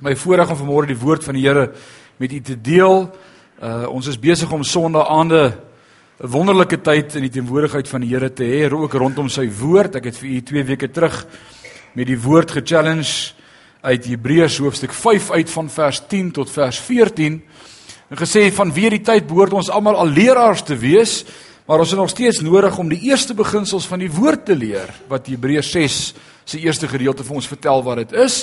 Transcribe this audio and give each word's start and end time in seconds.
My 0.00 0.14
voorreg 0.16 0.48
om 0.48 0.56
vanmôre 0.56 0.88
die 0.88 0.96
woord 0.96 1.26
van 1.26 1.36
die 1.36 1.42
Here 1.44 1.66
met 2.16 2.32
u 2.32 2.38
te 2.40 2.54
deel. 2.56 3.02
Uh 3.60 3.88
ons 3.92 4.06
is 4.08 4.16
besig 4.16 4.48
om 4.48 4.62
Sondaande 4.64 5.52
'n 6.24 6.26
wonderlike 6.26 6.80
tyd 6.80 7.14
in 7.14 7.26
die 7.28 7.30
teenwoordigheid 7.30 7.88
van 7.88 8.00
die 8.00 8.08
Here 8.08 8.32
te 8.32 8.44
hê, 8.44 8.72
ook 8.72 8.94
rondom 8.94 9.28
sy 9.28 9.50
woord. 9.50 9.96
Ek 9.96 10.04
het 10.04 10.16
vir 10.16 10.28
u 10.28 10.40
2 10.40 10.64
weke 10.64 10.88
terug 10.90 11.26
met 11.92 12.06
die 12.06 12.16
woord 12.16 12.50
ge-challenge 12.50 13.32
uit 13.82 14.06
Hebreërs 14.06 14.58
hoofstuk 14.58 14.92
5 14.92 15.30
uit 15.30 15.50
van 15.50 15.68
vers 15.68 16.00
10 16.08 16.30
tot 16.30 16.50
vers 16.50 16.80
14 16.80 17.42
en 18.08 18.16
gesê 18.16 18.50
van 18.52 18.72
weer 18.72 18.90
die 18.90 19.04
tyd 19.04 19.26
behoort 19.26 19.52
ons 19.52 19.68
almal 19.68 19.96
al 19.96 20.08
leraars 20.08 20.62
te 20.62 20.76
wees, 20.76 21.24
maar 21.66 21.78
ons 21.78 21.90
het 21.90 21.98
nog 21.98 22.08
steeds 22.08 22.40
nodig 22.40 22.78
om 22.78 22.88
die 22.88 23.02
eerste 23.10 23.34
beginsels 23.34 23.86
van 23.86 23.98
die 23.98 24.10
woord 24.10 24.46
te 24.46 24.56
leer 24.56 24.88
wat 25.08 25.26
Hebreërs 25.26 25.70
6 25.70 26.14
se 26.50 26.58
eerste 26.58 26.88
gedeelte 26.90 27.24
vir 27.26 27.38
ons 27.38 27.48
vertel 27.50 27.82
wat 27.86 28.02
dit 28.02 28.14
is. 28.24 28.42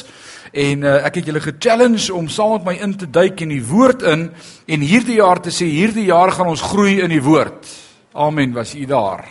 En 0.56 0.86
uh, 0.86 0.94
ek 1.08 1.20
het 1.20 1.30
julle 1.30 1.44
ge-challenge 1.44 2.14
om 2.16 2.30
saam 2.32 2.56
met 2.58 2.68
my 2.70 2.76
in 2.86 2.96
te 2.98 3.10
duik 3.10 3.44
in 3.44 3.52
die 3.52 3.64
woord 3.64 4.06
in 4.08 4.30
en 4.66 4.86
hierdie 4.86 5.20
jaar 5.20 5.42
te 5.44 5.52
sê 5.52 5.68
hierdie 5.68 6.08
jaar 6.08 6.32
gaan 6.32 6.54
ons 6.54 6.64
groei 6.72 7.02
in 7.04 7.12
die 7.12 7.24
woord. 7.24 7.68
Amen, 8.18 8.56
was 8.56 8.76
u 8.76 8.86
daar. 8.90 9.28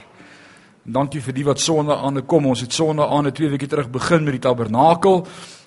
En 0.87 1.01
dankie 1.01 1.23
vir 1.25 1.35
die 1.35 1.45
wat 1.47 1.61
sonde 1.61 1.97
aan 1.97 2.21
kom. 2.27 2.47
Ons 2.47 2.63
het 2.63 2.73
sonde 2.73 3.07
aan 3.07 3.33
2 3.33 3.51
weke 3.57 3.67
terug 3.67 3.89
begin 3.91 4.25
met 4.25 4.37
die 4.37 4.45
tabernakel. 4.45 5.25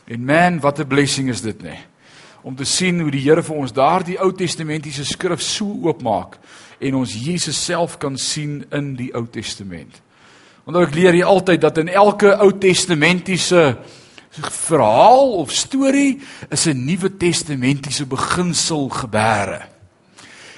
En 0.07 0.25
man, 0.25 0.59
wat 0.59 0.79
'n 0.79 0.87
blessing 0.87 1.29
is 1.29 1.41
dit 1.41 1.63
nê. 1.63 1.75
Om 2.41 2.55
te 2.55 2.63
sien 2.63 2.99
hoe 2.99 3.11
die 3.11 3.21
Here 3.21 3.43
vir 3.43 3.55
ons 3.55 3.73
daardie 3.73 4.19
Ou 4.19 4.31
Testamentiese 4.31 5.03
skrif 5.05 5.41
so 5.41 5.65
oopmaak 5.65 6.37
en 6.79 6.95
ons 6.95 7.13
Jesus 7.13 7.65
self 7.65 7.97
kan 7.97 8.17
sien 8.17 8.65
in 8.71 8.95
die 8.95 9.13
Ou 9.13 9.27
Testament. 9.27 10.01
Want 10.69 10.83
ek 10.85 10.91
leer 10.93 11.15
jy 11.17 11.25
altyd 11.25 11.63
dat 11.63 11.79
in 11.81 11.87
elke 11.89 12.29
Ou 12.43 12.51
Testamentiese 12.61 13.79
verhaal 14.37 15.31
of 15.39 15.49
storie 15.49 16.19
is 16.53 16.67
'n 16.67 16.85
Nuwe 16.85 17.09
Testamentiese 17.17 18.05
beginsel 18.05 18.89
gebeure. 18.89 19.61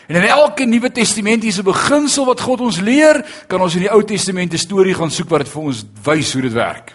En 0.08 0.16
in 0.16 0.28
elke 0.28 0.66
Nuwe 0.66 0.92
Testamentiese 0.92 1.64
beginsel 1.64 2.26
wat 2.26 2.42
God 2.42 2.60
ons 2.60 2.80
leer, 2.80 3.26
kan 3.48 3.62
ons 3.62 3.76
in 3.76 3.88
die 3.88 3.92
Ou 3.92 4.04
Testament 4.04 4.54
'n 4.54 4.58
storie 4.58 4.94
gaan 4.94 5.12
soek 5.12 5.30
wat 5.30 5.40
dit 5.40 5.50
vir 5.50 5.62
ons 5.62 5.86
wys 6.04 6.34
hoe 6.34 6.42
dit 6.42 6.54
werk. 6.54 6.94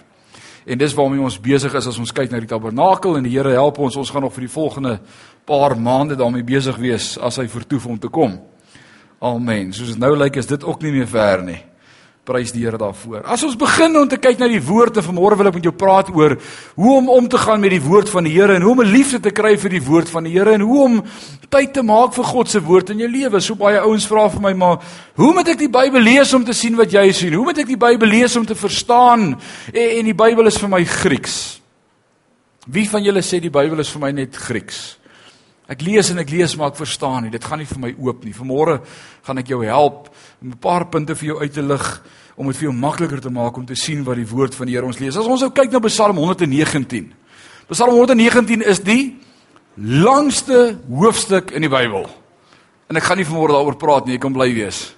En 0.66 0.78
dis 0.78 0.94
waarmee 0.94 1.20
ons 1.20 1.40
besig 1.40 1.74
is 1.74 1.86
as 1.86 1.98
ons 1.98 2.12
kyk 2.12 2.30
na 2.30 2.38
die 2.38 2.46
tabernakel 2.46 3.16
en 3.16 3.22
die 3.22 3.32
Here 3.32 3.52
help 3.52 3.78
ons, 3.78 3.96
ons 3.96 4.10
gaan 4.10 4.22
nog 4.22 4.34
vir 4.34 4.44
die 4.44 4.52
volgende 4.52 5.00
paar 5.46 5.80
maande 5.80 6.16
daarmee 6.16 6.44
besig 6.44 6.76
wees 6.76 7.18
as 7.18 7.36
hy 7.36 7.48
vertoef 7.48 7.86
om 7.86 7.98
te 7.98 8.08
kom. 8.08 8.40
Amen. 9.20 9.72
Soos 9.72 9.88
dit 9.88 9.98
nou 9.98 10.16
lyk 10.16 10.36
is 10.36 10.46
dit 10.46 10.64
ook 10.64 10.82
nie 10.82 10.92
meer 10.92 11.08
ver 11.08 11.42
nie. 11.42 11.64
Prys 12.26 12.50
die 12.50 12.64
Here 12.64 12.78
daarvoor. 12.78 13.22
As 13.30 13.44
ons 13.46 13.54
begin 13.58 13.94
om 14.00 14.08
te 14.10 14.18
kyk 14.18 14.40
na 14.40 14.48
die 14.50 14.62
woord 14.62 14.96
en 14.98 15.04
vanmôre 15.06 15.36
wil 15.38 15.46
ek 15.46 15.58
met 15.60 15.66
jou 15.68 15.72
praat 15.78 16.08
oor 16.10 16.34
hoe 16.74 16.94
om 16.98 17.10
om 17.14 17.28
te 17.30 17.38
gaan 17.38 17.62
met 17.62 17.70
die 17.70 17.82
woord 17.84 18.10
van 18.10 18.26
die 18.26 18.32
Here 18.34 18.56
en 18.58 18.66
hoe 18.66 18.72
om 18.72 18.82
'n 18.82 18.90
liefde 18.90 19.20
te 19.22 19.30
kry 19.30 19.54
vir 19.56 19.70
die 19.70 19.82
woord 19.82 20.10
van 20.10 20.24
die 20.24 20.32
Here 20.34 20.54
en 20.54 20.60
hoe 20.60 20.82
om 20.82 21.04
tyd 21.48 21.72
te 21.72 21.82
maak 21.82 22.14
vir 22.14 22.24
God 22.24 22.48
se 22.50 22.60
woord 22.60 22.90
in 22.90 22.98
jou 22.98 23.08
lewe. 23.08 23.40
So 23.40 23.54
baie 23.54 23.78
ouens 23.78 24.06
vra 24.06 24.28
vir 24.28 24.40
my 24.40 24.52
maar, 24.52 24.78
hoe 25.14 25.32
moet 25.34 25.48
ek 25.48 25.58
die 25.58 25.70
Bybel 25.70 26.00
lees 26.00 26.34
om 26.34 26.44
te 26.44 26.52
sien 26.52 26.76
wat 26.76 26.90
jy 26.90 27.12
sien? 27.12 27.32
Hoe 27.32 27.44
moet 27.44 27.58
ek 27.58 27.66
die 27.66 27.76
Bybel 27.76 28.08
lees 28.08 28.36
om 28.36 28.46
te 28.46 28.54
verstaan? 28.54 29.38
En, 29.72 29.90
en 29.98 30.04
die 30.04 30.14
Bybel 30.14 30.46
is 30.46 30.58
vir 30.58 30.68
my 30.68 30.84
Grieks. 30.84 31.60
Wie 32.66 32.88
van 32.90 33.04
julle 33.04 33.22
sê 33.22 33.40
die 33.40 33.50
Bybel 33.50 33.78
is 33.78 33.90
vir 33.90 34.00
my 34.00 34.10
net 34.10 34.36
Grieks? 34.36 34.95
Ek 35.66 35.82
lees 35.82 36.10
en 36.12 36.18
ek 36.22 36.30
lees 36.30 36.54
maar 36.56 36.70
ek 36.70 36.78
verstaan 36.78 37.24
nie. 37.26 37.32
Dit 37.34 37.44
gaan 37.44 37.58
nie 37.58 37.66
vir 37.66 37.80
my 37.82 37.94
oop 37.98 38.24
nie. 38.24 38.34
Vanmôre 38.34 38.78
gaan 39.26 39.38
ek 39.42 39.50
jou 39.50 39.64
help 39.64 40.08
om 40.42 40.50
'n 40.50 40.58
paar 40.58 40.86
punte 40.86 41.14
vir 41.14 41.26
jou 41.26 41.40
uit 41.40 41.52
te 41.52 41.62
lig 41.62 42.02
om 42.36 42.46
dit 42.46 42.56
vir 42.56 42.68
jou 42.68 42.72
makliker 42.72 43.20
te 43.20 43.30
maak 43.30 43.56
om 43.56 43.66
te 43.66 43.74
sien 43.74 44.04
wat 44.04 44.16
die 44.16 44.28
woord 44.28 44.54
van 44.54 44.66
die 44.66 44.74
Here 44.74 44.86
ons 44.86 44.98
lees. 44.98 45.16
As 45.16 45.26
ons 45.26 45.40
nou 45.40 45.50
kyk 45.50 45.72
na 45.72 45.80
Psalm 45.80 46.16
119. 46.16 47.12
Psalm 47.70 47.94
119 47.94 48.62
is 48.62 48.80
die 48.80 49.16
langste 49.76 50.78
hoofstuk 50.88 51.50
in 51.50 51.62
die 51.62 51.68
Bybel. 51.68 52.06
En 52.88 52.96
ek 52.96 53.02
gaan 53.02 53.18
nie 53.18 53.26
vanmôre 53.26 53.52
daaroor 53.56 53.76
praat 53.76 54.06
nie, 54.06 54.14
ek 54.14 54.20
kan 54.20 54.32
bly 54.32 54.54
wees. 54.54 54.94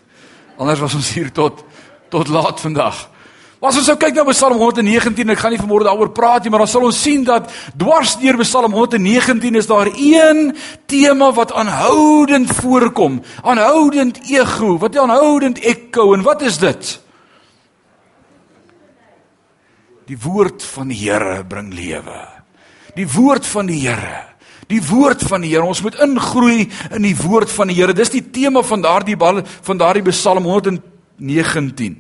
Anders 0.59 0.81
was 0.81 0.95
ons 0.95 1.15
hier 1.15 1.31
tot 1.33 1.65
tot 2.11 2.29
laat 2.29 2.61
vandag. 2.61 3.09
Maar 3.59 3.73
as 3.73 3.81
ons 3.81 3.89
nou 3.91 3.97
kyk 3.99 4.15
na 4.15 4.23
Psalm 4.31 4.61
119, 4.61 5.33
ek 5.35 5.41
gaan 5.43 5.51
nie 5.51 5.59
vanmôre 5.59 5.89
daaroor 5.89 6.13
praat 6.15 6.45
nie, 6.45 6.51
maar 6.55 6.63
dan 6.63 6.71
sal 6.71 6.85
ons 6.87 7.01
sien 7.03 7.25
dat 7.27 7.49
dwars 7.75 8.15
deur 8.21 8.39
Psalm 8.45 8.77
119 8.77 9.59
is 9.59 9.67
daar 9.67 9.91
een 9.91 10.53
tema 10.87 11.33
wat 11.35 11.51
aanhoudend 11.51 12.53
voorkom, 12.61 13.19
aanhoudend 13.43 14.23
ego, 14.31 14.77
wat 14.79 14.95
aanhoudend 15.03 15.59
ekko 15.59 16.13
en 16.15 16.23
wat 16.23 16.47
is 16.47 16.61
dit? 16.63 16.93
Die 20.07 20.21
woord 20.23 20.63
van 20.63 20.95
die 20.95 21.03
Here 21.03 21.43
bring 21.45 21.75
lewe. 21.75 22.23
Die 22.95 23.09
woord 23.11 23.47
van 23.47 23.67
die 23.69 23.83
Here. 23.83 24.23
Die 24.71 24.81
woord 24.87 25.27
van 25.27 25.43
die 25.43 25.51
Here. 25.51 25.67
Ons 25.67 25.83
moet 25.83 25.99
ingroei 26.07 26.71
in 26.95 27.03
die 27.05 27.17
woord 27.19 27.51
van 27.51 27.69
die 27.69 27.77
Here. 27.83 27.93
Dis 27.93 28.15
die 28.15 28.23
tema 28.23 28.63
van 28.63 28.87
daardie 28.87 29.19
van 29.19 29.83
daardie 29.83 30.07
Psalm 30.15 30.47
119 30.47 31.99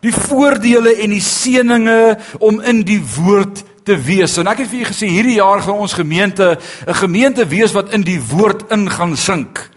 die 0.00 0.12
voordele 0.12 0.94
en 1.04 1.10
die 1.10 1.24
seënings 1.24 2.38
om 2.40 2.60
in 2.60 2.84
die 2.88 3.00
woord 3.16 3.64
te 3.84 3.96
wees. 3.96 4.36
En 4.38 4.48
ek 4.50 4.62
het 4.62 4.70
vir 4.70 4.82
julle 4.82 4.92
gesê 4.92 5.10
hierdie 5.10 5.38
jaar 5.38 5.62
gaan 5.64 5.82
ons 5.82 5.96
gemeente 5.96 6.58
'n 6.86 6.94
gemeente 6.94 7.46
wees 7.46 7.72
wat 7.72 7.92
in 7.92 8.02
die 8.02 8.20
woord 8.20 8.70
in 8.70 8.90
gaan 8.90 9.16
sink. 9.16 9.70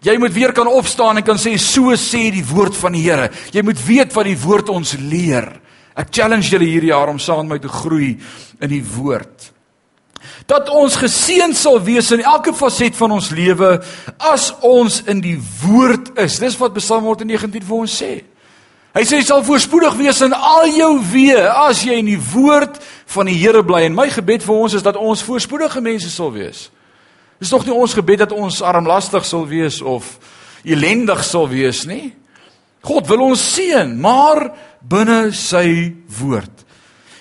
Jy 0.00 0.16
moet 0.18 0.32
weer 0.32 0.52
kan 0.52 0.66
opstaan 0.66 1.16
en 1.16 1.22
kan 1.22 1.36
sê 1.36 1.58
so 1.58 1.92
sê 1.92 2.30
die 2.32 2.44
woord 2.44 2.76
van 2.76 2.92
die 2.92 3.02
Here. 3.02 3.30
Jy 3.52 3.62
moet 3.62 3.86
weet 3.86 4.12
wat 4.12 4.24
die 4.24 4.38
woord 4.38 4.68
ons 4.68 4.96
leer. 4.96 5.60
Ek 5.94 6.08
challenge 6.10 6.48
julle 6.48 6.64
hierdie 6.64 6.88
jaar 6.88 7.08
om 7.08 7.18
saam 7.18 7.46
met 7.46 7.48
my 7.48 7.58
te 7.58 7.68
groei 7.68 8.18
in 8.60 8.68
die 8.68 8.84
woord. 8.96 9.52
Dat 10.46 10.68
ons 10.68 10.96
geseën 10.96 11.54
sal 11.54 11.80
wees 11.84 12.10
in 12.12 12.20
elke 12.20 12.52
faset 12.52 12.96
van 12.96 13.10
ons 13.10 13.30
lewe 13.30 13.82
as 14.18 14.54
ons 14.60 15.02
in 15.06 15.20
die 15.20 15.38
woord 15.66 16.18
is. 16.18 16.38
Dis 16.38 16.56
wat 16.56 16.74
Psalm 16.74 17.04
119 17.04 17.62
vir 17.62 17.76
ons 17.76 18.02
sê. 18.02 18.24
Hy 18.90 19.04
sê 19.06 19.20
jy 19.20 19.26
sal 19.28 19.44
voorspoedig 19.46 19.94
wees 20.00 20.18
in 20.26 20.32
al 20.34 20.66
jou 20.74 20.96
weë 21.12 21.44
as 21.68 21.84
jy 21.86 22.00
in 22.00 22.08
die 22.10 22.18
woord 22.32 22.80
van 23.14 23.28
die 23.30 23.36
Here 23.38 23.62
bly. 23.62 23.84
En 23.86 23.94
my 23.94 24.08
gebed 24.10 24.42
vir 24.42 24.56
ons 24.56 24.74
is 24.74 24.82
dat 24.82 24.98
ons 24.98 25.22
voorspoedige 25.22 25.82
mense 25.84 26.10
sal 26.10 26.32
wees. 26.34 26.66
Dis 27.38 27.52
tog 27.52 27.62
nie 27.64 27.76
ons 27.76 27.94
gebed 27.94 28.24
dat 28.24 28.34
ons 28.34 28.58
armlastig 28.66 29.24
sal 29.24 29.46
wees 29.46 29.78
of 29.78 30.16
elendig 30.66 31.22
sal 31.24 31.46
wees 31.48 31.84
nie. 31.86 32.10
God 32.82 33.06
wil 33.12 33.28
ons 33.30 33.44
seën, 33.54 33.94
maar 34.00 34.48
binne 34.82 35.30
sy 35.36 35.94
woord. 36.18 36.66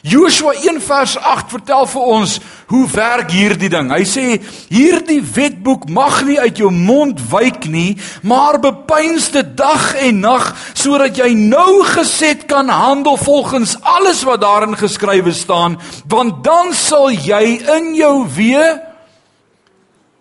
Joshua 0.01 0.53
1 0.53 0.79
vers 0.81 1.17
8 1.17 1.51
vertel 1.51 1.87
vir 1.91 2.01
ons 2.07 2.37
hoe 2.71 2.85
werk 2.93 3.33
hierdie 3.35 3.69
ding. 3.71 3.89
Hy 3.91 4.05
sê 4.07 4.25
hierdie 4.71 5.19
wetboek 5.19 5.89
mag 5.91 6.21
nie 6.23 6.37
uit 6.39 6.61
jou 6.61 6.69
mond 6.71 7.19
wyk 7.31 7.67
nie, 7.67 7.97
maar 8.23 8.61
bepeins 8.63 9.27
dit 9.33 9.49
dag 9.59 9.91
en 9.99 10.21
nag 10.23 10.53
sodat 10.71 11.19
jy 11.19 11.33
nou 11.35 11.83
geset 11.89 12.45
kan 12.47 12.71
handel 12.71 13.19
volgens 13.19 13.75
alles 13.83 14.23
wat 14.23 14.39
daarin 14.45 14.77
geskrywe 14.79 15.33
staan, 15.35 15.75
want 16.07 16.43
dan 16.47 16.71
sal 16.77 17.11
jy 17.11 17.59
in 17.75 17.91
jou 17.99 18.23
weë 18.37 18.69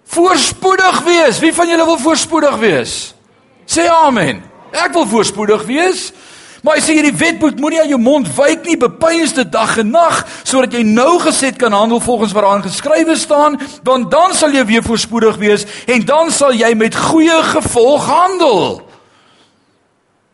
voorspoedig 0.08 1.02
wees. 1.06 1.38
Wie 1.38 1.54
van 1.54 1.70
julle 1.70 1.86
wil 1.86 2.00
voorspoedig 2.02 2.56
wees? 2.58 2.94
Sê 3.68 3.86
amen. 3.92 4.42
Ek 4.72 4.92
wil 4.96 5.06
voorspoedig 5.06 5.68
wees. 5.68 6.08
Maar 6.62 6.78
hy 6.78 6.82
sê 6.82 6.96
hierdie 6.96 7.14
wetboek 7.14 7.60
moenie 7.62 7.80
aan 7.82 7.92
jou 7.92 8.00
mond 8.02 8.28
wyk 8.34 8.64
nie, 8.66 8.76
bepeins 8.80 9.34
dit 9.36 9.50
dag 9.52 9.76
en 9.78 9.92
nag 9.94 10.20
sodat 10.42 10.74
jy 10.74 10.82
nou 10.86 11.19
geset 11.22 11.58
kan 11.60 11.74
handel 11.74 12.00
volgens 12.02 12.34
wat 12.34 12.46
daarin 12.46 12.66
geskrywe 12.66 13.14
staan, 13.19 13.58
want 13.86 14.10
dan 14.10 14.34
sal 14.34 14.54
jy 14.54 14.64
weer 14.66 14.86
voorspoedig 14.86 15.38
wees 15.38 15.66
en 15.86 16.06
dan 16.08 16.32
sal 16.34 16.56
jy 16.56 16.72
met 16.74 16.96
goeie 16.98 17.42
gevolg 17.52 18.06
handel. 18.10 18.62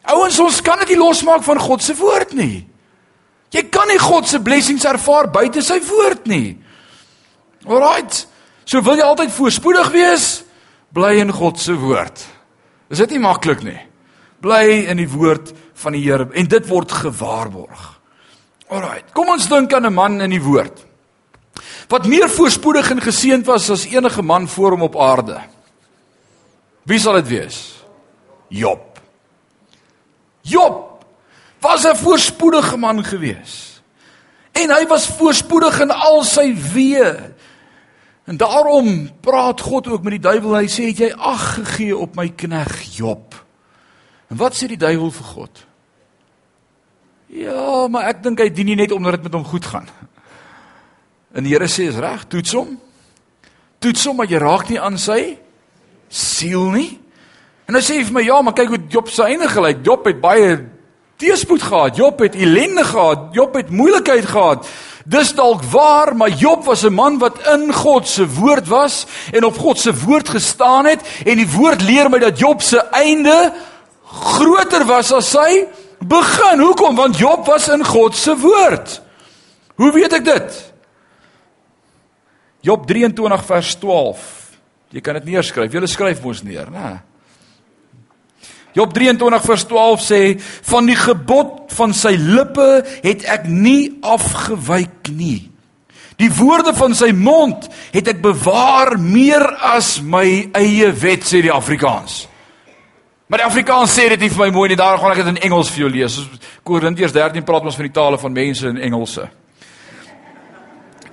Ouens, 0.05 0.39
ons 0.41 0.61
kan 0.65 0.81
dit 0.85 0.95
nie 0.95 1.01
losmaak 1.01 1.45
van 1.45 1.61
God 1.61 1.85
se 1.85 1.97
woord 1.97 2.33
nie. 2.37 2.65
Jy 3.55 3.63
kan 3.73 3.89
nie 3.89 4.01
God 4.01 4.29
se 4.29 4.41
blessings 4.43 4.85
ervaar 4.89 5.29
buite 5.33 5.63
sy 5.65 5.79
woord 5.87 6.27
nie. 6.29 6.57
Alraight. 7.65 8.25
So 8.65 8.81
wil 8.85 8.99
jy 8.99 9.05
altyd 9.07 9.33
voorspoedig 9.33 9.91
wees, 9.93 10.29
bly 10.97 11.19
in 11.21 11.33
God 11.33 11.61
se 11.61 11.77
woord. 11.77 12.25
Is 12.93 13.01
dit 13.05 13.15
nie 13.15 13.23
maklik 13.23 13.63
nie? 13.65 13.79
Bly 14.45 14.85
in 14.93 15.01
die 15.01 15.09
woord 15.09 15.53
van 15.75 15.93
die 15.93 16.03
Here 16.05 16.29
en 16.33 16.49
dit 16.49 16.69
word 16.69 16.93
gewaarborg. 16.93 18.01
Alraight. 18.69 19.13
Kom 19.13 19.29
ons 19.29 19.49
dink 19.49 19.73
aan 19.73 19.87
'n 19.87 19.95
man 19.95 20.21
in 20.21 20.31
die 20.31 20.43
woord. 20.43 20.85
Wat 21.89 22.07
meer 22.07 22.29
voorspoedig 22.31 22.91
en 22.91 23.01
geseënd 23.01 23.47
was 23.47 23.71
as 23.71 23.85
enige 23.85 24.23
man 24.23 24.49
voor 24.49 24.71
hom 24.71 24.83
op 24.83 24.97
aarde. 24.97 25.41
Wie 26.85 26.99
sal 26.99 27.13
dit 27.13 27.29
wees? 27.29 27.85
Job. 28.49 29.01
Job 30.41 31.05
was 31.61 31.85
'n 31.85 31.97
voorspoedige 31.97 32.77
man 32.77 33.05
gewees. 33.05 33.83
En 34.53 34.71
hy 34.71 34.87
was 34.87 35.07
voorspoedig 35.07 35.81
in 35.81 35.91
al 35.91 36.23
sy 36.23 36.55
weë. 36.55 37.35
En 38.25 38.37
daarom 38.37 39.11
praat 39.21 39.61
God 39.61 39.89
ook 39.89 40.03
met 40.03 40.11
die 40.11 40.21
duiwel. 40.21 40.55
Hy 40.55 40.69
sê: 40.69 40.87
"Het 40.87 40.99
jy 40.99 41.13
ag 41.17 41.55
gegee 41.55 41.97
op 41.97 42.17
my 42.17 42.29
knegg 42.29 42.97
Job?" 42.97 43.35
En 44.35 44.41
wat 44.43 44.57
sê 44.59 44.67
die 44.67 44.81
duiwel 44.81 45.13
vir 45.15 45.27
God? 45.31 45.61
Ja, 47.31 47.87
maar 47.87 48.09
ek 48.11 48.25
dink 48.25 48.41
hy 48.43 48.49
dien 48.51 48.67
nie 48.67 48.81
net 48.81 48.91
omdat 48.91 49.21
dit 49.21 49.29
met 49.29 49.37
hom 49.39 49.45
goed 49.47 49.67
gaan. 49.71 49.87
En 51.39 51.47
die 51.47 51.53
Here 51.55 51.69
sê 51.71 51.87
is 51.87 52.01
reg, 52.03 52.25
toets 52.27 52.55
hom. 52.59 52.73
Toets 53.79 54.09
hom 54.11 54.19
maar 54.19 54.27
jy 54.27 54.41
raak 54.43 54.73
nie 54.73 54.81
aan 54.83 54.99
sy 54.99 55.37
siel 56.11 56.67
nie. 56.75 56.89
En 57.71 57.79
hy 57.79 57.83
sê 57.87 58.01
vir 58.01 58.11
my 58.17 58.25
ja, 58.27 58.41
maar 58.43 58.57
kyk 58.59 58.73
hoe 58.75 58.81
Job 58.91 59.13
se 59.15 59.23
einde 59.23 59.47
gelyk. 59.53 59.85
Job 59.87 60.09
het 60.11 60.19
baie 60.23 60.57
teëspoed 61.23 61.63
gehad. 61.63 62.01
Job 62.03 62.25
het 62.27 62.35
ellende 62.35 62.83
gehad. 62.91 63.29
Job 63.39 63.55
het 63.55 63.71
moeilikheid 63.71 64.27
gehad. 64.33 64.67
Dis 65.07 65.31
dalk 65.39 65.63
waar, 65.71 66.11
maar 66.19 66.35
Job 66.43 66.67
was 66.67 66.83
'n 66.83 66.91
man 66.95 67.21
wat 67.23 67.39
in 67.55 67.71
God 67.71 68.09
se 68.09 68.27
woord 68.27 68.67
was 68.67 69.07
en 69.31 69.45
op 69.45 69.59
God 69.59 69.79
se 69.79 69.95
woord 69.95 70.29
gestaan 70.29 70.91
het 70.91 71.07
en 71.25 71.37
die 71.37 71.51
woord 71.51 71.83
leer 71.83 72.11
my 72.11 72.19
dat 72.19 72.39
Job 72.39 72.63
se 72.63 72.83
einde 72.91 73.53
groter 74.15 74.85
was 74.89 75.13
as 75.13 75.33
sy 75.35 75.65
begin. 75.99 76.63
Hoekom? 76.63 76.97
Want 76.97 77.19
Job 77.19 77.47
was 77.47 77.69
in 77.69 77.85
God 77.85 78.17
se 78.17 78.37
woord. 78.39 79.01
Hoe 79.81 79.91
weet 79.93 80.13
ek 80.21 80.25
dit? 80.27 80.61
Job 82.65 82.87
23 82.89 83.45
vers 83.45 83.75
12. 83.83 84.31
Jy 84.95 85.03
kan 85.05 85.19
dit 85.19 85.33
neerskryf. 85.33 85.75
Jy 85.75 85.91
skryf 85.91 86.23
mos 86.25 86.45
neer, 86.47 86.71
né? 86.73 87.01
Job 88.75 88.91
23 88.95 89.45
vers 89.47 89.65
12 89.71 90.03
sê 90.03 90.21
van 90.67 90.89
die 90.91 90.99
gebod 90.99 91.71
van 91.77 91.93
sy 91.95 92.17
lippe 92.19 92.83
het 93.05 93.23
ek 93.31 93.47
nie 93.47 94.01
afgewyk 94.03 95.13
nie. 95.15 95.51
Die 96.19 96.31
woorde 96.35 96.75
van 96.75 96.95
sy 96.95 97.13
mond 97.15 97.69
het 97.95 98.11
ek 98.11 98.23
bewaar 98.23 98.97
meer 99.03 99.45
as 99.75 99.99
my 100.03 100.27
eie 100.59 100.91
wet 100.91 101.27
sê 101.27 101.43
die 101.43 101.55
Afrikaans. 101.55 102.25
Maar 103.27 103.41
die 103.41 103.47
Afrikaans 103.47 103.95
sê 103.97 104.09
dit 104.13 104.21
nie 104.21 104.29
vir 104.29 104.43
my 104.43 104.51
mooi 104.53 104.67
nie. 104.69 104.77
Daar 104.77 104.99
gaan 105.01 105.15
ek 105.15 105.23
dit 105.23 105.31
in 105.33 105.41
Engels 105.49 105.71
vir 105.73 105.87
jou 105.87 105.93
lees. 105.95 106.19
Korintiërs 106.67 107.15
13 107.15 107.47
praat 107.47 107.65
ons 107.65 107.79
van 107.79 107.89
die 107.89 107.95
tale 107.95 108.19
van 108.21 108.37
mense 108.37 108.69
in 108.69 108.83
Engelse. 108.91 109.25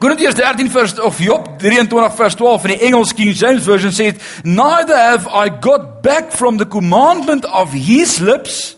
Korintiërs 0.02 0.36
13 0.36 0.72
vers 0.74 0.96
of 1.00 1.20
Job 1.22 1.48
23 1.62 2.16
vers 2.18 2.36
12 2.36 2.64
in 2.66 2.74
die 2.74 2.86
Engels 2.88 3.14
King 3.14 3.32
James 3.38 3.64
version 3.64 3.94
sê 3.94 4.10
neither 4.44 4.98
have 4.98 5.30
I 5.30 5.54
got 5.62 6.02
back 6.02 6.34
from 6.34 6.58
the 6.58 6.66
commandment 6.66 7.46
of 7.46 7.72
his 7.72 8.18
lips 8.20 8.76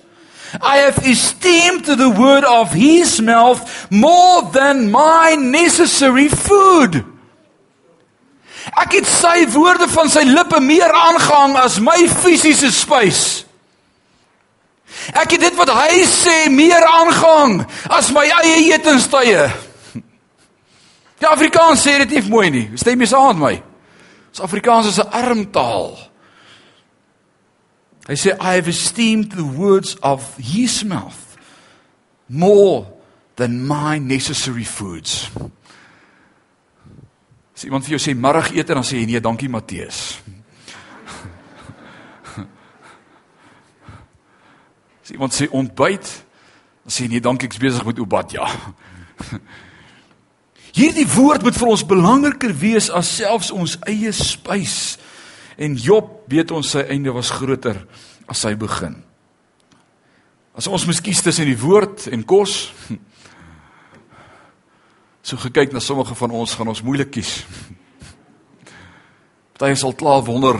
I 0.62 0.84
have 0.84 1.00
esteemed 1.08 1.86
the 1.86 2.10
word 2.12 2.44
of 2.44 2.74
his 2.76 3.22
mouth 3.22 3.88
more 3.90 4.52
than 4.52 4.92
my 4.92 5.38
necessary 5.40 6.28
food 6.28 7.06
Ek 8.82 8.96
het 8.98 9.08
sy 9.08 9.46
woorde 9.54 9.88
van 9.88 10.10
sy 10.10 10.24
lippe 10.26 10.60
meer 10.64 10.90
aangehang 10.90 11.58
as 11.62 11.80
my 11.84 12.08
fisiese 12.08 12.72
spys 12.74 13.44
Ek 15.14 15.36
het 15.36 15.42
dit 15.42 15.56
wat 15.58 15.70
hy 15.74 16.04
sê 16.08 16.50
meer 16.54 16.86
aangehang 16.86 17.60
as 17.92 18.12
my 18.16 18.26
eie 18.42 18.74
etenstye 18.74 19.50
Die 21.24 21.30
Afrikaans 21.30 21.86
sê 21.86 22.02
dit 22.04 22.18
nie 22.18 22.24
mooi 22.28 22.50
nie. 22.52 22.66
Stem 22.76 23.00
jy 23.00 23.08
saam 23.08 23.38
met 23.38 23.44
my? 23.44 23.54
Ons 24.34 24.42
Afrikaans 24.44 24.90
is 24.90 25.00
'n 25.00 25.08
arm 25.08 25.46
taal. 25.52 25.96
Hy 28.08 28.16
sê 28.16 28.36
I 28.36 28.56
have 28.60 28.68
esteemed 28.68 29.32
the 29.32 29.46
words 29.46 29.96
of 30.02 30.36
his 30.38 30.84
mouth 30.84 31.38
more 32.28 32.88
than 33.36 33.66
my 33.66 34.00
necessary 34.00 34.66
foods. 34.66 35.30
As 37.64 37.70
iemand 37.70 37.86
vir 37.88 37.94
jou 37.96 38.02
sê 38.04 38.12
middagete 38.12 38.76
dan 38.76 38.84
sê 38.84 38.98
jy 39.00 39.06
nee, 39.08 39.20
dankie 39.24 39.48
Matteus. 39.48 40.20
As 45.00 45.14
iemand 45.16 45.32
sê 45.32 45.48
ontbyt 45.48 46.10
dan 46.84 46.92
sê 46.92 47.06
jy 47.06 47.14
nee, 47.14 47.24
dankie 47.24 47.48
ek's 47.48 47.62
besig 47.64 47.86
met 47.88 48.02
Obadja. 48.04 48.44
Hierdie 50.76 51.08
woord 51.08 51.48
moet 51.48 51.56
vir 51.56 51.72
ons 51.72 51.86
belangriker 51.88 52.52
wees 52.52 52.92
as 52.92 53.14
selfs 53.22 53.54
ons 53.56 53.78
eie 53.88 54.12
spys. 54.12 55.00
En 55.56 55.80
Job 55.80 56.28
weet 56.28 56.52
ons 56.52 56.68
sy 56.76 56.84
einde 56.92 57.16
was 57.16 57.32
groter 57.32 57.80
as 58.28 58.44
sy 58.44 58.58
begin. 58.60 59.00
As 60.52 60.68
ons 60.68 60.84
miskies 60.92 61.24
tussen 61.24 61.48
die 61.48 61.62
woord 61.64 62.12
en 62.12 62.28
kos 62.28 62.74
so 65.24 65.40
gekyk 65.40 65.72
na 65.72 65.80
sommige 65.80 66.16
van 66.20 66.32
ons 66.36 66.54
gaan 66.60 66.68
ons 66.68 66.84
moeilik 66.84 67.14
kies. 67.16 67.42
Party 69.56 69.78
sal 69.80 69.96
klaar 69.96 70.24
wonder 70.28 70.60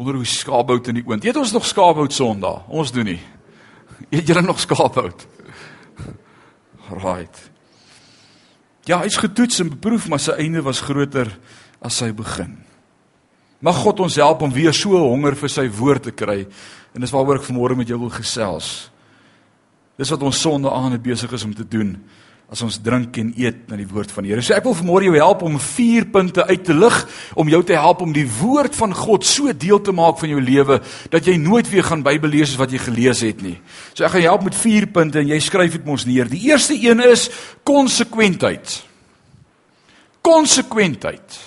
wonder 0.00 0.16
hoe 0.16 0.24
skaapbout 0.24 0.86
in 0.88 0.96
die 0.96 1.04
oond. 1.04 1.24
Eet 1.26 1.36
ons 1.36 1.52
nog 1.52 1.66
skaapbout 1.68 2.14
Sondag? 2.14 2.62
Ons 2.72 2.92
doen 2.94 3.04
nie. 3.04 3.18
Eet 4.08 4.30
julle 4.30 4.40
nog 4.46 4.60
skaapbout? 4.62 5.26
Right. 6.88 7.36
Ja, 8.88 9.02
hy's 9.02 9.18
getoets 9.20 9.60
en 9.60 9.74
beproef, 9.74 10.08
maar 10.08 10.22
sy 10.22 10.38
einde 10.40 10.62
was 10.64 10.80
groter 10.80 11.28
as 11.84 11.98
sy 12.00 12.08
begin. 12.16 12.56
Mag 13.60 13.76
God 13.84 14.00
ons 14.06 14.16
help 14.16 14.40
om 14.46 14.54
weer 14.54 14.72
so 14.72 14.96
honger 14.96 15.36
vir 15.36 15.52
sy 15.52 15.66
woord 15.68 16.08
te 16.08 16.14
kry. 16.16 16.46
En 16.96 17.04
dis 17.04 17.12
waaroor 17.12 17.42
ek 17.42 17.46
vanmôre 17.50 17.76
met 17.76 17.92
jou 17.92 18.00
wil 18.00 18.14
gesels. 18.14 18.88
Dis 20.00 20.10
wat 20.16 20.24
ons 20.24 20.40
sonde 20.40 20.72
aan 20.72 20.96
besig 21.02 21.36
is 21.36 21.44
om 21.44 21.52
te 21.54 21.68
doen 21.68 21.98
as 22.50 22.64
ons 22.66 22.80
drink 22.82 23.14
en 23.20 23.28
eet 23.38 23.68
na 23.70 23.76
die 23.78 23.86
woord 23.86 24.10
van 24.10 24.26
die 24.26 24.32
Here. 24.32 24.42
So 24.42 24.56
ek 24.56 24.64
wil 24.66 24.74
vanmôre 24.74 25.06
jou 25.06 25.14
help 25.14 25.44
om 25.46 25.58
vier 25.62 26.08
punte 26.10 26.42
uit 26.48 26.64
te 26.66 26.74
lig 26.74 26.96
om 27.38 27.50
jou 27.52 27.60
te 27.66 27.76
help 27.78 28.02
om 28.02 28.14
die 28.14 28.26
woord 28.26 28.74
van 28.74 28.94
God 28.96 29.26
so 29.28 29.52
deel 29.54 29.78
te 29.86 29.94
maak 29.94 30.18
van 30.18 30.32
jou 30.32 30.42
lewe 30.42 30.80
dat 31.12 31.30
jy 31.30 31.36
nooit 31.38 31.70
weer 31.70 31.86
gaan 31.86 32.02
Bybel 32.06 32.34
lees 32.34 32.50
as 32.50 32.58
wat 32.58 32.74
jy 32.74 32.82
gelees 32.82 33.22
het 33.22 33.44
nie. 33.46 33.54
So 33.94 34.02
ek 34.02 34.16
gaan 34.16 34.24
jou 34.26 34.32
help 34.34 34.48
met 34.48 34.58
vier 34.58 34.88
punte 34.90 35.22
en 35.22 35.30
jy 35.30 35.38
skryf 35.46 35.78
dit 35.78 35.86
mos 35.86 36.08
neer. 36.10 36.26
Die 36.30 36.42
eerste 36.50 36.74
een 36.74 37.04
is 37.06 37.28
konsekwentheid. 37.62 38.80
Konsekwentheid. 40.26 41.38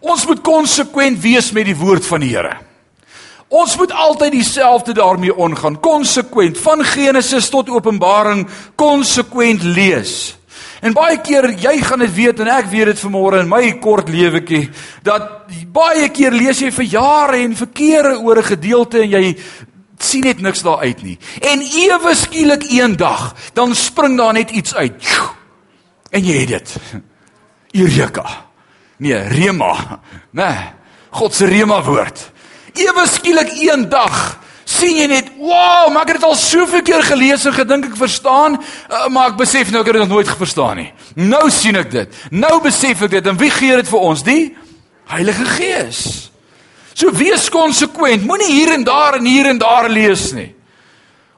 Ons 0.00 0.24
moet 0.24 0.40
konsekwent 0.40 1.20
wees 1.20 1.52
met 1.52 1.68
die 1.68 1.76
woord 1.76 2.06
van 2.08 2.24
die 2.24 2.32
Here. 2.32 2.56
Ons 3.50 3.76
moet 3.76 3.92
altyd 3.92 4.32
dieselfde 4.32 4.92
daarmee 4.94 5.34
omgaan, 5.34 5.80
konsekwent 5.82 6.58
van 6.58 6.84
Genesis 6.86 7.48
tot 7.50 7.70
Openbaring 7.70 8.44
konsekwent 8.78 9.62
lees. 9.62 10.36
En 10.80 10.94
baie 10.94 11.18
keer 11.20 11.50
jy 11.58 11.80
gaan 11.82 12.04
dit 12.04 12.12
weet 12.14 12.40
en 12.40 12.50
ek 12.54 12.70
weet 12.70 12.92
dit 12.92 13.02
vanmôre 13.02 13.42
in 13.42 13.50
my 13.50 13.64
kort 13.82 14.08
lewetjie 14.08 14.68
dat 15.04 15.50
baie 15.74 16.08
keer 16.14 16.32
lees 16.32 16.62
jy 16.62 16.70
vir 16.72 16.88
jare 16.94 17.42
en 17.42 17.58
verkeere 17.58 18.14
oor 18.22 18.38
'n 18.38 18.52
gedeelte 18.54 19.02
en 19.02 19.10
jy 19.10 19.36
sien 19.98 20.24
net 20.24 20.40
niks 20.40 20.62
daar 20.62 20.78
uit 20.86 21.02
nie. 21.02 21.18
En 21.42 21.60
ewe 21.60 22.14
skielik 22.14 22.62
eendag 22.70 23.34
dan 23.52 23.74
spring 23.74 24.16
daar 24.16 24.32
net 24.32 24.50
iets 24.50 24.74
uit. 24.74 25.20
En 26.10 26.24
jy 26.24 26.38
het 26.38 26.48
dit. 26.48 26.76
Eureka. 27.72 28.24
Nee, 28.96 29.18
rema. 29.28 30.00
Nee. 30.30 30.56
God 31.10 31.34
se 31.34 31.46
rema 31.46 31.82
woord. 31.82 32.30
Ewe 32.74 33.06
skielik 33.08 33.50
een 33.58 33.88
dag 33.88 34.38
sien 34.64 34.96
jy 34.96 35.06
net, 35.06 35.30
"Wow, 35.38 35.90
maar 35.92 36.02
ek 36.02 36.08
het 36.08 36.20
dit 36.20 36.24
al 36.24 36.34
soveel 36.34 36.82
keer 36.82 37.02
gelees 37.02 37.44
en 37.44 37.52
gedink 37.52 37.84
ek 37.84 37.96
verstaan, 37.96 38.52
uh, 38.90 39.08
maar 39.08 39.30
ek 39.30 39.36
besef 39.36 39.70
nou 39.70 39.80
ek 39.80 39.86
het 39.86 39.94
dit 39.94 40.08
nog 40.08 40.14
nooit 40.16 40.36
verstaan 40.36 40.76
nie." 40.76 40.92
Nou 41.14 41.50
sien 41.50 41.76
ek 41.76 41.90
dit. 41.90 42.08
Nou 42.30 42.60
besef 42.62 43.02
ek 43.02 43.10
dit 43.10 43.26
en 43.26 43.36
wie 43.36 43.50
gee 43.50 43.76
dit 43.76 43.88
vir 43.88 43.98
ons? 43.98 44.22
Die 44.22 44.56
Heilige 45.06 45.44
Gees. 45.44 46.30
So 46.94 47.10
wees 47.10 47.48
konsekwent. 47.48 48.26
Moenie 48.26 48.52
hier 48.52 48.72
en 48.72 48.84
daar 48.84 49.14
en 49.14 49.24
hier 49.24 49.46
en 49.46 49.58
daar 49.58 49.88
lees 49.88 50.32
nie. 50.32 50.54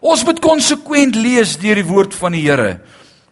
Ons 0.01 0.25
moet 0.25 0.41
konsekwent 0.41 1.15
lees 1.15 1.57
deur 1.57 1.79
die 1.79 1.87
woord 1.87 2.15
van 2.15 2.33
die 2.33 2.43
Here. 2.43 2.81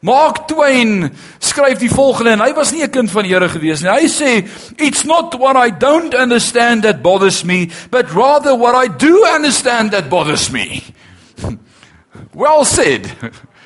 Mark 0.00 0.46
Twain 0.48 1.10
skryf 1.44 1.78
die 1.78 1.90
volgende 1.92 2.32
en 2.32 2.40
hy 2.40 2.54
was 2.56 2.72
nie 2.72 2.82
'n 2.82 2.90
kind 2.90 3.10
van 3.10 3.22
die 3.22 3.32
Here 3.34 3.48
gewees 3.48 3.82
nie. 3.82 3.90
Hy 3.90 4.06
sê 4.08 4.48
it's 4.78 5.04
not 5.04 5.34
what 5.38 5.56
I 5.56 5.70
don't 5.70 6.14
understand 6.14 6.82
that 6.82 7.02
bothers 7.02 7.44
me, 7.44 7.68
but 7.90 8.14
rather 8.14 8.56
what 8.56 8.74
I 8.74 8.88
do 8.88 9.26
understand 9.26 9.90
that 9.92 10.08
bothers 10.08 10.50
me. 10.50 10.82
Well 12.34 12.64
said. 12.64 13.10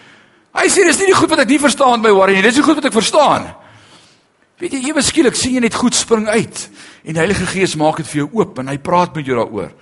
Hy 0.54 0.66
sê 0.68 0.84
dis 0.84 0.98
nie 0.98 1.06
die 1.06 1.14
goed 1.14 1.30
wat 1.30 1.40
ek 1.40 1.48
nie 1.48 1.58
verstaan 1.58 2.02
by 2.02 2.10
worry 2.10 2.34
nie, 2.34 2.42
dis 2.42 2.54
die 2.54 2.62
goed 2.62 2.76
wat 2.76 2.84
ek 2.86 2.94
verstaan. 2.94 3.48
Weet 4.58 4.72
jy, 4.72 4.88
ewe 4.88 5.02
skielik 5.02 5.34
sien 5.36 5.54
jy 5.54 5.60
net 5.60 5.74
goed 5.74 5.94
spring 5.94 6.28
uit 6.28 6.68
en 7.04 7.12
die 7.12 7.20
Heilige 7.20 7.46
Gees 7.46 7.74
maak 7.76 7.96
dit 7.96 8.06
vir 8.06 8.22
jou 8.22 8.28
oop 8.40 8.58
en 8.58 8.68
hy 8.68 8.78
praat 8.78 9.14
met 9.14 9.26
jou 9.26 9.36
daaroor. 9.36 9.72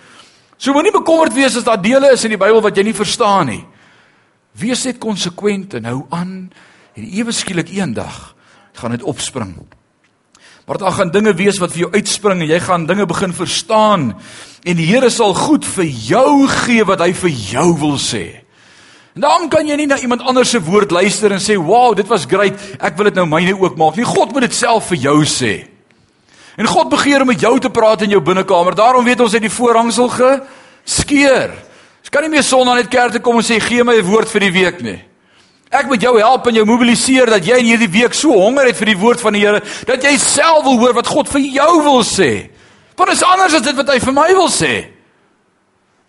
So 0.58 0.72
moenie 0.72 0.92
bekommerd 0.92 1.34
wees 1.36 1.56
as 1.56 1.64
daar 1.64 1.80
dele 1.80 2.12
is 2.12 2.24
in 2.24 2.30
die 2.34 2.40
Bybel 2.40 2.60
wat 2.64 2.76
jy 2.76 2.84
nie 2.84 2.96
verstaan 2.96 3.46
nie. 3.46 3.64
Wees 4.58 4.84
net 4.84 5.00
konsekwent 5.00 5.74
en 5.74 5.88
hou 5.88 6.02
aan 6.10 6.52
en 6.92 7.04
ewe 7.08 7.32
skielik 7.32 7.72
eendag 7.72 8.34
gaan 8.76 8.90
dit 8.90 9.02
opspring. 9.02 9.54
Maar 10.66 10.78
daar 10.78 10.92
gaan 10.92 11.10
dinge 11.10 11.34
wees 11.34 11.58
wat 11.58 11.72
vir 11.72 11.86
jou 11.86 11.90
uitspring 11.92 12.44
en 12.44 12.48
jy 12.48 12.60
gaan 12.62 12.86
dinge 12.86 13.06
begin 13.06 13.32
verstaan 13.34 14.12
en 14.62 14.78
die 14.78 14.86
Here 14.86 15.10
sal 15.10 15.34
goed 15.34 15.66
vir 15.66 15.88
jou 15.88 16.46
gee 16.48 16.84
wat 16.86 17.02
hy 17.02 17.10
vir 17.12 17.30
jou 17.30 17.68
wil 17.80 17.98
sê. 17.98 18.42
En 19.12 19.24
dan 19.26 19.48
kan 19.52 19.66
jy 19.68 19.76
nie 19.76 19.88
na 19.90 19.98
iemand 20.00 20.22
anders 20.24 20.54
se 20.54 20.60
woord 20.62 20.90
luister 20.90 21.32
en 21.32 21.40
sê, 21.40 21.56
"Wow, 21.56 21.96
dit 21.96 22.06
was 22.08 22.24
great. 22.24 22.54
Ek 22.80 22.96
wil 22.96 23.04
dit 23.04 23.14
nou 23.14 23.26
myne 23.26 23.60
ook 23.60 23.76
maak." 23.76 23.96
Nie 23.96 24.04
God 24.04 24.32
moet 24.32 24.42
dit 24.42 24.54
self 24.54 24.86
vir 24.86 24.98
jou 24.98 25.24
sê. 25.24 25.68
En 26.56 26.66
God 26.66 26.88
begeer 26.88 27.20
om 27.20 27.26
met 27.26 27.40
jou 27.40 27.58
te 27.58 27.70
praat 27.70 28.02
in 28.02 28.10
jou 28.10 28.20
binnekamer. 28.20 28.74
Daarom 28.74 29.04
weet 29.04 29.20
ons 29.20 29.32
hy 29.32 29.38
die 29.38 29.50
voorhangsel 29.50 30.08
geskeer. 30.08 31.50
Kan 32.12 32.26
nie 32.26 32.34
meer 32.34 32.44
Sondag 32.44 32.76
net 32.76 32.90
kerk 32.92 33.14
toe 33.14 33.22
kom 33.24 33.38
en 33.40 33.46
sê 33.46 33.56
gee 33.60 33.84
my 33.84 33.96
'n 33.96 34.04
woord 34.04 34.28
vir 34.28 34.40
die 34.40 34.52
week 34.52 34.82
nie. 34.82 35.00
Ek 35.72 35.86
moet 35.86 36.02
jou 36.02 36.18
help 36.18 36.46
en 36.46 36.54
jou 36.54 36.64
mobiliseer 36.68 37.26
dat 37.26 37.46
jy 37.46 37.56
in 37.56 37.64
hierdie 37.64 37.88
week 37.88 38.12
so 38.12 38.28
honger 38.36 38.66
het 38.66 38.76
vir 38.76 38.86
die 38.92 39.00
woord 39.00 39.20
van 39.20 39.32
die 39.32 39.40
Here 39.40 39.62
dat 39.86 40.02
jy 40.04 40.18
self 40.18 40.64
wil 40.64 40.78
hoor 40.78 40.92
wat 40.92 41.06
God 41.06 41.28
vir 41.28 41.40
jou 41.40 41.82
wil 41.82 42.02
sê. 42.04 42.50
Want 42.96 43.10
is 43.10 43.22
anders 43.22 43.54
as 43.54 43.62
dit 43.62 43.74
wat 43.74 43.88
hy 43.88 43.98
vir 43.98 44.12
my 44.12 44.28
wil 44.36 44.48
sê. 44.48 44.84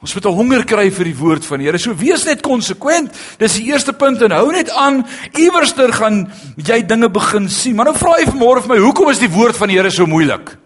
Ons 0.04 0.14
moet 0.16 0.26
'n 0.26 0.36
honger 0.36 0.66
kry 0.66 0.90
vir 0.92 1.06
die 1.06 1.16
woord 1.16 1.46
van 1.46 1.60
die 1.60 1.66
Here. 1.66 1.78
So 1.80 1.94
wees 1.96 2.26
net 2.26 2.42
konsekwent. 2.42 3.16
Dis 3.40 3.54
die 3.54 3.72
eerste 3.72 3.94
punt 3.94 4.22
en 4.22 4.32
hou 4.32 4.52
net 4.52 4.70
aan. 4.70 5.06
Iewerster 5.34 5.94
gaan 5.94 6.30
jy 6.58 6.86
dinge 6.86 7.10
begin 7.10 7.50
sien. 7.50 7.76
Maar 7.76 7.86
nou 7.86 7.96
vra 7.96 8.20
jy 8.20 8.26
vanmôre 8.26 8.62
vir 8.62 8.76
my, 8.76 8.78
hoekom 8.84 9.10
is 9.10 9.20
die 9.20 9.32
woord 9.32 9.56
van 9.56 9.70
die 9.70 9.78
Here 9.78 9.90
so 9.90 10.06
moeilik? 10.06 10.58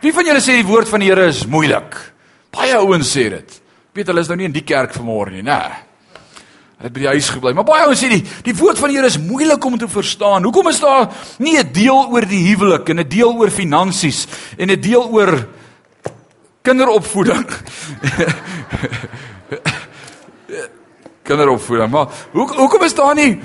Wie 0.00 0.12
van 0.12 0.24
julle 0.24 0.40
sê 0.40 0.62
die 0.62 0.70
woord 0.70 0.88
van 0.88 1.00
die 1.00 1.08
Here 1.08 1.26
is 1.26 1.44
moeilik? 1.46 1.96
Baie 2.52 2.78
ouens 2.78 3.10
sê 3.10 3.28
dit. 3.28 3.59
Weet 3.92 4.06
hulle 4.06 4.22
is 4.22 4.28
nou 4.30 4.36
nie 4.38 4.46
in 4.46 4.54
die 4.54 4.66
kerk 4.66 4.92
vanmôre 4.94 5.32
nie, 5.34 5.42
né? 5.42 5.58
Hulle 6.78 6.88
het 6.88 6.94
by 6.94 7.02
die 7.02 7.10
huis 7.10 7.28
gebly. 7.34 7.52
Maar 7.56 7.66
baie 7.68 7.84
ouens 7.88 8.00
sê 8.00 8.08
die 8.12 8.22
die 8.46 8.54
woord 8.56 8.78
van 8.78 8.88
die 8.88 8.96
Here 8.96 9.10
is 9.10 9.18
moeilik 9.20 9.64
om 9.66 9.78
te 9.78 9.88
verstaan. 9.90 10.46
Hoekom 10.46 10.70
is 10.70 10.80
daar 10.80 11.10
nie 11.38 11.58
'n 11.58 11.72
deel 11.72 12.08
oor 12.12 12.24
die 12.26 12.44
huwelik 12.48 12.88
en 12.88 13.00
'n 13.00 13.08
deel 13.08 13.34
oor 13.34 13.50
finansies 13.50 14.26
en 14.56 14.70
'n 14.70 14.80
deel 14.80 15.04
oor 15.10 15.48
kinderopvoeding? 16.62 17.46
kinderopvoeding. 21.28 21.90
Maar 21.90 22.06
hoe 22.32 22.54
hoekom 22.54 22.82
is 22.82 22.94
daar 22.94 23.14
nie 23.14 23.40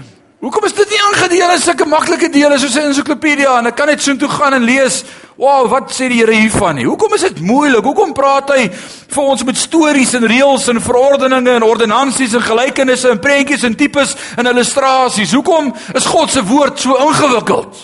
Hoekom 0.46 0.68
is 0.68 0.75
dit 0.78 0.92
nie 0.94 1.00
ingedeel 1.02 1.52
in 1.56 1.62
sulke 1.62 1.88
maklike 1.90 2.28
dele 2.30 2.60
soos 2.62 2.75
'n 2.78 2.92
ensiklopedia 2.92 3.58
en 3.58 3.66
ek 3.66 3.75
kan 3.75 3.88
net 3.88 4.02
soontoe 4.02 4.30
gaan 4.30 4.54
en 4.54 4.64
lees, 4.64 5.04
"Wow, 5.38 5.68
wat 5.70 5.90
sê 5.92 6.08
die 6.08 6.20
Here 6.20 6.34
hiervan 6.34 6.75
nie?" 6.75 6.86
Hoekom 6.86 7.14
is 7.14 7.22
dit 7.22 7.40
moeilik? 7.40 7.84
Hoekom 7.84 8.14
praat 8.14 8.50
hy 8.50 8.70
vir 9.08 9.24
ons 9.24 9.44
met 9.44 9.58
stories 9.58 10.14
en 10.14 10.28
reëls 10.28 10.68
en 10.68 10.82
verordeninge 10.82 11.50
en 11.50 11.64
ordonnansies 11.64 12.34
en 12.34 12.42
gelykenisse 12.42 13.10
en 13.10 13.20
prentjies 13.20 13.64
en 13.64 13.75
tipes 13.75 14.16
en 14.38 14.46
illustrasies? 14.46 15.34
Hoekom 15.34 15.74
is 15.96 16.06
God 16.06 16.30
se 16.30 16.44
woord 16.44 16.80
so 16.80 16.96
ingewikkeld? 16.96 17.75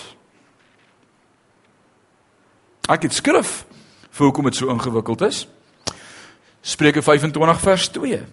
Ek 2.89 3.01
het 3.01 3.13
skrif 3.13 3.65
vir 4.11 4.25
hoekom 4.25 4.43
dit 4.43 4.55
so 4.55 4.69
ingewikkeld 4.69 5.21
is. 5.21 5.47
Spreuke 6.61 7.01
25 7.01 7.59
vers 7.59 7.87
2. 7.87 8.25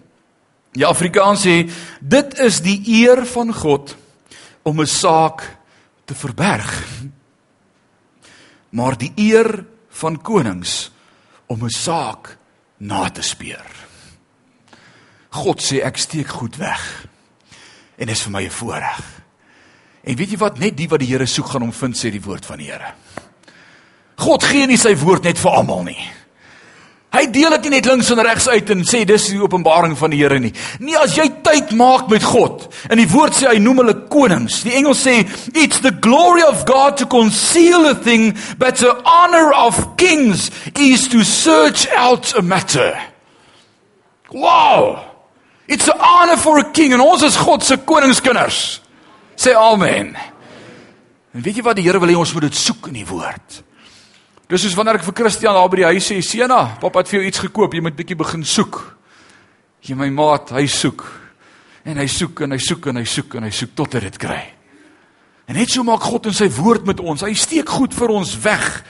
Die 0.73 0.85
Afrikaans 0.85 1.45
sê 1.45 1.71
dit 1.99 2.39
is 2.39 2.61
die 2.61 2.83
eer 2.85 3.25
van 3.25 3.53
God 3.53 3.95
om 4.63 4.81
'n 4.81 4.87
saak 4.87 5.57
te 6.05 6.15
verberg. 6.15 6.85
Maar 8.69 8.97
die 8.97 9.11
eer 9.15 9.65
van 9.89 10.21
konings 10.21 10.91
om 11.47 11.63
'n 11.63 11.69
saak 11.69 12.37
na 12.77 13.09
te 13.09 13.21
speur. 13.21 13.65
God 15.29 15.61
sê 15.61 15.83
ek 15.83 15.97
steek 15.97 16.27
goed 16.27 16.55
weg. 16.55 17.07
En 17.97 18.07
dit 18.07 18.15
is 18.15 18.21
vir 18.21 18.31
my 18.31 18.43
'n 18.43 18.51
voorreg. 18.51 19.21
En 20.03 20.15
weet 20.15 20.31
jy 20.31 20.37
wat 20.37 20.59
net 20.59 20.77
die 20.77 20.87
wat 20.87 20.99
die 20.99 21.07
Here 21.11 21.25
soek 21.25 21.45
gaan 21.45 21.61
hom 21.61 21.73
vind 21.73 21.97
sê 21.97 22.11
die 22.11 22.23
woord 22.23 22.45
van 22.45 22.57
die 22.57 22.71
Here. 22.71 22.93
God 24.15 24.43
gee 24.43 24.67
nie 24.67 24.77
sy 24.77 24.95
woord 24.95 25.23
net 25.23 25.39
vir 25.39 25.51
almal 25.51 25.83
nie. 25.83 26.09
Hy 27.09 27.23
deel 27.33 27.49
dit 27.55 27.63
nie 27.65 27.79
net 27.79 27.87
links 27.89 28.11
en 28.13 28.21
regs 28.21 28.45
uit 28.53 28.67
en 28.69 28.83
sê 28.85 28.99
dis 29.07 29.23
die 29.31 29.39
openbaring 29.41 29.95
van 29.97 30.11
die 30.13 30.19
Here 30.21 30.37
nie. 30.39 30.51
Nie 30.77 30.97
as 30.99 31.15
jy 31.17 31.25
tyd 31.41 31.71
maak 31.73 32.05
met 32.11 32.21
God. 32.21 32.67
In 32.93 33.01
die 33.01 33.09
woord 33.09 33.33
sê 33.33 33.47
hy 33.49 33.57
noem 33.63 33.81
hulle 33.81 33.95
konings. 34.13 34.59
Die 34.67 34.75
Engels 34.77 35.01
sê 35.07 35.23
it's 35.57 35.81
the 35.81 35.93
glory 36.05 36.45
of 36.45 36.67
God 36.69 36.99
to 37.01 37.07
conceal 37.09 37.87
a 37.89 37.95
thing 37.97 38.35
but 38.61 38.77
the 38.77 38.93
honor 39.09 39.49
of 39.57 39.97
kings 39.97 40.51
is 40.77 41.07
to 41.09 41.23
search 41.25 41.87
out 41.97 42.35
a 42.37 42.43
matter. 42.45 42.93
Wow! 44.29 45.05
It's 45.67 45.89
an 45.89 45.97
honor 45.97 46.37
for 46.37 46.59
a 46.59 46.67
king 46.71 46.93
en 46.93 47.01
ons 47.01 47.25
is 47.25 47.39
God 47.41 47.65
se 47.65 47.79
koningskinders. 47.89 48.83
Sê 49.33 49.57
amen. 49.57 50.13
En 51.33 51.41
weet 51.41 51.57
jy 51.57 51.65
wat 51.65 51.81
die 51.81 51.87
Here 51.89 52.01
wil 52.01 52.13
hê 52.13 52.21
ons 52.21 52.35
moet 52.37 52.51
dit 52.51 52.61
soek 52.61 52.91
in 52.93 53.01
die 53.01 53.09
woord. 53.09 53.63
Dis 54.49 54.63
soos 54.65 54.73
wanneer 54.73 54.97
ek 54.97 55.05
vir 55.05 55.13
Christian 55.19 55.53
daar 55.53 55.69
by 55.69 55.83
die 55.83 55.89
huis 55.91 56.07
sê, 56.09 56.21
"Sena, 56.25 56.77
pappa 56.81 56.99
het 56.99 57.07
vir 57.07 57.19
jou 57.19 57.27
iets 57.27 57.39
gekoop, 57.39 57.73
jy 57.73 57.81
moet 57.81 57.95
bietjie 57.95 58.17
begin 58.17 58.43
soek." 58.43 58.97
Jy 59.81 59.95
my 59.95 60.09
maat, 60.09 60.49
hy 60.49 60.65
soek. 60.65 61.05
En 61.85 61.97
hy 61.97 62.07
soek 62.07 62.41
en 62.41 62.51
hy 62.51 62.57
soek 62.57 62.87
en 62.87 62.95
hy 62.95 63.03
soek 63.03 63.35
en 63.35 63.43
hy 63.43 63.49
soek 63.49 63.75
tot 63.75 63.93
hy 63.93 63.99
dit 63.99 64.17
kry. 64.17 64.53
En 65.47 65.55
net 65.55 65.69
so 65.69 65.83
maak 65.83 66.01
God 66.01 66.25
in 66.25 66.33
sy 66.33 66.49
woord 66.49 66.85
met 66.85 66.99
ons. 66.99 67.21
Hy 67.21 67.33
steek 67.33 67.69
goed 67.69 67.93
vir 67.93 68.09
ons 68.09 68.35
weg. 68.43 68.83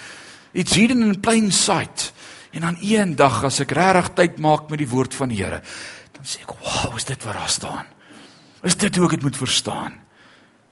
It's 0.54 0.76
hidden 0.76 1.04
in 1.04 1.22
plain 1.22 1.52
sight. 1.52 2.12
En 2.52 2.62
dan 2.62 2.78
eendag 2.82 3.44
as 3.44 3.60
ek 3.60 3.72
regtig 3.72 4.16
tyd 4.16 4.40
maak 4.40 4.70
met 4.70 4.80
die 4.80 4.90
woord 4.90 5.14
van 5.14 5.30
die 5.30 5.38
Here, 5.38 5.62
dan 6.14 6.24
sê 6.26 6.42
ek, 6.42 6.52
"Wow, 6.62 6.98
is 6.98 7.04
dit 7.04 7.24
wat 7.26 7.34
daar 7.34 7.50
staan?" 7.50 7.86
Is 8.64 8.76
dit 8.76 8.96
hoe 8.96 9.06
ek 9.06 9.12
dit 9.12 9.24
moet 9.24 9.38
verstaan? 9.38 9.94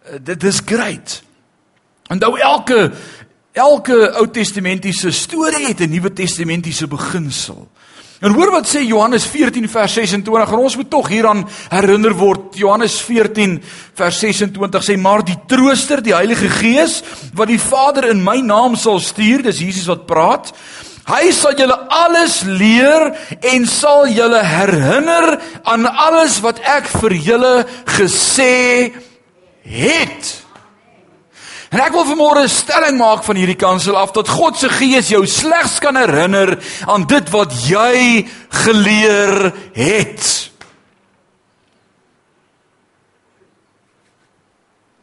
Uh, 0.03 0.17
dit 0.19 0.43
is 0.43 0.59
great. 0.65 1.21
En 2.09 2.17
nou 2.17 2.39
elke 2.39 2.91
Elke 3.57 4.13
Ou 4.19 4.27
Testamentiese 4.29 5.11
storie 5.11 5.67
het 5.67 5.79
'n 5.81 5.89
Nuwe 5.89 6.13
Testamentiese 6.13 6.87
beginsel. 6.87 7.67
En 8.19 8.33
hoor 8.33 8.51
wat 8.51 8.67
sê 8.67 8.81
Johannes 8.81 9.25
14 9.25 9.69
vers 9.69 9.93
26 9.93 10.51
en 10.51 10.57
ons 10.57 10.75
moet 10.75 10.89
tog 10.89 11.07
hieraan 11.07 11.47
herinner 11.69 12.13
word. 12.13 12.55
Johannes 12.57 13.01
14 13.01 13.61
vers 13.93 14.19
26 14.19 14.83
sê 14.83 14.97
maar 14.97 15.25
die 15.25 15.37
Trooster, 15.47 16.01
die 16.01 16.15
Heilige 16.15 16.49
Gees 16.49 17.03
wat 17.33 17.47
die 17.47 17.59
Vader 17.59 18.09
in 18.09 18.23
my 18.23 18.39
naam 18.41 18.75
sal 18.75 18.99
stuur, 18.99 19.43
dis 19.43 19.59
Jesus 19.59 19.85
wat 19.85 20.05
praat. 20.05 20.53
Hy 21.07 21.31
sal 21.31 21.53
julle 21.55 21.77
alles 21.89 22.41
leer 22.43 23.13
en 23.41 23.65
sal 23.65 24.07
julle 24.07 24.41
herinner 24.43 25.39
aan 25.63 25.85
alles 25.85 26.41
wat 26.41 26.59
ek 26.59 26.87
vir 26.87 27.13
julle 27.13 27.65
gesê 27.85 28.93
het. 29.61 30.46
En 31.67 31.81
ek 31.83 31.91
wil 31.91 32.05
vanmôre 32.07 32.43
'n 32.43 32.49
stelling 32.49 32.97
maak 32.97 33.23
van 33.23 33.35
hierdie 33.35 33.59
kansel 33.59 33.97
af 33.97 34.11
dat 34.11 34.29
God 34.29 34.55
se 34.57 34.69
gees 34.69 35.09
jou 35.09 35.25
slegs 35.27 35.79
kan 35.79 35.95
herinner 35.95 36.59
aan 36.87 37.05
dit 37.05 37.29
wat 37.29 37.51
jy 37.67 38.27
geleer 38.49 39.53
het. 39.73 40.51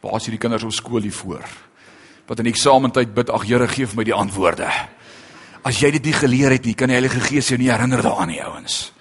Waar 0.01 0.15
is 0.15 0.25
hierdie 0.25 0.41
kinders 0.41 0.63
op 0.63 0.73
skool 0.73 1.01
hier 1.01 1.13
voor? 1.13 1.45
Wat 2.25 2.39
in 2.39 2.45
eksamentyd 2.45 3.13
bid, 3.13 3.29
ag 3.29 3.45
Here, 3.45 3.67
gee 3.67 3.85
vir 3.85 3.97
my 3.97 4.03
die 4.03 4.13
antwoorde. 4.13 4.69
As 5.65 5.79
jy 5.79 5.91
dit 5.91 6.05
nie 6.05 6.13
geleer 6.13 6.51
het 6.51 6.65
nie, 6.65 6.73
kan 6.73 6.89
die 6.89 6.97
Heilige 6.97 7.19
Gees 7.19 7.49
jou 7.49 7.57
nie 7.57 7.69
herinner 7.69 8.01
daaraan 8.01 8.27
nie, 8.27 8.41
ouens. 8.41 8.91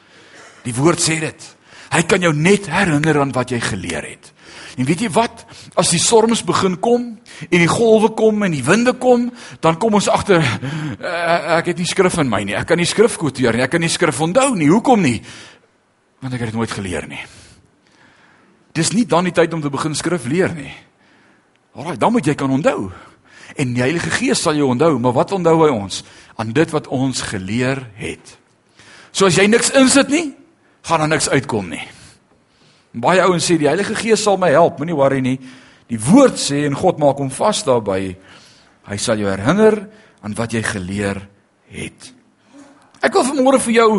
Die 0.65 0.75
woord 0.75 1.01
sê 1.01 1.21
dit. 1.21 1.57
Hy 1.93 2.03
kan 2.03 2.21
jou 2.21 2.33
net 2.33 2.69
herinner 2.69 3.21
aan 3.21 3.33
wat 3.33 3.51
jy 3.51 3.61
geleer 3.61 4.03
het. 4.03 4.34
En 4.75 4.87
weet 4.89 5.05
jy 5.07 5.11
wat? 5.15 5.45
As 5.79 5.93
die 5.95 6.01
storms 6.03 6.43
begin 6.47 6.77
kom 6.83 7.07
en 7.47 7.61
die 7.63 7.71
golwe 7.71 8.11
kom 8.19 8.43
en 8.43 8.55
die 8.55 8.65
winde 8.67 8.97
kom, 8.99 9.29
dan 9.63 9.79
kom 9.79 9.95
ons 9.95 10.11
agter 10.11 10.43
uh, 10.43 11.59
ek 11.61 11.71
het 11.73 11.83
nie 11.83 11.89
skrif 11.89 12.19
in 12.23 12.31
my 12.31 12.43
nie. 12.47 12.57
Ek 12.59 12.67
kan 12.73 12.81
nie 12.81 12.89
skrif 12.89 13.19
kwoteer 13.21 13.55
nie. 13.55 13.63
Ek 13.67 13.75
kan 13.77 13.85
nie 13.85 13.93
skrif 13.93 14.19
onthou 14.25 14.51
nie. 14.59 14.71
Hoekom 14.73 15.05
nie? 15.05 15.21
Want 16.25 16.35
ek 16.35 16.43
het 16.43 16.53
dit 16.53 16.59
nooit 16.59 16.75
geleer 16.75 17.07
nie. 17.11 17.23
Dis 18.75 18.91
nie 18.97 19.07
dan 19.07 19.29
die 19.29 19.35
tyd 19.35 19.55
om 19.55 19.63
te 19.63 19.71
begin 19.71 19.95
skrif 19.95 20.27
leer 20.27 20.55
nie. 20.57 20.73
Alraai, 21.75 21.99
dan 21.99 22.15
moet 22.15 22.27
jy 22.27 22.35
kan 22.39 22.51
onthou. 22.55 22.91
En 23.55 23.75
die 23.75 23.83
Heilige 23.83 24.11
Gees 24.11 24.43
sal 24.43 24.59
jou 24.59 24.67
onthou, 24.73 24.97
maar 24.99 25.15
wat 25.15 25.35
onthou 25.37 25.61
hy 25.63 25.71
ons? 25.75 26.03
Aan 26.41 26.55
dit 26.55 26.71
wat 26.75 26.91
ons 26.91 27.23
geleer 27.31 27.85
het. 27.99 28.39
So 29.15 29.29
as 29.31 29.39
jy 29.39 29.47
niks 29.47 29.71
insit 29.79 30.11
nie, 30.11 30.33
gaan 30.87 31.05
daar 31.05 31.15
niks 31.15 31.31
uitkom 31.31 31.71
nie. 31.71 31.85
Baie 32.95 33.23
ouens 33.27 33.43
sê 33.43 33.59
die 33.59 33.67
Heilige 33.67 33.97
Gees 33.99 34.23
sal 34.23 34.39
my 34.39 34.53
help, 34.55 34.79
moenie 34.79 34.95
worry 34.95 35.21
nie. 35.21 35.39
Die 35.91 35.99
woord 36.01 36.39
sê 36.39 36.65
en 36.69 36.77
God 36.79 37.01
maak 37.03 37.19
hom 37.19 37.31
vas 37.35 37.63
daarbey. 37.67 38.15
Hy 38.87 38.99
sal 39.01 39.19
jou 39.19 39.29
herinner 39.29 39.81
aan 40.23 40.37
wat 40.39 40.55
jy 40.55 40.63
geleer 40.63 41.21
het. 41.75 42.13
Ek 43.05 43.13
wil 43.13 43.27
vanmôre 43.27 43.61
vir 43.61 43.75
jou 43.75 43.91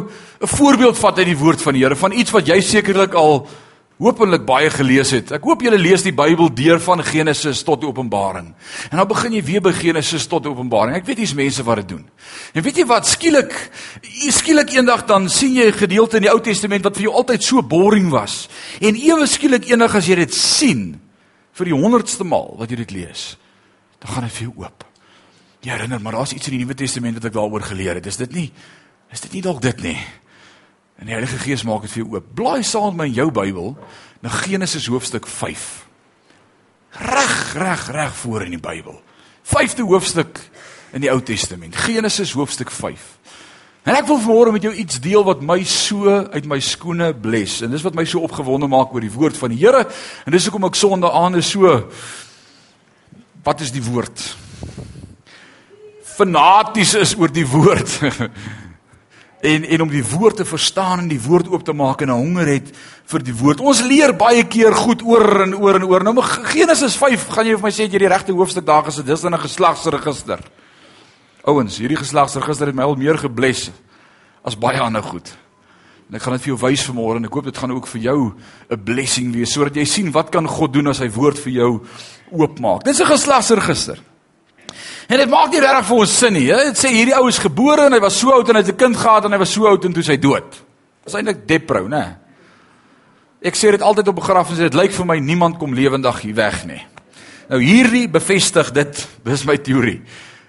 'n 0.41 0.47
voorbeeld 0.47 0.97
vat 0.97 1.19
uit 1.19 1.27
die 1.27 1.37
woord 1.37 1.61
van 1.61 1.73
die 1.73 1.83
Here 1.83 1.95
van 1.95 2.11
iets 2.11 2.31
wat 2.31 2.47
jy 2.47 2.61
sekerlik 2.61 3.13
al 3.13 3.47
hopelik 4.01 4.43
baie 4.47 4.69
gelees 4.73 5.13
het. 5.15 5.31
Ek 5.37 5.45
hoop 5.47 5.61
julle 5.63 5.77
lees 5.79 6.03
die 6.03 6.13
Bybel 6.15 6.49
deur 6.55 6.81
van 6.83 7.03
Genesis 7.05 7.61
tot 7.63 7.83
Openbaring. 7.87 8.49
En 8.91 8.99
dan 8.99 9.07
begin 9.07 9.37
jy 9.37 9.43
weer 9.47 9.63
by 9.63 9.71
Genesis 9.75 10.27
tot 10.31 10.47
Openbaring. 10.49 10.97
Ek 10.99 11.07
weet 11.07 11.21
hier's 11.23 11.35
mense 11.37 11.63
wat 11.63 11.83
dit 11.83 11.93
doen. 11.93 12.03
En 12.53 12.65
weet 12.65 12.81
jy 12.81 12.85
wat 12.89 13.07
skielik 13.07 13.55
skielik 14.35 14.73
eendag 14.75 15.05
dan 15.07 15.29
sien 15.29 15.55
jy 15.55 15.69
'n 15.71 15.79
gedeelte 15.79 16.17
in 16.17 16.27
die 16.27 16.31
Ou 16.31 16.41
Testament 16.41 16.83
wat 16.83 16.95
vir 16.95 17.07
jou 17.07 17.13
altyd 17.13 17.43
so 17.43 17.61
boring 17.61 18.09
was. 18.11 18.49
En 18.81 18.95
ewe 18.95 19.27
skielik 19.27 19.69
eendag 19.69 19.95
as 19.95 20.07
jy 20.07 20.15
dit 20.15 20.33
sien 20.33 20.99
vir 21.53 21.65
die 21.65 21.73
100ste 21.73 22.23
maal 22.23 22.55
wat 22.57 22.69
jy 22.69 22.75
dit 22.75 22.91
lees, 22.91 23.37
dan 23.99 24.11
gaan 24.11 24.23
dit 24.23 24.33
vir 24.33 24.47
jou 24.47 24.53
oop. 24.57 24.83
Jy 25.61 25.71
herinner 25.71 26.01
maar 26.01 26.13
daar's 26.13 26.33
iets 26.33 26.47
in 26.47 26.57
die 26.57 26.65
Nuwe 26.65 26.75
Testament 26.75 27.15
wat 27.15 27.25
ek 27.25 27.33
daaroor 27.33 27.61
geleer 27.61 27.95
het. 27.95 28.05
Is 28.05 28.17
dit 28.17 28.33
nie? 28.33 28.51
Is 29.11 29.21
dit 29.21 29.33
nie 29.33 29.41
dalk 29.41 29.61
dit 29.61 29.81
nie? 29.81 29.97
En 30.95 31.09
die 31.09 31.15
Heilige 31.15 31.37
Gees 31.43 31.63
maak 31.67 31.83
dit 31.85 31.91
vir 31.91 32.03
jou 32.03 32.13
oop. 32.15 32.27
Blaai 32.37 32.63
saam 32.63 32.95
met 32.95 33.01
my 33.03 33.07
in 33.11 33.17
jou 33.19 33.31
Bybel 33.31 33.73
na 34.23 34.29
Genesis 34.29 34.87
hoofstuk 34.87 35.27
5. 35.27 35.65
Reg, 37.05 37.53
reg, 37.53 37.87
reg 37.91 38.15
voor 38.15 38.45
in 38.45 38.55
die 38.55 38.61
Bybel. 38.61 39.01
Vyfde 39.43 39.83
hoofstuk 39.83 40.39
in 40.95 41.03
die 41.03 41.11
Ou 41.11 41.19
Testament. 41.21 41.75
Genesis 41.75 42.31
hoofstuk 42.33 42.71
5. 42.71 43.03
En 43.85 43.93
ek 43.93 44.07
wil 44.09 44.17
vanmôre 44.17 44.53
met 44.55 44.63
jou 44.65 44.73
iets 44.73 44.97
deel 45.03 45.21
wat 45.27 45.43
my 45.45 45.59
so 45.69 46.09
uit 46.09 46.47
my 46.49 46.57
skoene 46.63 47.11
bles 47.13 47.59
en 47.61 47.69
dis 47.69 47.83
wat 47.85 47.93
my 47.93 48.05
so 48.09 48.23
opgewonde 48.25 48.65
maak 48.71 48.95
oor 48.95 49.03
die 49.03 49.13
woord 49.13 49.37
van 49.37 49.53
die 49.53 49.59
Here 49.61 49.83
en 50.25 50.33
dis 50.33 50.47
hoekom 50.47 50.65
ek 50.65 50.79
Sondag 50.79 51.13
aande 51.13 51.43
so 51.45 51.69
wat 53.45 53.61
is 53.61 53.69
die 53.69 53.83
woord? 53.85 54.23
Fanaties 56.15 56.95
is 56.97 57.13
oor 57.19 57.29
die 57.29 57.45
woord. 57.45 57.99
en 59.45 59.63
en 59.63 59.83
om 59.85 59.91
die 59.91 60.03
woord 60.03 60.41
te 60.41 60.45
verstaan 60.45 61.05
en 61.05 61.09
die 61.11 61.21
woord 61.21 61.49
oop 61.53 61.63
te 61.65 61.73
maak 61.73 62.01
en 62.01 62.09
'n 62.09 62.17
honger 62.17 62.47
het 62.47 62.71
vir 63.05 63.23
die 63.23 63.35
woord. 63.35 63.59
Ons 63.59 63.81
leer 63.81 64.15
baie 64.15 64.43
keer 64.43 64.73
goed 64.73 65.01
oor 65.03 65.41
en 65.41 65.55
oor 65.55 65.75
en 65.75 65.83
oor. 65.83 66.03
Nou 66.03 66.21
Genesis 66.21 66.95
5 66.95 67.27
gaan 67.27 67.45
jy 67.45 67.55
vir 67.55 67.63
my 67.63 67.71
sê 67.71 67.85
jy 67.85 67.99
die 67.99 68.07
regte 68.07 68.33
hoofstuk 68.33 68.65
daar 68.65 68.83
gesit. 68.83 69.05
Dis 69.05 69.21
dan 69.21 69.33
'n 69.33 69.39
geslagsregister. 69.39 70.39
Ouens, 71.43 71.77
hierdie 71.77 71.97
geslagsregister 71.97 72.67
het 72.67 72.75
my 72.75 72.83
al 72.83 72.95
meer 72.95 73.17
gebless 73.17 73.71
as 74.43 74.57
baie 74.57 74.79
ander 74.79 75.03
goed. 75.03 75.29
En 76.09 76.15
ek 76.15 76.21
gaan 76.21 76.33
dit 76.33 76.41
vir 76.41 76.55
jou 76.55 76.69
wys 76.69 76.85
vanmôre 76.85 77.17
en 77.17 77.25
ek 77.25 77.33
hoop 77.33 77.45
dit 77.45 77.57
gaan 77.57 77.71
ook 77.71 77.87
vir 77.87 78.01
jou 78.01 78.33
'n 78.69 78.83
blessing 78.83 79.33
wees 79.33 79.53
sodat 79.53 79.75
jy 79.75 79.85
sien 79.85 80.11
wat 80.11 80.29
kan 80.31 80.47
God 80.47 80.73
doen 80.73 80.87
as 80.87 80.99
hy 80.99 81.09
woord 81.09 81.39
vir 81.39 81.53
jou 81.53 81.81
oopmaak. 82.31 82.83
Dis 82.83 82.99
'n 82.99 83.05
geslagsregister. 83.05 83.99
En 85.05 85.21
dit 85.21 85.29
maak 85.29 85.51
nie 85.53 85.61
regtig 85.61 85.85
vir 85.85 86.01
ons 86.01 86.17
sin 86.19 86.33
nie. 86.33 86.47
Dit 86.49 86.79
sê 86.81 86.89
hierdie 86.93 87.15
ou 87.17 87.27
is 87.29 87.41
gebore 87.41 87.85
en 87.85 87.93
hy 87.93 88.01
was 88.01 88.17
so 88.17 88.33
oud 88.33 88.49
en 88.49 88.57
hy 88.57 88.63
het 88.63 88.73
'n 88.73 88.77
kind 88.77 88.97
gehad 88.97 89.25
en 89.25 89.31
hy 89.31 89.37
was 89.37 89.53
so 89.53 89.67
oud 89.67 89.85
en 89.85 89.93
toe 89.93 90.03
sy 90.03 90.17
dood. 90.17 90.49
Dis 91.05 91.13
eintlik 91.13 91.47
deprou, 91.47 91.87
né? 91.87 92.17
Ek 93.41 93.55
sê 93.55 93.71
dit 93.71 93.81
altyd 93.81 94.07
op 94.07 94.15
begrafnisse, 94.15 94.63
dit 94.63 94.73
lyk 94.73 94.91
vir 94.91 95.05
my 95.05 95.19
niemand 95.19 95.59
kom 95.59 95.73
lewendig 95.73 96.21
hier 96.21 96.33
weg 96.33 96.65
nie. 96.65 96.81
Nou 97.49 97.61
hierdie 97.61 98.07
bevestig 98.09 98.71
dit, 98.71 99.07
dis 99.29 99.45
my 99.45 99.57
teorie. 99.57 100.01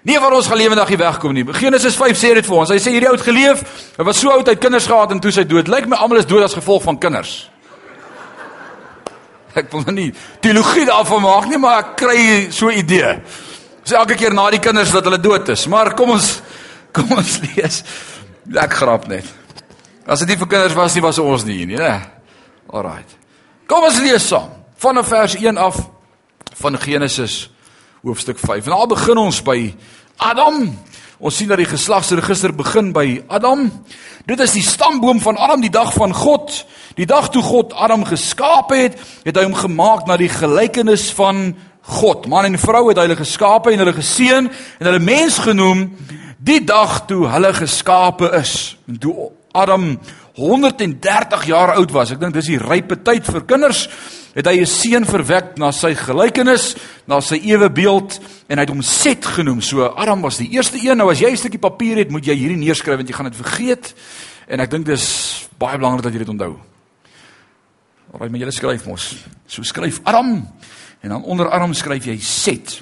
Nie 0.07 0.19
van 0.19 0.33
ons 0.33 0.47
gaan 0.47 0.57
lewendig 0.57 0.87
hier 0.87 0.97
wegkom 0.97 1.33
nie. 1.33 1.43
Genesis 1.53 1.95
5 1.95 2.17
sê 2.17 2.33
dit 2.33 2.45
vir 2.45 2.55
ons. 2.55 2.69
Hy 2.69 2.79
sê 2.79 2.91
hierdie 2.91 3.09
ou 3.09 3.15
het 3.15 3.25
geleef. 3.25 3.61
Hy 3.97 4.03
was 4.03 4.17
so 4.17 4.31
oud 4.31 4.47
hy 4.47 4.55
het 4.55 4.63
kinders 4.63 4.87
gehad 4.87 5.11
en 5.11 5.19
toe 5.19 5.31
sy 5.31 5.43
dood. 5.43 5.67
Lyk 5.67 5.85
my 5.85 5.97
almal 5.97 6.17
is 6.17 6.25
dood 6.25 6.43
as 6.43 6.55
gevolg 6.55 6.83
van 6.83 6.97
kinders. 6.97 7.49
Ek 9.59 9.69
wil 9.73 9.83
nou 9.83 9.93
nie 9.93 10.13
teologie 10.39 10.85
daarvan 10.87 11.21
maak 11.21 11.49
nie, 11.51 11.57
maar 11.57 11.79
ek 11.79 11.95
kry 11.97 12.19
so 12.53 12.69
'n 12.69 12.77
idee. 12.77 13.17
Sê 13.87 13.95
elke 13.95 14.17
keer 14.19 14.33
na 14.35 14.49
die 14.51 14.59
kinders 14.59 14.91
dat 14.91 15.05
hulle 15.07 15.19
dood 15.21 15.47
is. 15.53 15.63
Maar 15.71 15.93
kom 15.95 16.11
ons 16.17 16.41
kom 16.95 17.13
ons 17.15 17.37
lees. 17.45 17.83
Ek 18.51 18.73
grap 18.81 19.07
net. 19.07 19.27
As 20.07 20.19
dit 20.23 20.33
nie 20.33 20.39
vir 20.39 20.49
kinders 20.51 20.75
was 20.75 20.95
nie, 20.95 21.03
was 21.03 21.19
ons 21.23 21.45
nie 21.47 21.61
hier 21.61 21.69
nie, 21.69 21.79
né? 21.79 21.93
Alraight. 22.67 23.15
Kom 23.67 23.85
ons 23.87 23.99
lees 24.03 24.27
saam 24.27 24.51
van 24.77 24.99
vers 25.03 25.35
1 25.39 25.57
af 25.57 25.79
van 26.59 26.77
Genesis 26.79 27.47
hoofstuk 28.03 28.39
5. 28.39 28.67
En 28.67 28.75
daar 28.75 28.91
begin 28.91 29.19
ons 29.23 29.39
by 29.43 29.57
Adam. 30.17 30.67
Ons 31.17 31.39
sien 31.39 31.49
dat 31.49 31.57
die 31.57 31.69
geslagsregister 31.69 32.53
begin 32.55 32.91
by 32.93 33.21
Adam. 33.33 33.65
Dit 34.27 34.43
is 34.43 34.53
die 34.53 34.65
stamboom 34.65 35.21
van 35.23 35.39
Adam, 35.39 35.63
die 35.63 35.73
dag 35.73 35.93
van 35.95 36.13
God. 36.13 36.51
Die 36.99 37.07
dag 37.09 37.31
toe 37.33 37.41
God 37.43 37.73
Adam 37.73 38.05
geskaap 38.05 38.75
het, 38.75 38.99
het 39.23 39.39
hy 39.39 39.47
hom 39.47 39.57
gemaak 39.57 40.05
na 40.07 40.19
die 40.19 40.31
gelykenis 40.31 41.09
van 41.17 41.55
God. 41.87 42.27
Man 42.27 42.45
en 42.45 42.59
vrou 42.59 42.89
het 42.89 42.99
hy 42.99 43.15
geskaap 43.15 43.69
en 43.71 43.79
hulle 43.79 43.95
geseën 43.95 44.49
en 44.49 44.89
hulle 44.89 44.99
mens 44.99 45.39
genoem 45.39 45.87
die 46.37 46.59
dag 46.67 47.05
toe 47.07 47.27
hulle 47.31 47.53
geskape 47.55 48.31
is. 48.39 48.77
En 48.87 48.99
toe 48.99 49.31
Adam 49.55 49.95
130 50.37 51.45
jaar 51.49 51.77
oud 51.79 51.91
was, 51.95 52.11
ek 52.11 52.19
dink 52.21 52.35
dis 52.35 52.51
die 52.51 52.61
rype 52.61 52.99
tyd 53.01 53.25
vir 53.25 53.45
kinders 53.47 53.87
het 54.37 54.45
hy 54.45 54.61
'n 54.61 54.69
seun 54.69 55.05
verwek 55.05 55.57
na 55.57 55.71
sy 55.71 55.95
gelykenis, 55.95 56.75
na 57.07 57.19
sy 57.21 57.41
ewebeeld 57.41 58.19
en 58.47 58.57
hy 58.57 58.61
het 58.61 58.69
hom 58.69 58.81
Set 58.81 59.25
genoem. 59.25 59.61
So 59.61 59.83
Adam 59.83 60.21
was 60.21 60.37
die 60.37 60.49
eerste 60.51 60.77
een. 60.77 60.97
Nou 60.97 61.09
as 61.09 61.19
jy 61.19 61.31
'n 61.31 61.37
stukkie 61.37 61.59
papier 61.59 61.97
het, 61.97 62.11
moet 62.11 62.25
jy 62.25 62.35
hierdie 62.35 62.57
neerskryf 62.57 62.97
want 62.97 63.07
jy 63.07 63.15
gaan 63.15 63.31
dit 63.31 63.41
vergeet. 63.41 63.95
En 64.47 64.59
ek 64.59 64.69
dink 64.69 64.85
dis 64.85 65.47
baie 65.57 65.77
belangrik 65.77 66.03
dat 66.03 66.13
jy 66.13 66.19
dit 66.19 66.29
onthou. 66.29 66.59
Alraai, 68.13 68.29
maar 68.29 68.39
jy 68.39 68.51
skryf 68.51 68.85
mos. 68.85 69.15
So 69.47 69.63
skryf 69.63 69.99
Adam 70.03 70.47
en 71.07 71.15
dan 71.15 71.23
onder 71.23 71.49
Adam 71.49 71.73
skryf 71.73 72.05
jy 72.05 72.17
Set. 72.19 72.81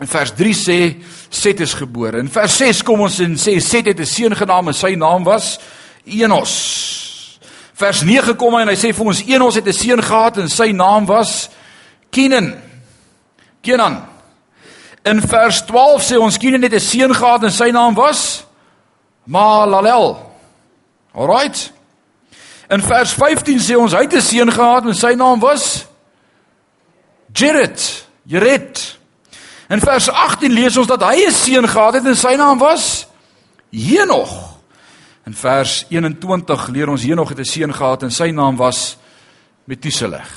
In 0.00 0.10
vers 0.10 0.34
3 0.34 0.54
sê 0.54 0.78
Set 1.30 1.60
is 1.62 1.76
gebore. 1.78 2.18
In 2.18 2.30
vers 2.32 2.56
6 2.58 2.82
kom 2.82 3.04
ons 3.06 3.20
en 3.22 3.38
sê 3.38 3.60
Set 3.62 3.86
het 3.86 4.00
'n 4.00 4.06
seun 4.06 4.34
genaam 4.36 4.68
en 4.68 4.74
sy 4.74 4.94
naam 4.98 5.24
was 5.24 5.58
Enos 6.04 6.92
vers 7.82 8.02
9 8.06 8.36
kom 8.38 8.54
hy 8.54 8.62
en 8.62 8.70
hy 8.70 8.78
sê 8.78 8.92
vir 8.94 9.10
ons 9.10 9.24
Enos 9.26 9.58
het 9.58 9.66
'n 9.66 9.74
seun 9.74 10.02
gehad 10.02 10.38
en 10.38 10.48
sy 10.48 10.72
naam 10.72 11.06
was 11.06 11.48
Kenan. 12.10 12.54
Kenan. 13.62 14.04
In 15.04 15.20
vers 15.20 15.62
12 15.66 16.02
sê 16.02 16.16
ons 16.18 16.38
Kenan 16.38 16.62
het 16.62 16.74
'n 16.74 16.80
seun 16.80 17.14
gehad 17.14 17.44
en 17.44 17.50
sy 17.50 17.70
naam 17.70 17.94
was 17.94 18.44
Mahalalel. 19.24 20.30
Alraight. 21.14 21.72
In 22.68 22.82
vers 22.82 23.12
15 23.12 23.58
sê 23.58 23.74
ons 23.76 23.92
hy 23.92 24.02
het 24.02 24.14
'n 24.14 24.20
seun 24.20 24.52
gehad 24.52 24.86
en 24.86 24.94
sy 24.94 25.14
naam 25.14 25.40
was 25.40 25.86
Jared. 27.32 28.06
Jared. 28.22 28.98
In 29.68 29.80
vers 29.80 30.10
18 30.10 30.52
lees 30.52 30.76
ons 30.76 30.86
dat 30.86 31.02
hy 31.02 31.26
'n 31.26 31.32
seun 31.32 31.68
gehad 31.68 31.94
het 31.94 32.06
en 32.06 32.16
sy 32.16 32.34
naam 32.36 32.58
was 32.58 33.06
Henog. 33.70 34.58
In 35.24 35.34
vers 35.34 35.86
21 35.88 36.68
leer 36.68 36.88
ons 36.88 37.02
Henog 37.02 37.28
het 37.28 37.38
'n 37.38 37.44
seun 37.44 37.74
gehad 37.74 38.02
en 38.02 38.10
sy 38.10 38.30
naam 38.30 38.56
was 38.56 38.96
Metuseleg. 39.64 40.28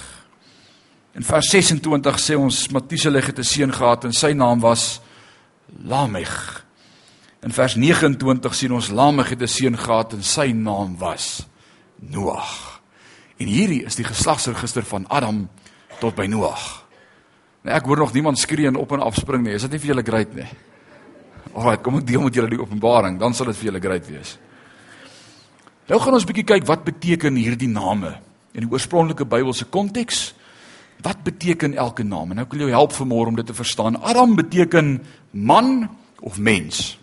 In 1.14 1.24
vers 1.24 1.50
26 1.50 2.20
sê 2.20 2.36
ons 2.36 2.68
Metuseleg 2.68 3.26
het 3.26 3.40
'n 3.40 3.44
seun 3.44 3.74
gehad 3.74 4.04
en 4.04 4.14
sy 4.14 4.32
naam 4.32 4.60
was 4.60 5.02
Lameg. 5.84 6.66
In 7.42 7.52
vers 7.52 7.76
29 7.76 8.56
sien 8.56 8.72
ons 8.72 8.90
Lameg 8.90 9.30
het 9.30 9.42
'n 9.42 9.48
seun 9.48 9.78
gehad 9.78 10.14
en 10.14 10.24
sy 10.24 10.52
naam 10.52 10.98
was 10.98 11.46
Noag. 12.00 12.82
En 13.38 13.48
hierdie 13.48 13.84
is 13.84 13.96
die 13.96 14.06
geslagsregister 14.06 14.84
van 14.84 15.08
Adam 15.08 15.50
tot 16.00 16.16
by 16.16 16.26
Noag. 16.26 16.85
Nou 17.66 17.74
ek 17.74 17.88
hoor 17.90 18.04
nog 18.04 18.14
niemand 18.14 18.38
skree 18.38 18.70
en 18.70 18.78
op 18.78 18.92
en 18.94 19.02
af 19.02 19.18
spring 19.18 19.42
nie. 19.44 19.56
Is 19.58 19.66
dit 19.66 19.74
nie 19.74 19.82
vir 19.82 19.96
julle 19.96 20.06
great 20.06 20.34
nie? 20.38 20.46
Alraai, 21.56 21.80
kom 21.82 21.98
ek 21.98 22.06
deel 22.06 22.22
met 22.22 22.36
julle 22.38 22.52
die 22.52 22.60
openbaring, 22.62 23.18
dan 23.18 23.34
sal 23.34 23.50
dit 23.50 23.58
vir 23.58 23.72
julle 23.72 23.82
great 23.82 24.10
wees. 24.10 24.36
Nou 25.90 25.98
gaan 26.02 26.18
ons 26.18 26.26
bietjie 26.28 26.46
kyk 26.46 26.66
wat 26.70 26.84
beteken 26.86 27.38
hierdie 27.40 27.70
name 27.72 28.16
in 28.54 28.66
die 28.66 28.70
oorspronklike 28.70 29.26
Bybelse 29.30 29.66
konteks. 29.74 30.28
Wat 31.06 31.24
beteken 31.26 31.74
elke 31.78 32.06
naam? 32.06 32.32
En 32.32 32.42
nou 32.42 32.46
kan 32.50 32.62
jy 32.62 32.70
help 32.74 32.94
vanmôre 32.96 33.34
om 33.34 33.40
dit 33.40 33.48
te 33.50 33.58
verstaan. 33.58 33.98
Adam 34.02 34.36
beteken 34.38 35.00
man 35.32 35.90
of 36.22 36.38
mens. 36.38 36.98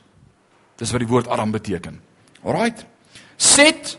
Dis 0.79 0.94
wat 0.94 1.03
die 1.03 1.11
woord 1.11 1.31
Adam 1.31 1.53
beteken. 1.55 1.98
Alraight. 2.42 2.87
Set 3.37 3.96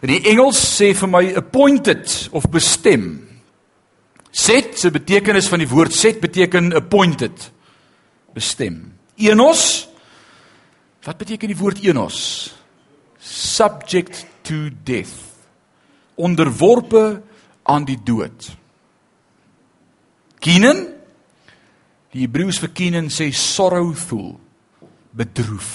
in 0.00 0.12
die 0.12 0.22
Engels 0.32 0.60
sê 0.60 0.92
vir 0.96 1.10
my 1.12 1.24
appointed 1.40 2.28
of 2.36 2.48
bestem. 2.52 3.29
Set 4.30 4.78
se 4.78 4.90
betekenis 4.94 5.48
van 5.50 5.62
die 5.62 5.68
woord 5.68 5.94
set 5.94 6.20
beteken 6.22 6.72
appointed. 6.78 7.50
Bestem. 8.34 8.92
Enos 9.20 9.88
Wat 11.04 11.16
beteken 11.16 11.48
die 11.48 11.56
woord 11.56 11.80
Enos? 11.84 12.52
subject 13.20 14.24
to 14.42 14.70
death 14.84 15.12
onderworpe 16.16 17.20
aan 17.68 17.84
die 17.84 17.98
dood 18.04 18.48
Kenan 20.40 20.86
die 22.10 22.24
Hebreëus 22.24 22.58
vir 22.64 22.72
Kenan 22.74 23.10
sê 23.12 23.28
sorrowful 23.36 24.32
bedroef 25.12 25.68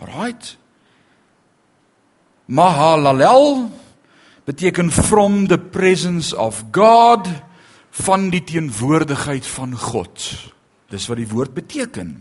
Alright 0.00 0.56
Mahalalel 2.50 3.70
beteken 4.50 4.90
from 4.90 5.46
the 5.46 5.58
presence 5.58 6.34
of 6.34 6.64
God 6.74 7.28
van 8.04 8.30
die 8.34 8.42
teenwoordigheid 8.42 9.46
van 9.46 9.76
God 9.78 10.26
dis 10.90 11.06
wat 11.10 11.22
die 11.22 11.30
woord 11.30 11.54
beteken 11.54 12.18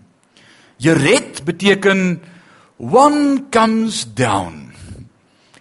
Jered 0.80 1.44
beteken 1.44 2.22
One 2.80 3.50
comes 3.52 4.06
down. 4.14 4.72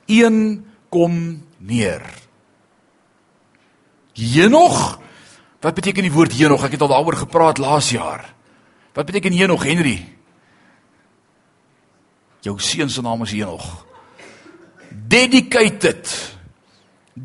Een 0.06 0.64
kom 0.88 1.42
neer. 1.58 2.02
Henog? 4.14 5.00
Wat 5.60 5.74
beteken 5.74 6.06
die 6.06 6.14
woord 6.14 6.36
Henog? 6.38 6.62
Ek 6.62 6.76
het 6.78 6.84
al 6.86 6.92
daaroor 6.94 7.18
gepraat 7.18 7.58
laas 7.58 7.90
jaar. 7.90 8.22
Wat 8.94 9.06
beteken 9.06 9.34
Henog, 9.34 9.66
Henry? 9.66 9.98
Jou 12.46 12.54
seun 12.62 12.90
se 12.90 13.02
naam 13.02 13.26
is 13.26 13.34
Henog. 13.34 13.66
Dedicated. 15.10 16.37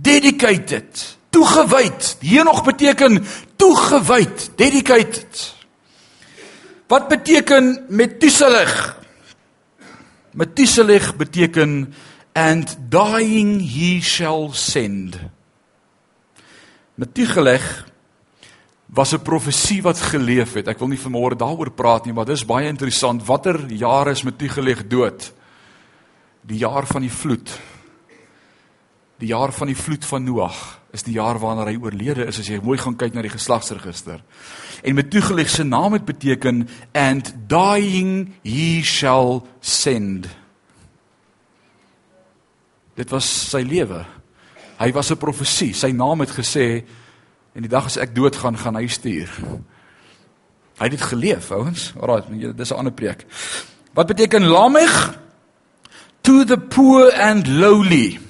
Dedicated. 0.01 1.17
Toegewyd. 1.29 2.17
Henog 2.19 2.63
beteken 2.63 3.25
toegewyd, 3.55 4.51
dedicated. 4.55 5.55
Wat 6.87 7.07
beteken 7.07 7.85
Metuselig? 7.89 9.01
Metuseleg 10.33 11.15
beteken 11.15 11.93
and 12.33 12.77
dying 12.89 13.61
he 13.61 14.01
shall 14.01 14.49
send. 14.53 15.17
Metuseleg 16.95 17.85
was 18.85 19.13
'n 19.13 19.21
profesie 19.21 19.81
wat 19.81 19.97
geleef 19.97 20.53
het. 20.53 20.67
Ek 20.67 20.79
wil 20.79 20.87
nie 20.87 20.99
vanmôre 20.99 21.35
daaroor 21.35 21.71
praat 21.71 22.05
nie, 22.05 22.13
maar 22.13 22.25
dis 22.25 22.45
baie 22.45 22.67
interessant. 22.67 23.25
Watter 23.25 23.65
jaar 23.71 24.07
is 24.07 24.23
Methuselah 24.23 24.81
dood? 24.87 25.33
Die 26.41 26.57
jaar 26.57 26.85
van 26.85 27.01
die 27.01 27.11
vloed. 27.11 27.49
Die 29.23 29.31
jaar 29.31 29.53
van 29.55 29.69
die 29.71 29.77
vloed 29.77 30.05
van 30.05 30.25
Noag 30.27 30.57
is 30.93 31.05
die 31.07 31.15
jaar 31.15 31.39
waarna 31.39 31.65
hy 31.69 31.77
oorlede 31.79 32.27
is 32.27 32.41
as 32.41 32.49
jy 32.51 32.59
mooi 32.61 32.77
gaan 32.77 32.97
kyk 32.99 33.15
na 33.15 33.23
die 33.23 33.31
geslagsregister. 33.31 34.19
En 34.83 34.97
Methuselah 34.97 35.47
se 35.47 35.63
naam 35.63 35.95
het 35.95 36.03
beteken 36.05 36.67
and 36.91 37.31
dying 37.47 38.33
he 38.43 38.83
shall 38.83 39.41
send. 39.61 40.27
Dit 42.99 43.09
was 43.15 43.25
sy 43.25 43.63
lewe. 43.63 44.03
Hy 44.77 44.91
was 44.91 45.09
'n 45.11 45.17
profesie. 45.17 45.73
Sy 45.73 45.95
naam 45.95 46.19
het 46.19 46.29
gesê 46.29 46.83
En 47.53 47.61
die 47.61 47.69
dag 47.69 47.85
as 47.85 47.99
ek 48.01 48.15
doodgaan, 48.17 48.57
gaan 48.57 48.77
hy 48.79 48.87
stuur. 48.89 49.29
Hy 50.79 50.87
het 50.87 50.95
dit 50.95 51.05
geleef, 51.05 51.51
ouens. 51.53 51.91
Alraai, 51.99 52.53
dis 52.57 52.71
'n 52.71 52.81
ander 52.81 52.93
preek. 52.93 53.25
Wat 53.93 54.07
beteken 54.07 54.47
Lamech? 54.47 55.19
To 56.21 56.43
the 56.43 56.57
poor 56.57 57.11
and 57.11 57.47
lowly. 57.47 58.22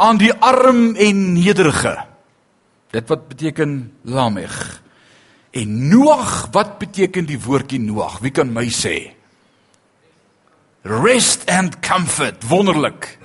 Aan 0.00 0.16
die 0.16 0.32
arm 0.32 0.94
en 0.96 1.18
nederige. 1.36 1.92
Dit 2.90 3.08
wat 3.12 3.26
beteken 3.28 3.92
Lamech. 4.08 4.80
En 5.52 5.88
Noag, 5.88 6.48
wat 6.54 6.78
beteken 6.78 7.26
die 7.28 7.36
woordjie 7.40 7.80
Noag? 7.84 8.18
Wie 8.24 8.32
kan 8.32 8.48
my 8.52 8.64
sê? 8.72 9.12
Rest 10.88 11.44
and 11.52 11.82
comfort. 11.84 12.48
Wonderlik. 12.48 13.18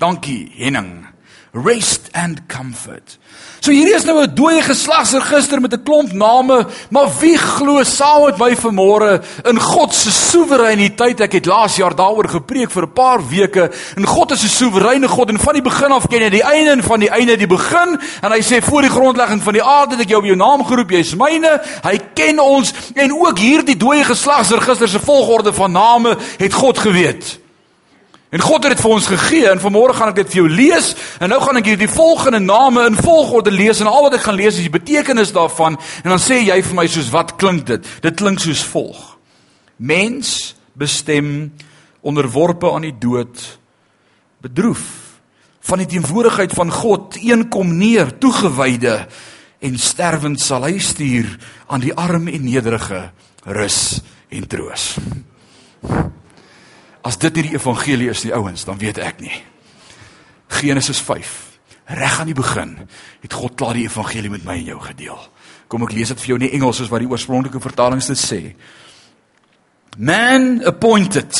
Dankie, 0.00 0.48
Henning. 0.56 1.04
Rest 1.52 2.08
and 2.12 2.46
comfort. 2.48 3.18
So 3.60 3.70
hierdie 3.70 3.92
is 3.92 4.06
nou 4.08 4.22
'n 4.22 4.34
dooie 4.34 4.62
geslagsregister 4.62 5.60
met 5.60 5.74
'n 5.74 5.82
klomp 5.82 6.12
name, 6.12 6.66
maar 6.90 7.08
wie 7.20 7.36
glo 7.36 7.82
saam 7.82 8.24
met 8.24 8.38
my 8.38 8.56
vanmôre 8.56 9.22
in 9.44 9.60
God 9.60 9.94
se 9.94 10.10
soewereiniteit? 10.10 11.20
Ek 11.20 11.32
het 11.32 11.46
laas 11.46 11.76
jaar 11.76 11.94
daaroor 11.94 12.28
gepreek 12.28 12.70
vir 12.70 12.82
'n 12.82 12.92
paar 12.92 13.28
weke. 13.28 13.70
En 13.96 14.06
God 14.06 14.30
is 14.30 14.42
'n 14.42 14.48
soewereine 14.48 15.08
God 15.08 15.28
en 15.28 15.38
van 15.38 15.52
die 15.52 15.62
begin 15.62 15.92
af 15.92 16.08
ken 16.08 16.22
hy 16.22 16.30
die 16.30 16.42
einde 16.42 16.70
en 16.70 16.82
van 16.82 17.00
die 17.00 17.10
einde 17.10 17.36
die 17.36 17.46
begin. 17.46 18.00
En 18.22 18.32
hy 18.32 18.40
sê 18.40 18.62
voor 18.62 18.80
die 18.80 18.90
grondlegging 18.90 19.42
van 19.42 19.52
die 19.52 19.62
aarde 19.62 19.96
het 19.96 20.00
ek 20.00 20.08
jou 20.08 20.20
op 20.20 20.26
jou 20.26 20.36
naam 20.36 20.64
geroep, 20.64 20.90
jy 20.90 20.98
is 20.98 21.14
myne. 21.14 21.60
Hy 21.82 22.00
ken 22.14 22.40
ons 22.40 22.72
en 22.94 23.12
ook 23.12 23.38
hierdie 23.38 23.76
dooie 23.76 24.04
geslagsregister 24.04 24.88
se 24.88 25.00
volgorde 25.00 25.52
van 25.52 25.72
name 25.72 26.16
het 26.38 26.52
God 26.52 26.78
geweet. 26.78 27.41
En 28.32 28.40
God 28.40 28.64
het 28.64 28.72
dit 28.72 28.80
vir 28.80 28.92
ons 28.94 29.06
gegee 29.12 29.48
en 29.50 29.60
vanmôre 29.60 29.92
gaan 29.92 30.08
ek 30.08 30.22
dit 30.22 30.30
vir 30.32 30.38
jou 30.38 30.48
lees 30.48 30.86
en 31.20 31.28
nou 31.28 31.36
gaan 31.42 31.58
ek 31.60 31.66
hierdie 31.68 31.88
volgende 31.92 32.38
name 32.40 32.86
in 32.88 32.96
volgorde 32.96 33.52
lees 33.52 33.82
en 33.84 33.90
al 33.90 34.06
wat 34.06 34.16
ek 34.16 34.24
gaan 34.24 34.38
lees 34.40 34.56
is 34.56 34.64
die 34.64 34.72
betekenis 34.72 35.34
daarvan 35.36 35.76
en 35.76 36.14
dan 36.14 36.22
sê 36.22 36.38
jy 36.40 36.56
vir 36.64 36.78
my 36.78 36.86
soos 36.88 37.10
wat 37.12 37.34
klink 37.36 37.66
dit? 37.68 37.90
Dit 38.00 38.16
klink 38.16 38.40
soos 38.40 38.62
volg. 38.72 39.02
Mens 39.76 40.54
bestem 40.72 41.52
onderworpe 42.00 42.72
aan 42.72 42.88
die 42.88 42.96
dood 42.96 43.36
bedroef 44.40 44.86
van 45.68 45.84
die 45.84 45.90
teenwoordigheid 45.92 46.56
van 46.56 46.72
God 46.72 47.20
een 47.20 47.50
kom 47.52 47.76
neer 47.76 48.16
toegewyde 48.16 48.96
en 49.60 49.76
sterwend 49.78 50.40
sal 50.40 50.64
hy 50.64 50.78
stuur 50.80 51.28
aan 51.68 51.84
die 51.84 51.92
arm 51.92 52.32
en 52.32 52.48
nederige 52.48 53.10
rus 53.44 54.00
en 54.32 54.48
troos. 54.48 54.94
As 57.02 57.18
dit 57.18 57.34
nie 57.34 57.48
die 57.48 57.56
evangelie 57.56 58.10
is 58.12 58.22
nie 58.24 58.34
ouens, 58.34 58.64
dan 58.64 58.78
weet 58.78 59.00
ek 59.02 59.22
nie. 59.22 59.34
Genesis 60.52 61.00
5. 61.02 61.32
Reg 61.92 62.20
aan 62.20 62.30
die 62.30 62.38
begin 62.38 62.76
het 63.22 63.34
God 63.34 63.56
klaar 63.58 63.74
die 63.74 63.88
evangelie 63.88 64.30
met 64.30 64.44
my 64.46 64.60
en 64.60 64.70
jou 64.70 64.78
gedeel. 64.80 65.18
Kom 65.68 65.82
ek 65.86 65.94
lees 65.96 66.12
dit 66.12 66.20
vir 66.20 66.32
jou 66.32 66.38
in 66.38 66.46
die 66.46 66.54
Engels 66.56 66.78
soos 66.78 66.92
wat 66.92 67.02
die 67.02 67.10
oorspronklike 67.10 67.60
vertalings 67.62 68.10
dit 68.12 68.20
sê. 68.20 68.40
Man 69.98 70.62
appointed 70.68 71.32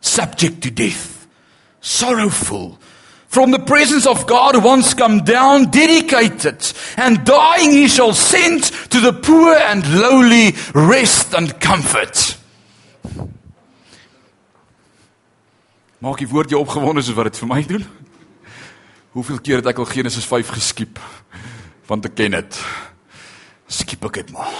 subject 0.00 0.62
to 0.64 0.70
death, 0.70 1.26
sorrowful 1.80 2.78
from 3.32 3.50
the 3.50 3.58
presence 3.58 4.06
of 4.06 4.26
God 4.26 4.62
once 4.62 4.92
come 4.94 5.24
down 5.24 5.70
dedicated 5.70 6.60
and 6.96 7.24
dying 7.24 7.70
he 7.70 7.88
shall 7.88 8.12
send 8.12 8.64
to 8.90 9.00
the 9.00 9.12
poor 9.12 9.54
and 9.54 9.86
lowly 10.00 10.52
rest 10.74 11.34
and 11.34 11.58
comfort. 11.60 12.36
Maak 16.02 16.18
die 16.18 16.26
woord 16.26 16.50
jou 16.50 16.58
opgewonde 16.58 17.02
soos 17.04 17.14
wat 17.14 17.28
dit 17.30 17.36
vir 17.38 17.46
my 17.46 17.60
doen? 17.62 17.82
Hoeveel 19.14 19.38
keer 19.38 19.60
het 19.60 19.68
ek 19.70 19.78
al 19.78 19.86
Genesis 19.86 20.24
5 20.26 20.48
geskiep? 20.56 20.98
Want 21.86 22.08
ek 22.08 22.16
ken 22.18 22.34
dit. 22.34 22.56
Skiep 23.70 24.08
ek 24.08 24.16
dit 24.18 24.32
maar. 24.34 24.56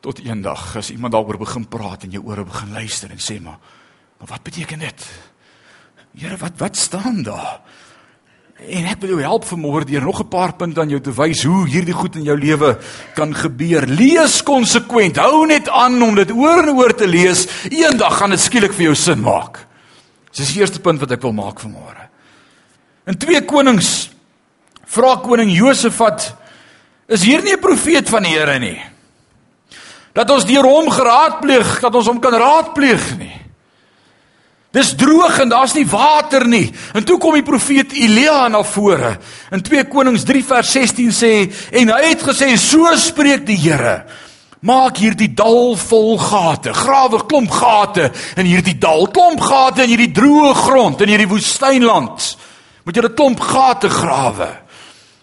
Tot 0.00 0.22
eendag 0.24 0.70
as 0.80 0.88
iemand 0.94 1.12
daaroor 1.12 1.36
begin 1.42 1.66
praat 1.68 2.06
en 2.06 2.14
jou 2.16 2.22
ore 2.24 2.46
begin 2.48 2.72
luister 2.72 3.12
en 3.12 3.20
sê 3.20 3.36
maar, 3.42 3.58
maar 4.16 4.30
wat 4.30 4.46
beteken 4.46 4.80
dit? 4.80 5.04
Here, 6.16 6.38
wat 6.40 6.56
wat 6.62 6.80
staan 6.80 7.20
daar? 7.26 7.60
En 8.62 8.88
ek 8.88 9.02
wil 9.02 9.12
jou 9.12 9.20
help 9.26 9.44
vanmôre 9.50 9.84
deur 9.90 10.06
nog 10.08 10.22
'n 10.24 10.28
paar 10.28 10.54
punte 10.56 10.80
aan 10.80 10.88
jou 10.88 11.00
te 11.00 11.12
wys 11.12 11.44
hoe 11.44 11.68
hierdie 11.68 11.94
goed 11.94 12.16
in 12.16 12.24
jou 12.24 12.38
lewe 12.38 12.78
kan 13.14 13.34
gebeur. 13.34 13.86
Lees 13.86 14.42
konsekwent. 14.42 15.16
Hou 15.16 15.46
net 15.46 15.68
aan 15.68 16.02
om 16.02 16.14
dit 16.14 16.30
oor 16.30 16.62
en 16.62 16.76
oor 16.76 16.94
te 16.94 17.06
lees. 17.06 17.46
Eendag 17.68 18.16
gaan 18.16 18.30
dit 18.30 18.40
skielik 18.40 18.72
vir 18.72 18.84
jou 18.84 18.94
sin 18.94 19.20
maak. 19.20 19.71
Dis 20.36 20.52
die 20.54 20.62
eerste 20.62 20.80
punt 20.80 21.00
wat 21.02 21.12
ek 21.12 21.22
wil 21.22 21.34
maak 21.36 21.60
vanmôre. 21.60 22.08
In 23.06 23.18
2 23.18 23.42
Konings 23.48 24.10
vra 24.92 25.16
koning 25.24 25.50
Josafat 25.52 26.30
is 27.08 27.24
hier 27.24 27.42
nie 27.42 27.52
'n 27.52 27.60
profeet 27.60 28.08
van 28.08 28.22
die 28.22 28.32
Here 28.32 28.58
nie. 28.58 28.80
Dat 30.14 30.30
ons 30.30 30.44
deur 30.44 30.64
hom 30.64 30.90
geraadpleeg, 30.90 31.80
dat 31.80 31.94
ons 31.94 32.06
hom 32.06 32.20
kan 32.20 32.32
raadpleeg 32.32 33.18
nie. 33.18 33.42
Dis 34.72 34.94
droog 34.96 35.38
en 35.38 35.48
daar's 35.48 35.74
nie 35.74 35.86
water 35.86 36.46
nie. 36.48 36.72
En 36.94 37.04
toe 37.04 37.18
kom 37.18 37.34
die 37.34 37.44
profeet 37.44 37.92
Elia 37.92 38.48
na 38.48 38.62
vore. 38.62 39.18
In 39.50 39.60
2 39.60 39.84
Konings 39.84 40.24
3 40.24 40.44
vers 40.44 40.70
16 40.72 41.10
sê 41.12 41.32
en 41.70 41.88
hy 41.88 42.08
het 42.08 42.22
gesê 42.22 42.56
so 42.56 42.88
spreek 42.96 43.44
die 43.46 43.56
Here. 43.56 44.06
Maak 44.62 45.00
hierdie 45.02 45.32
dal 45.34 45.72
vol 45.74 46.12
gate, 46.22 46.70
grawe 46.70 47.18
klomp 47.26 47.50
gate 47.50 48.12
in 48.38 48.46
hierdie 48.46 48.76
dal, 48.78 49.08
klomp 49.10 49.42
gate 49.42 49.82
in 49.82 49.90
hierdie 49.90 50.12
droë 50.14 50.52
grond 50.54 51.02
in 51.02 51.10
hierdie 51.10 51.30
woestynland. 51.30 52.36
Moet 52.86 52.98
'n 52.98 53.14
klomp 53.14 53.40
gate 53.40 53.90
grawe. 53.90 54.62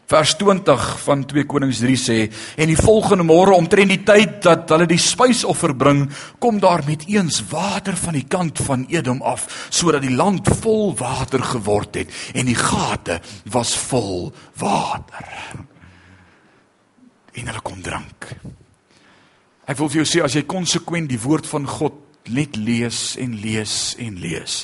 Vers 0.09 0.35
20 0.35 0.99
van 1.05 1.25
2 1.25 1.45
Konings 1.45 1.79
3 1.79 1.95
sê 1.95 2.31
en 2.57 2.67
die 2.67 2.75
volgende 2.75 3.23
môre 3.23 3.53
omtrent 3.55 3.89
die 3.89 4.03
tyd 4.03 4.41
dat 4.41 4.69
hulle 4.69 4.87
die 4.89 4.97
spysoffer 4.97 5.75
bring, 5.75 6.09
kom 6.39 6.59
daar 6.59 6.83
met 6.85 7.05
eens 7.07 7.43
water 7.49 7.95
van 7.95 8.13
die 8.13 8.25
kant 8.27 8.59
van 8.59 8.87
Edom 8.89 9.21
af 9.21 9.69
sodat 9.69 10.01
die 10.01 10.15
land 10.15 10.47
vol 10.61 10.95
water 10.97 11.39
geword 11.39 11.95
het 11.95 12.09
en 12.33 12.45
die 12.45 12.59
gate 12.59 13.21
was 13.45 13.75
vol 13.77 14.33
water. 14.57 15.27
En 17.33 17.45
hulle 17.47 17.61
kom 17.61 17.81
drink. 17.81 18.33
Ek 19.69 19.77
wil 19.77 19.89
vir 19.91 20.01
jou 20.01 20.07
sê 20.09 20.21
as 20.25 20.33
jy 20.33 20.47
konsekwent 20.49 21.11
die 21.11 21.19
woord 21.21 21.45
van 21.45 21.67
God 21.69 21.93
net 22.33 22.57
lees 22.57 23.13
en 23.21 23.35
lees 23.37 23.93
en 24.01 24.15
lees, 24.21 24.63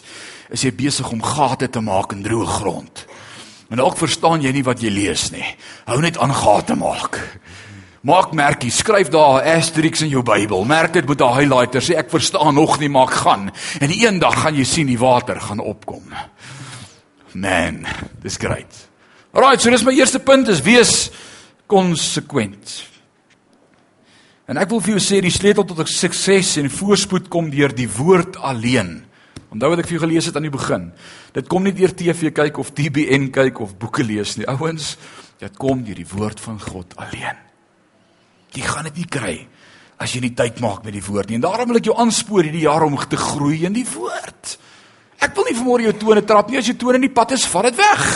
is 0.53 0.63
jy 0.65 0.71
besig 0.73 1.11
om 1.13 1.21
gate 1.21 1.69
te 1.69 1.81
maak 1.81 2.15
in 2.15 2.23
droë 2.25 2.47
grond. 2.57 3.03
En 3.69 3.81
dalk 3.81 3.97
verstaan 3.97 4.41
jy 4.41 4.51
nie 4.53 4.65
wat 4.65 4.81
jy 4.81 4.89
lees 4.93 5.27
nie. 5.33 5.45
Hou 5.85 5.99
net 6.01 6.17
aan 6.21 6.33
gate 6.33 6.77
maak. 6.77 7.19
Maak 8.05 8.33
merkie, 8.37 8.69
skryf 8.69 9.09
daar 9.09 9.41
'n 9.41 9.57
asterisk 9.57 10.01
in 10.01 10.09
jou 10.09 10.23
Bybel. 10.23 10.65
Merk 10.65 10.93
dit 10.93 11.07
met 11.07 11.21
'n 11.21 11.37
highlighter, 11.37 11.81
sê 11.81 11.97
ek 11.97 12.09
verstaan 12.09 12.53
nog 12.53 12.79
nie, 12.79 12.89
maar 12.89 13.07
ek 13.07 13.13
gaan. 13.13 13.51
En 13.79 13.89
eendag 13.89 14.41
gaan 14.41 14.55
jy 14.55 14.63
sien 14.63 14.87
die 14.87 14.99
water 14.99 15.41
gaan 15.41 15.59
opkom. 15.59 16.03
Man, 17.33 17.85
dis 18.21 18.37
great. 18.37 18.89
Alright, 19.33 19.61
so 19.61 19.69
dis 19.69 19.83
my 19.83 19.93
eerste 19.93 20.19
punt 20.19 20.47
is 20.47 20.61
wees 20.61 21.09
konsekwent. 21.67 22.94
En 24.45 24.59
ek 24.61 24.69
wil 24.69 24.81
vir 24.83 24.93
jou 24.93 25.01
sê 25.01 25.19
die 25.25 25.33
sleutel 25.33 25.65
tot 25.65 25.89
sukses 25.89 26.51
en 26.61 26.69
voorspoed 26.69 27.31
kom 27.33 27.49
deur 27.49 27.73
die 27.73 27.89
woord 27.89 28.37
alleen. 28.37 28.99
Onthou 29.49 29.71
wat 29.71 29.81
ek 29.81 29.89
vir 29.89 29.97
jou 29.97 30.03
gelees 30.05 30.27
het 30.29 30.37
aan 30.37 30.45
die 30.45 30.53
begin. 30.53 30.91
Dit 31.33 31.49
kom 31.49 31.65
nie 31.65 31.73
deur 31.73 31.93
TV 31.97 32.29
kyk 32.35 32.59
of 32.61 32.73
TBN 32.77 33.31
kyk 33.33 33.61
of 33.63 33.73
boeke 33.81 34.05
lees 34.05 34.35
nie. 34.37 34.45
Ouens, 34.51 34.93
dit 35.41 35.57
kom 35.57 35.81
deur 35.87 35.97
die 35.97 36.09
woord 36.11 36.43
van 36.43 36.59
God 36.61 36.93
alleen. 37.01 37.41
Jy 38.55 38.63
gaan 38.67 38.89
dit 38.91 39.01
nie 39.01 39.09
kry 39.11 39.35
as 39.97 40.13
jy 40.13 40.21
nie 40.25 40.35
tyd 40.35 40.61
maak 40.63 40.83
met 40.85 40.93
die 40.93 41.03
woord 41.03 41.31
nie. 41.31 41.39
En 41.39 41.47
daarom 41.47 41.71
wil 41.71 41.79
ek 41.79 41.89
jou 41.89 41.97
aanspoor 41.97 42.45
hierdie 42.45 42.67
jaar 42.67 42.85
om 42.85 42.99
te 43.09 43.17
groei 43.19 43.63
in 43.65 43.73
die 43.73 43.87
woord. 43.95 44.57
Ek 45.25 45.33
wil 45.33 45.49
nie 45.49 45.57
vanmôre 45.57 45.87
jou 45.87 45.97
tone 46.03 46.25
trap 46.27 46.51
nie. 46.51 46.59
As 46.61 46.69
jou 46.69 46.77
tone 46.77 46.99
in 46.99 47.07
die 47.07 47.15
pad 47.15 47.33
is, 47.33 47.47
vat 47.49 47.71
dit 47.71 47.79
weg. 47.79 48.07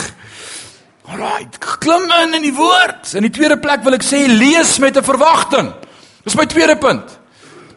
Alraai, 1.10 1.48
klim 1.82 2.06
in 2.20 2.38
in 2.38 2.44
die 2.46 2.54
woord. 2.54 3.16
In 3.18 3.26
die 3.26 3.34
tweede 3.34 3.58
plek 3.58 3.82
wil 3.82 3.96
ek 3.96 4.04
sê 4.06 4.28
lees 4.30 4.78
met 4.78 4.96
'n 4.96 5.02
verwagting. 5.02 5.72
Dis 6.24 6.36
my 6.36 6.46
tweede 6.46 6.76
punt. 6.76 7.18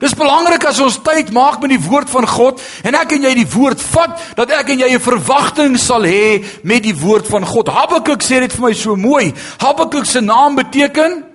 Dis 0.04 0.16
belangrik 0.20 0.66
as 0.68 0.82
ons 0.84 0.98
tyd 1.06 1.30
maak 1.32 1.62
met 1.64 1.72
die 1.72 1.80
woord 1.80 2.10
van 2.12 2.26
God 2.28 2.60
en 2.84 2.96
ek 3.00 3.14
en 3.16 3.28
jy 3.30 3.34
die 3.38 3.48
woord 3.48 3.80
vat 3.94 4.18
dat 4.36 4.52
ek 4.60 4.74
en 4.74 4.82
jy 4.84 4.90
'n 4.92 5.00
verwagting 5.00 5.78
sal 5.80 6.04
hê 6.04 6.44
met 6.64 6.84
die 6.84 6.96
woord 6.96 7.28
van 7.28 7.46
God. 7.46 7.72
Habakuk 7.72 8.20
sê 8.20 8.40
dit 8.44 8.52
vir 8.52 8.62
my 8.62 8.74
so 8.74 8.96
mooi. 8.96 9.34
Habakuk 9.60 10.06
se 10.06 10.20
naam 10.22 10.56
beteken 10.56 11.34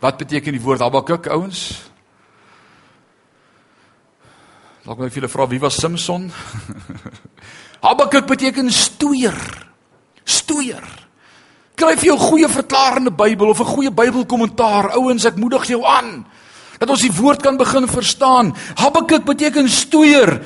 Wat 0.00 0.16
beteken 0.16 0.52
die 0.52 0.62
woord 0.62 0.80
Habakuk 0.80 1.26
ouens? 1.26 1.90
Dalk 4.84 4.96
moet 4.96 5.06
ek 5.10 5.12
vir 5.12 5.20
julle 5.20 5.28
vra 5.28 5.46
wie 5.46 5.60
was 5.60 5.76
Samson? 5.76 6.32
Habakuk 7.86 8.26
beteken 8.26 8.72
stoeier. 8.72 9.69
Stoeier. 10.30 10.86
Kry 11.74 11.96
vir 11.96 12.10
jou 12.12 12.16
'n 12.16 12.28
goeie 12.30 12.48
verklarende 12.48 13.10
Bybel 13.10 13.48
of 13.48 13.60
'n 13.60 13.72
goeie 13.74 13.90
Bybelkommentaar. 13.90 14.92
Ouens, 14.96 15.24
ek 15.24 15.36
moedig 15.36 15.66
jou 15.66 15.84
aan 15.84 16.26
dat 16.80 16.88
ons 16.88 17.02
die 17.04 17.12
woord 17.12 17.42
kan 17.44 17.58
begin 17.60 17.84
verstaan. 17.88 18.54
Habakuk 18.80 19.24
beteken 19.28 19.68
stoeier. 19.68 20.40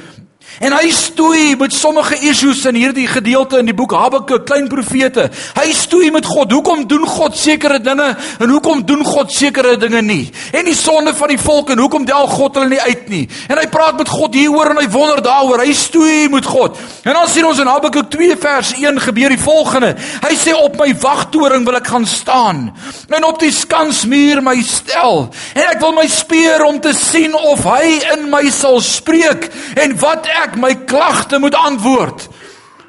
En 0.63 0.75
hy 0.77 0.91
stoei 0.95 1.57
met 1.59 1.73
sommige 1.75 2.15
issues 2.29 2.61
in 2.71 2.77
hierdie 2.79 3.07
gedeelte 3.11 3.59
in 3.59 3.67
die 3.67 3.75
boek 3.75 3.91
Habakuk, 3.97 4.45
klein 4.47 4.69
profete. 4.71 5.27
Hy 5.57 5.73
stoei 5.75 6.13
met 6.15 6.27
God. 6.27 6.53
Hoekom 6.55 6.85
doen 6.91 7.07
God 7.09 7.35
sekere 7.39 7.81
dinge 7.83 8.07
en 8.39 8.53
hoekom 8.53 8.85
doen 8.87 9.03
God 9.05 9.33
sekere 9.35 9.75
dinge 9.81 10.03
nie? 10.03 10.29
En 10.55 10.69
die 10.69 10.77
sonde 10.79 11.15
van 11.19 11.33
die 11.33 11.41
volk 11.41 11.73
en 11.75 11.83
hoekom 11.83 12.07
del 12.07 12.29
God 12.31 12.61
hulle 12.61 12.71
nie 12.71 12.81
uit 12.85 13.09
nie? 13.11 13.25
En 13.51 13.59
hy 13.59 13.67
praat 13.73 13.99
met 13.99 14.13
God 14.13 14.39
hieroor 14.39 14.75
en 14.75 14.83
hy 14.83 14.87
wonder 14.95 15.23
daaroor. 15.25 15.65
Hy 15.65 15.75
stoei 15.75 16.29
met 16.31 16.47
God. 16.47 16.79
En 17.03 17.19
dan 17.19 17.27
sien 17.31 17.49
ons 17.49 17.59
in 17.59 17.71
Habakuk 17.71 18.13
2 18.15 18.39
vers 18.45 18.75
1 18.79 19.03
gebeur 19.09 19.35
die 19.35 19.43
volgende. 19.43 19.95
Hy 20.23 20.35
sê 20.39 20.55
op 20.55 20.79
my 20.79 20.93
wagtoring 21.03 21.67
wil 21.67 21.81
ek 21.81 21.91
gaan 21.91 22.07
staan 22.07 22.69
en 23.15 23.25
op 23.27 23.39
die 23.43 23.53
skansmuur 23.55 24.43
my 24.45 24.57
stel. 24.67 25.29
En 25.55 25.67
ek 25.67 25.81
wil 25.83 25.95
my 25.97 26.07
speer 26.11 26.63
om 26.67 26.79
te 26.83 26.95
sien 26.97 27.35
of 27.35 27.65
hy 27.67 27.99
in 28.15 28.29
my 28.33 28.43
sal 28.55 28.81
spreek 28.85 29.49
en 29.81 29.97
wat 30.03 30.29
ek 30.31 30.44
ek 30.45 30.57
my 30.61 30.75
klagte 30.89 31.39
moet 31.43 31.55
antwoord. 31.55 32.29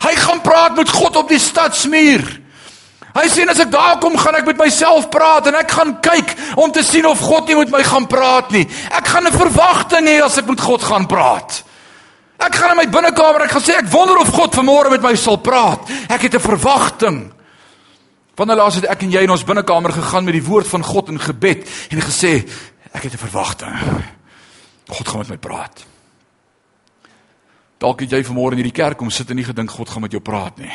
Hy 0.05 0.15
gaan 0.15 0.41
praat 0.41 0.75
met 0.77 0.89
God 0.91 1.15
op 1.15 1.29
die 1.31 1.41
stadsmuur. 1.41 2.25
Hy 3.15 3.29
sê 3.31 3.45
as 3.47 3.61
ek 3.63 3.71
daar 3.71 3.95
kom, 4.03 4.17
gaan 4.19 4.35
ek 4.35 4.49
met 4.49 4.59
myself 4.59 5.07
praat 5.11 5.47
en 5.47 5.55
ek 5.55 5.71
gaan 5.71 5.93
kyk 6.03 6.33
om 6.59 6.71
te 6.75 6.83
sien 6.83 7.05
of 7.07 7.21
God 7.23 7.47
nie 7.47 7.55
met 7.61 7.71
my 7.71 7.79
gaan 7.87 8.09
praat 8.11 8.51
nie. 8.51 8.65
Ek 8.91 9.07
gaan 9.07 9.27
'n 9.27 9.31
verwagting 9.31 10.07
hê 10.07 10.19
as 10.23 10.37
ek 10.37 10.47
met 10.47 10.59
God 10.59 10.83
gaan 10.83 11.07
praat. 11.07 11.63
Ek 12.37 12.55
gaan 12.55 12.71
in 12.71 12.77
my 12.77 12.87
binnekamer, 12.91 13.45
ek 13.45 13.51
gaan 13.51 13.61
sê 13.61 13.77
ek 13.79 13.91
wonder 13.91 14.17
of 14.17 14.33
God 14.35 14.55
vanmôre 14.55 14.91
met 14.91 15.01
my 15.01 15.15
sal 15.15 15.37
praat. 15.37 15.79
Ek 16.09 16.21
het 16.21 16.35
'n 16.35 16.39
verwagting. 16.39 17.31
Wanneer 18.35 18.57
laas 18.57 18.75
het 18.75 18.85
ek 18.85 19.03
en 19.03 19.11
jy 19.11 19.23
in 19.23 19.31
ons 19.31 19.43
binnekamer 19.43 19.91
gegaan 19.91 20.25
met 20.25 20.33
die 20.33 20.43
woord 20.43 20.67
van 20.67 20.83
God 20.83 21.09
in 21.09 21.19
gebed 21.19 21.67
en 21.91 22.01
gesê 22.01 22.43
ek 22.91 23.03
het 23.03 23.13
'n 23.13 23.27
verwagting. 23.27 23.73
God 24.87 25.07
gaan 25.07 25.19
met 25.19 25.29
my 25.29 25.37
praat. 25.37 25.94
Dalk 27.79 28.01
het 28.05 28.11
jy 28.11 28.23
vanmôre 28.23 28.55
in 28.55 28.63
hierdie 28.63 28.75
kerk 28.75 28.97
kom 28.97 29.11
sit 29.11 29.29
en 29.29 29.35
nie 29.35 29.47
gedink 29.47 29.71
God 29.71 29.89
gaan 29.89 30.01
met 30.05 30.11
jou 30.11 30.21
praat 30.23 30.57
nie. 30.57 30.71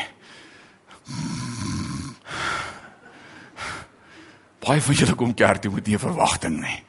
Baie 4.61 4.83
van 4.85 4.95
julle 4.95 5.17
kom 5.17 5.35
kerk 5.35 5.63
toe 5.63 5.73
met 5.73 5.89
'n 5.89 5.99
verwagting 5.99 6.61
nie. 6.61 6.85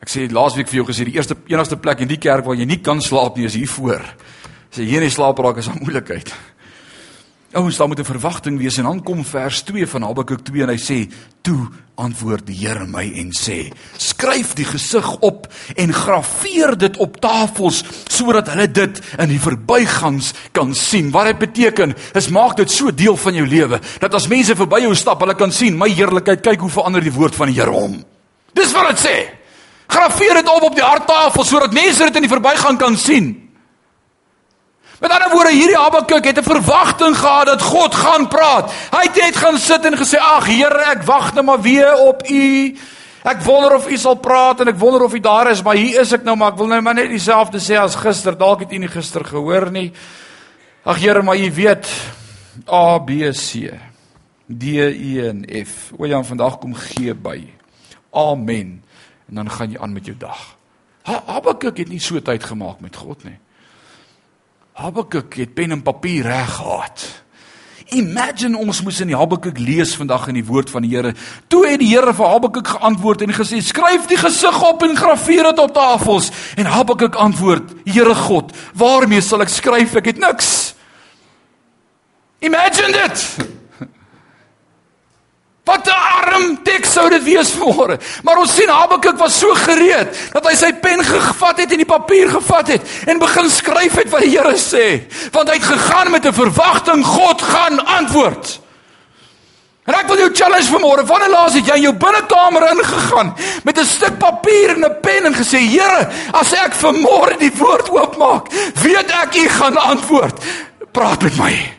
Ek 0.00 0.08
sê 0.08 0.30
laasweek 0.32 0.68
vir 0.68 0.80
jou 0.80 0.86
gesê 0.86 1.04
die 1.04 1.14
eerste 1.14 1.36
enigste 1.46 1.76
plek 1.76 2.00
in 2.00 2.08
die 2.08 2.18
kerk 2.18 2.44
waar 2.44 2.56
jy 2.56 2.64
nie 2.64 2.80
kan 2.80 3.00
slaap 3.00 3.36
nie 3.36 3.44
is 3.44 3.54
hier 3.54 3.68
voor. 3.68 4.00
As 4.70 4.78
jy 4.78 4.84
hier 4.84 5.00
nie 5.00 5.10
slaap 5.10 5.38
raak 5.38 5.58
is 5.58 5.68
'n 5.68 5.78
moeilikheid. 5.80 6.34
Ouens, 7.52 7.76
daar 7.76 7.88
moet 7.88 7.98
'n 7.98 8.04
verwagting 8.04 8.58
wees 8.58 8.76
en 8.76 8.82
dan 8.84 9.02
kom 9.02 9.24
vers 9.24 9.60
2 9.62 9.86
van 9.86 10.02
Habakuk 10.02 10.40
2 10.40 10.62
en 10.62 10.68
hy 10.68 10.76
sê: 10.78 11.12
"Toe 11.40 11.68
antwoord 11.94 12.46
die 12.46 12.66
Here 12.66 12.86
my 12.86 13.12
en 13.14 13.32
sê: 13.32 13.72
Skryf 13.96 14.54
die 14.54 14.64
gesig 14.64 15.16
op 15.18 15.52
en 15.74 15.92
graweer 15.92 16.78
dit 16.78 16.96
op 16.96 17.20
tafels 17.20 17.84
sodat 18.08 18.48
hulle 18.48 18.70
dit 18.70 19.00
in 19.18 19.28
die 19.28 19.40
verbygangs 19.40 20.32
kan 20.52 20.74
sien." 20.74 21.10
Wat 21.10 21.24
dit 21.24 21.38
beteken, 21.38 21.94
is 22.12 22.28
maak 22.28 22.56
dit 22.56 22.70
so 22.70 22.94
deel 22.94 23.16
van 23.16 23.34
jou 23.34 23.46
lewe 23.46 23.80
dat 23.98 24.14
as 24.14 24.28
mense 24.28 24.56
verby 24.56 24.80
jou 24.80 24.94
stap, 24.94 25.20
hulle 25.20 25.34
kan 25.34 25.52
sien, 25.52 25.76
"My 25.76 25.88
heerlikheid, 25.88 26.40
kyk 26.42 26.60
hoe 26.60 26.70
verander 26.70 27.02
die 27.02 27.12
woord 27.12 27.34
van 27.34 27.46
die 27.46 27.60
Here 27.60 27.70
hom." 27.70 28.04
Dis 28.52 28.72
wat 28.72 28.88
dit 28.88 28.98
sê. 28.98 29.28
Graweer 29.86 30.34
dit 30.34 30.48
op 30.48 30.62
op 30.62 30.74
die 30.74 30.84
harttafel 30.84 31.44
sodat 31.44 31.72
mense 31.72 32.04
dit 32.04 32.16
in 32.16 32.22
die 32.22 32.38
verbygang 32.38 32.78
kan 32.78 32.96
sien. 32.96 33.49
Met 35.00 35.10
ander 35.10 35.30
woorde, 35.32 35.52
hierdie 35.56 35.78
Habakuk 35.78 36.24
het 36.24 36.38
'n 36.38 36.44
verwagting 36.44 37.16
gehad 37.16 37.46
dat 37.46 37.62
God 37.62 37.94
gaan 37.94 38.28
praat. 38.28 38.72
Hy 38.92 39.02
het 39.02 39.16
net 39.16 39.36
gaan 39.36 39.58
sit 39.58 39.84
en 39.84 39.96
gesê: 39.96 40.18
"Ag 40.18 40.46
Here, 40.46 40.84
ek 40.92 41.02
wag 41.02 41.34
net 41.34 41.44
maar 41.44 41.60
weer 41.60 41.94
op 41.94 42.28
U. 42.28 42.76
Ek 43.22 43.42
wonder 43.42 43.74
of 43.74 43.88
U 43.88 43.96
sal 43.96 44.14
praat 44.14 44.60
en 44.60 44.68
ek 44.68 44.78
wonder 44.78 45.02
of 45.02 45.14
U 45.14 45.20
daar 45.20 45.50
is, 45.50 45.62
maar 45.62 45.74
hier 45.74 46.00
is 46.00 46.12
ek 46.12 46.22
nou, 46.22 46.36
maar 46.36 46.52
ek 46.52 46.56
wil 46.58 46.66
nou 46.66 46.80
maar 46.80 46.94
net 46.94 47.08
dieselfde 47.08 47.58
sê 47.58 47.76
as 47.76 47.94
gister. 47.94 48.36
Dalk 48.36 48.60
het 48.60 48.72
U 48.72 48.78
nie 48.78 48.88
gister 48.88 49.24
gehoor 49.24 49.70
nie. 49.70 49.92
Ag 50.84 50.98
Here, 50.98 51.22
maar 51.22 51.36
U 51.36 51.52
weet 51.52 51.88
A 52.68 52.98
B 52.98 53.10
C 53.32 53.72
D 54.46 54.64
E 54.64 55.28
en 55.28 55.44
F. 55.66 55.92
O 55.98 56.04
ja, 56.04 56.22
vandag 56.22 56.58
kom 56.58 56.74
G 56.74 57.14
by. 57.14 57.46
Amen. 58.12 58.82
En 59.28 59.34
dan 59.34 59.50
gaan 59.50 59.70
jy 59.70 59.78
aan 59.78 59.92
met 59.92 60.04
jou 60.04 60.16
dag. 60.16 60.56
Habakuk 61.02 61.76
het 61.76 61.88
nie 61.88 62.00
so 62.00 62.20
tyd 62.20 62.44
gemaak 62.44 62.80
met 62.80 62.96
God 62.96 63.24
nie. 63.24 63.38
Habakuk 64.80 65.34
het 65.36 65.50
pen 65.54 65.74
en 65.74 65.82
papier 65.82 66.24
reg 66.24 66.54
gehad. 66.56 67.02
Imagine 67.92 68.56
ons 68.56 68.78
moes 68.80 69.00
in 69.02 69.10
die 69.10 69.16
Habakuk 69.18 69.58
lees 69.60 69.92
vandag 69.98 70.30
in 70.30 70.38
die 70.38 70.44
woord 70.46 70.70
van 70.72 70.86
die 70.86 70.92
Here. 70.94 71.10
Toe 71.52 71.66
het 71.66 71.82
die 71.82 71.90
Here 71.90 72.14
vir 72.16 72.30
Habakuk 72.32 72.70
geantwoord 72.78 73.26
en 73.26 73.34
gesê: 73.36 73.60
"Skryf 73.60 74.06
die 74.08 74.16
gesig 74.16 74.62
op 74.62 74.82
en 74.82 74.96
graweer 74.96 75.50
dit 75.50 75.58
op 75.58 75.74
tafels." 75.74 76.30
En 76.56 76.64
Habakuk 76.64 77.14
antwoord: 77.14 77.72
"Here 77.84 78.14
God, 78.14 78.56
waarmee 78.74 79.20
sal 79.20 79.42
ek 79.42 79.48
skryf? 79.48 79.94
Ek 79.94 80.04
het 80.04 80.18
niks." 80.18 80.74
Imagine 82.38 82.92
dit. 82.92 83.36
Wat 85.68 85.86
'n 85.86 85.90
arm 85.90 86.49
sou 87.00 87.08
dit 87.12 87.26
wees 87.26 87.52
môre. 87.60 87.98
Maar 88.26 88.42
ons 88.42 88.54
sien 88.54 88.70
Habakuk 88.70 89.18
was 89.20 89.38
so 89.40 89.54
gereed 89.64 90.12
dat 90.34 90.46
hy 90.46 90.54
sy 90.58 90.70
pen 90.82 91.02
gevat 91.06 91.62
het 91.64 91.74
en 91.74 91.82
die 91.82 91.88
papier 91.88 92.30
gevat 92.32 92.74
het 92.76 92.96
en 93.10 93.22
begin 93.22 93.50
skryf 93.52 94.00
het 94.02 94.10
wat 94.12 94.24
die 94.26 94.34
Here 94.34 94.56
sê, 94.60 94.86
want 95.34 95.50
hy 95.50 95.58
het 95.58 95.70
gegaan 95.70 96.10
met 96.12 96.26
'n 96.26 96.36
verwagting 96.36 97.04
God 97.04 97.42
gaan 97.42 97.80
antwoord. 97.80 98.60
En 99.86 99.94
ek 99.94 100.06
wil 100.06 100.18
jou 100.18 100.30
challenge 100.34 100.70
vanmôre, 100.70 101.06
wanneer 101.06 101.30
laas 101.30 101.54
het 101.54 101.66
jy 101.66 101.74
in 101.74 101.82
jou 101.82 101.94
binnekamer 101.94 102.62
ingegaan 102.70 103.34
met 103.64 103.78
'n 103.78 103.84
stuk 103.84 104.18
papier 104.18 104.70
en 104.76 104.84
'n 104.84 105.00
pen 105.02 105.26
en 105.26 105.34
gesê, 105.34 105.58
Here, 105.58 106.08
as 106.32 106.52
ek 106.52 106.72
vanmôre 106.74 107.38
die 107.38 107.52
woord 107.56 107.90
oopmaak, 107.90 108.52
weet 108.82 109.10
ek 109.10 109.34
U 109.34 109.48
gaan 109.48 109.76
antwoord. 109.76 110.38
Praat 110.92 111.22
met 111.22 111.36
my. 111.36 111.72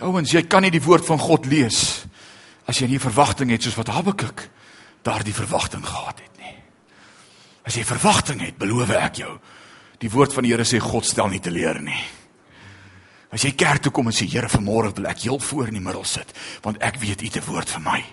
Ouens, 0.00 0.30
jy 0.30 0.42
kan 0.42 0.62
nie 0.62 0.70
die 0.70 0.82
woord 0.82 1.04
van 1.04 1.18
God 1.18 1.46
lees 1.46 2.07
as 2.68 2.80
jy 2.80 2.88
nie 2.90 3.00
verwagting 3.00 3.50
het 3.54 3.64
soos 3.64 3.78
wat 3.78 3.90
Habakuk 3.94 4.44
daardie 5.06 5.34
verwagting 5.34 5.84
gehad 5.86 6.20
het 6.20 6.40
nie. 6.42 6.54
As 7.64 7.76
jy 7.78 7.84
verwagting 7.88 8.42
het, 8.44 8.58
beloof 8.60 8.92
ek 8.96 9.22
jou, 9.22 9.32
die 10.02 10.10
woord 10.12 10.34
van 10.36 10.44
die 10.44 10.52
Here 10.52 10.66
sê 10.68 10.80
God 10.82 11.06
stel 11.08 11.30
nie 11.32 11.40
teleur 11.40 11.80
nie. 11.80 12.00
As 13.32 13.44
jy 13.44 13.52
kerk 13.56 13.84
toe 13.84 13.92
kom 13.92 14.08
en 14.08 14.16
sê 14.16 14.28
Here, 14.28 14.50
vanmôre 14.52 14.92
wil 14.96 15.08
ek 15.10 15.24
heel 15.26 15.40
voor 15.40 15.68
in 15.68 15.78
die 15.78 15.84
middel 15.84 16.04
sit, 16.08 16.32
want 16.64 16.80
ek 16.84 17.00
weet 17.00 17.24
U 17.24 17.28
'n 17.28 17.48
woord 17.48 17.68
vir 17.68 17.80
my. 17.80 18.04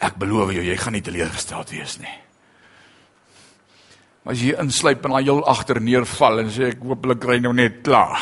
Ek 0.00 0.18
beloof 0.18 0.52
jou, 0.52 0.62
jy 0.62 0.76
gaan 0.76 0.92
nie 0.92 1.02
teleurgesteld 1.02 1.70
wees 1.70 1.98
nie. 1.98 2.18
Maar 4.24 4.34
as 4.34 4.40
jy 4.40 4.54
insluip 4.58 5.04
en 5.04 5.10
dan 5.10 5.22
heel 5.22 5.46
agter 5.46 5.80
neerval 5.80 6.40
en 6.40 6.50
sê 6.50 6.72
ek 6.72 6.82
hoop 6.82 7.02
hulle 7.04 7.18
kry 7.18 7.38
nou 7.38 7.52
net 7.52 7.82
klaar. 7.82 8.18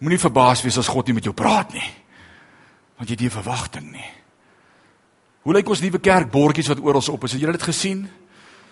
Moenie 0.00 0.18
verbaas 0.18 0.62
wees 0.62 0.78
as 0.78 0.88
God 0.88 1.06
nie 1.06 1.14
met 1.14 1.24
jou 1.24 1.34
praat 1.34 1.72
nie. 1.72 1.90
Want 2.96 3.08
jy 3.08 3.14
het 3.14 3.20
nie 3.20 3.30
verwagting 3.30 3.92
nie. 3.92 4.19
Hoe 5.40 5.54
lyk 5.56 5.70
ons 5.72 5.80
nuwe 5.80 6.00
kerk 6.04 6.28
bordjies 6.32 6.68
wat 6.68 6.82
oral 6.84 7.04
op 7.12 7.24
is? 7.24 7.32
Het 7.32 7.40
julle 7.40 7.56
dit 7.56 7.68
gesien? 7.70 8.04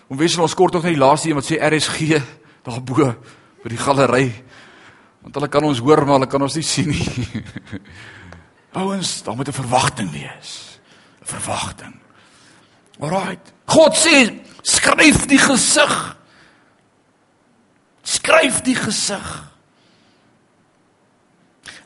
Om 0.09 0.17
wissel 0.17 0.43
ons 0.45 0.53
kort 0.53 0.73
nog 0.73 0.83
net 0.85 0.93
die 0.93 1.01
laaste 1.01 1.29
een 1.29 1.37
wat 1.37 1.47
sê 1.47 1.57
RSG 1.57 2.19
daarbo 2.65 3.09
by 3.63 3.71
die 3.73 3.81
galery. 3.81 4.27
Want 5.23 5.35
hulle 5.35 5.49
kan 5.49 5.65
ons 5.65 5.81
hoor 5.81 6.05
maar 6.05 6.19
hulle 6.19 6.29
kan 6.29 6.45
ons 6.45 6.55
nie 6.55 6.65
sien 6.65 6.93
nie. 6.93 7.41
Ouens, 8.79 9.23
daar 9.25 9.35
moet 9.35 9.49
'n 9.49 9.61
verwagting 9.61 10.11
wees. 10.11 10.79
'n 11.21 11.25
Verwagting. 11.25 11.95
Alraight. 12.99 13.53
God 13.65 13.97
sê 13.97 14.29
skryf 14.61 15.25
die 15.25 15.39
gesig. 15.39 16.17
Skryf 18.03 18.61
die 18.61 18.75
gesig. 18.75 19.48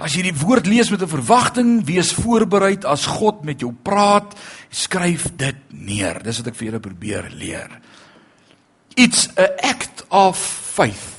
As 0.04 0.18
jy 0.18 0.26
die 0.26 0.36
woord 0.36 0.68
lees 0.68 0.90
met 0.92 1.02
'n 1.02 1.08
verwagting, 1.08 1.86
wees 1.88 2.12
voorbereid 2.12 2.84
as 2.84 3.06
God 3.06 3.44
met 3.44 3.60
jou 3.60 3.72
praat, 3.72 4.36
skryf 4.70 5.32
dit 5.36 5.56
neer. 5.70 6.20
Dis 6.24 6.38
wat 6.38 6.48
ek 6.48 6.56
vir 6.56 6.68
julle 6.68 6.80
probeer 6.80 7.30
leer. 7.32 7.80
It's 8.96 9.30
a 9.38 9.48
act 9.64 10.04
of 10.10 10.38
faith. 10.38 11.16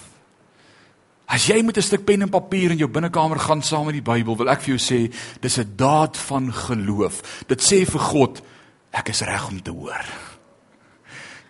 As 1.26 1.46
jy 1.46 1.62
met 1.62 1.78
'n 1.78 1.82
stuk 1.82 2.04
pen 2.04 2.22
en 2.22 2.28
papier 2.28 2.70
in 2.70 2.78
jou 2.78 2.88
binnekamer 2.88 3.38
gaan 3.38 3.62
saam 3.62 3.86
met 3.86 3.94
die 3.94 4.12
Bybel, 4.12 4.36
wil 4.36 4.50
ek 4.50 4.60
vir 4.60 4.76
jou 4.76 4.78
sê, 4.78 5.12
dis 5.40 5.58
'n 5.58 5.76
daad 5.76 6.16
van 6.16 6.52
geloof. 6.52 7.44
Dit 7.48 7.62
sê 7.62 7.86
vir 7.86 8.00
God, 8.00 8.42
ek 8.92 9.08
is 9.08 9.20
reg 9.20 9.48
om 9.48 9.62
te 9.62 9.70
hoor. 9.70 10.04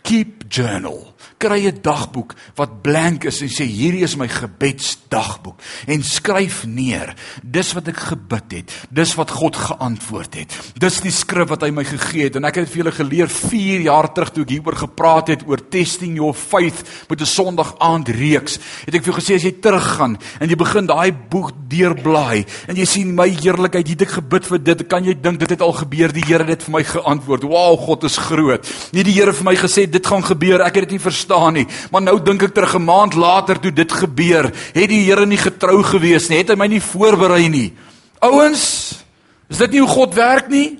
Keep 0.04 0.44
journal. 0.52 1.14
Kry 1.38 1.66
'n 1.66 1.78
dagboek 1.82 2.34
wat 2.54 2.82
blank 2.82 3.24
is 3.24 3.40
en 3.40 3.48
sê 3.48 3.64
hierdie 3.64 4.04
is 4.04 4.16
my 4.16 4.28
gebedsdagboek 4.28 5.58
en 5.86 6.02
skryf 6.02 6.64
neer 6.66 7.14
dis 7.42 7.72
wat 7.72 7.88
ek 7.88 7.96
gebid 8.12 8.52
het. 8.52 8.72
Dis 8.90 9.14
wat 9.14 9.30
God 9.30 9.56
geantwoord 9.56 10.34
het. 10.34 10.52
Dis 10.78 11.00
die 11.00 11.10
skrif 11.10 11.48
wat 11.48 11.62
hy 11.62 11.70
my 11.70 11.84
gegee 11.84 12.28
het 12.28 12.36
en 12.36 12.44
ek 12.44 12.54
het 12.54 12.68
vir 12.68 12.84
julle 12.84 12.92
geleer 12.92 13.28
4 13.28 13.80
jaar 13.80 14.12
terug 14.12 14.32
toe 14.32 14.44
ek 14.44 14.50
hieroor 14.50 14.76
gepraat 14.76 15.28
het 15.28 15.42
oor 15.46 15.58
testing 15.68 16.16
your 16.16 16.34
faith 16.34 16.84
met 17.08 17.20
'n 17.20 17.26
Sondag 17.26 17.74
aand 17.78 18.08
reeks. 18.08 18.58
Het 18.86 18.94
ek 18.94 19.02
vir 19.04 19.12
jou 19.12 19.20
gesê 19.20 19.34
as 19.34 19.42
jy 19.42 19.60
teruggaan 19.60 20.18
en 20.40 20.48
jy 20.48 20.56
begin 20.56 20.86
daai 20.86 21.12
boek 21.12 21.52
deurblaai 21.68 22.44
en 22.68 22.76
jy 22.76 22.84
sien 22.84 23.14
my 23.14 23.28
heerlikheid, 23.28 23.88
het 23.88 24.02
ek 24.02 24.08
gebid 24.20 24.44
vir 24.46 24.58
dit, 24.58 24.86
kan 24.88 25.04
jy 25.04 25.14
dink 25.20 25.38
dit 25.40 25.50
het 25.50 25.60
al 25.60 25.72
gebeur. 25.72 26.12
Die 26.12 26.24
Here 26.24 26.44
het 26.44 26.58
dit 26.58 26.62
vir 26.62 26.72
my 26.72 26.84
geantwoord. 26.84 27.42
Wow, 27.42 27.78
God 27.78 28.04
is 28.04 28.16
groot. 28.16 28.64
Nie 28.92 29.02
die 29.02 29.12
Here 29.12 29.32
vir 29.32 29.44
my 29.44 29.56
gesê 29.56 29.86
dit 29.94 30.06
gaan 30.10 30.24
gebeur. 30.24 30.62
Ek 30.64 30.74
het 30.78 30.88
dit 30.88 30.96
nie 30.98 31.02
verstaan 31.02 31.58
nie. 31.60 31.66
Maar 31.94 32.04
nou 32.04 32.18
dink 32.22 32.42
ek 32.42 32.54
terug 32.54 32.74
'n 32.76 32.84
maand 32.84 33.14
later 33.14 33.60
toe 33.60 33.72
dit 33.72 33.92
gebeur, 33.92 34.50
het 34.50 34.88
die 34.88 35.04
Here 35.06 35.26
nie 35.26 35.38
getrou 35.38 35.82
gewees 35.82 36.28
nie. 36.28 36.38
Het 36.38 36.50
hy 36.50 36.56
my 36.56 36.66
nie 36.66 36.80
voorberei 36.80 37.48
nie. 37.48 37.72
Ouens, 38.20 39.04
is 39.48 39.58
dit 39.58 39.70
nie 39.70 39.80
hoe 39.80 39.88
God 39.88 40.14
werk 40.14 40.48
nie? 40.48 40.78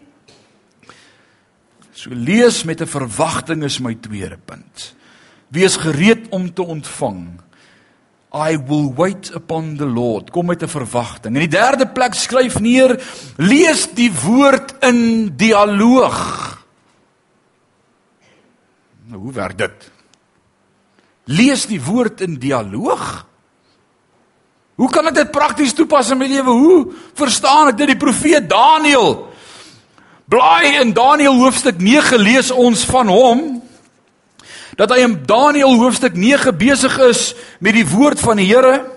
So 1.92 2.10
lees 2.12 2.64
met 2.64 2.80
'n 2.80 2.86
verwagting 2.86 3.62
is 3.64 3.80
my 3.80 3.94
tweede 3.94 4.38
punt. 4.44 4.94
Wees 5.48 5.76
gereed 5.76 6.26
om 6.30 6.52
te 6.52 6.62
ontvang. 6.62 7.40
I 8.34 8.58
will 8.58 8.92
wait 8.96 9.30
upon 9.34 9.76
the 9.76 9.86
Lord. 9.86 10.30
Kom 10.30 10.46
met 10.46 10.62
'n 10.62 10.68
verwagting. 10.68 11.34
In 11.34 11.48
die 11.48 11.58
derde 11.58 11.86
plek 11.86 12.14
skryf 12.14 12.58
neer, 12.60 13.00
lees 13.36 13.88
die 13.94 14.12
woord 14.12 14.74
in 14.80 15.32
dialoog. 15.36 16.63
Nou, 19.10 19.20
hoe 19.20 19.32
werk 19.32 19.58
dit? 19.58 19.90
Lees 21.24 21.66
die 21.68 21.80
woord 21.82 22.20
in 22.24 22.38
dialoog? 22.40 23.26
Hoe 24.74 24.88
kan 24.90 25.06
ek 25.06 25.14
dit 25.14 25.30
prakties 25.30 25.74
toepas 25.76 26.10
in 26.10 26.18
my 26.18 26.28
lewe? 26.28 26.50
Hoe 26.50 26.78
verstaan 27.16 27.70
ek 27.72 27.78
dit? 27.82 27.92
Die 27.92 28.00
profeet 28.00 28.48
Daniël 28.50 29.34
Blaai 30.24 30.80
in 30.80 30.94
Daniël 30.96 31.36
hoofstuk 31.36 31.76
9 31.84 32.16
lees 32.18 32.48
ons 32.50 32.84
van 32.88 33.10
hom 33.12 33.42
dat 34.74 34.90
hy 34.90 35.04
in 35.04 35.18
Daniël 35.28 35.76
hoofstuk 35.78 36.16
9 36.16 36.54
besig 36.58 36.96
is 37.04 37.34
met 37.62 37.76
die 37.76 37.84
woord 37.86 38.18
van 38.18 38.40
die 38.40 38.48
Here. 38.48 38.88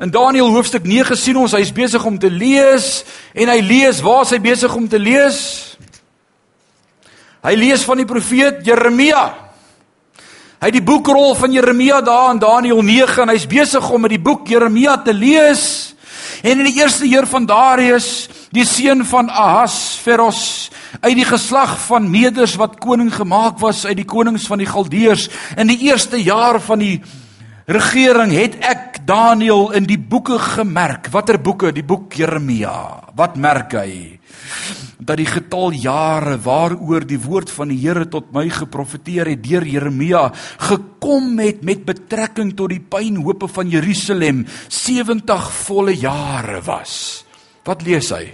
In 0.00 0.10
Daniël 0.10 0.48
hoofstuk 0.50 0.88
9 0.88 1.14
sien 1.20 1.36
ons 1.38 1.52
hy 1.54 1.60
is 1.62 1.74
besig 1.76 2.02
om 2.08 2.16
te 2.18 2.30
lees 2.32 3.04
en 3.36 3.52
hy 3.52 3.60
lees 3.60 4.00
waar 4.02 4.24
is 4.24 4.32
hy 4.32 4.40
besig 4.42 4.74
om 4.74 4.88
te 4.88 4.98
lees? 4.98 5.76
Hy 7.40 7.54
lees 7.56 7.84
van 7.88 7.96
die 7.96 8.08
profeet 8.08 8.60
Jeremia. 8.66 9.22
Hy 10.60 10.68
het 10.68 10.76
die 10.76 10.84
boekrol 10.84 11.32
van 11.40 11.54
Jeremia 11.56 12.02
daar 12.04 12.34
in 12.34 12.40
Daniël 12.42 12.82
9 12.84 13.22
en 13.24 13.32
hy's 13.32 13.46
besig 13.48 13.86
om 13.88 14.04
met 14.04 14.12
die 14.12 14.20
boek 14.20 14.50
Jeremia 14.52 14.98
te 15.00 15.14
lees. 15.16 15.94
En 16.44 16.60
in 16.60 16.68
die 16.68 16.76
eerste 16.82 17.08
jaar 17.08 17.24
van 17.28 17.46
Darius, 17.48 18.28
die 18.52 18.66
seun 18.68 19.06
van 19.08 19.30
Ahasveros, 19.32 20.68
uit 21.00 21.16
die 21.16 21.24
geslag 21.24 21.78
van 21.86 22.10
Meders 22.12 22.58
wat 22.60 22.76
koning 22.82 23.08
gemaak 23.14 23.56
was 23.64 23.86
uit 23.88 23.96
die 24.02 24.08
konings 24.08 24.44
van 24.50 24.60
die 24.60 24.68
Galdeërs, 24.68 25.30
in 25.56 25.72
die 25.72 25.80
eerste 25.88 26.20
jaar 26.20 26.60
van 26.60 26.84
die 26.84 26.98
regering 27.70 28.34
het 28.36 28.60
ek 28.60 29.00
Daniël 29.08 29.70
in 29.80 29.88
die 29.88 29.98
boeke 29.98 30.36
gemerk. 30.38 31.08
Watter 31.08 31.40
boeke? 31.40 31.72
Die 31.72 31.86
boek 31.86 32.20
Jeremia. 32.20 33.08
Wat 33.16 33.40
merk 33.40 33.80
hy? 33.80 34.19
Dat 34.98 35.18
die 35.20 35.28
getal 35.28 35.72
jare 35.72 36.36
waaroor 36.44 37.06
die 37.08 37.20
woord 37.20 37.50
van 37.50 37.72
die 37.72 37.78
Here 37.80 38.06
tot 38.08 38.32
my 38.36 38.46
geprofeteer 38.52 39.32
het 39.32 39.42
deur 39.44 39.64
Jeremia 39.66 40.26
gekom 40.70 41.38
het 41.40 41.64
met 41.66 41.86
betrekking 41.88 42.52
tot 42.56 42.74
die 42.74 42.82
pynhope 42.82 43.48
van 43.48 43.70
Jerusalem 43.72 44.44
70 44.68 45.48
volle 45.64 45.96
jare 45.96 46.60
was. 46.66 47.24
Wat 47.64 47.82
lees 47.86 48.10
hy? 48.14 48.24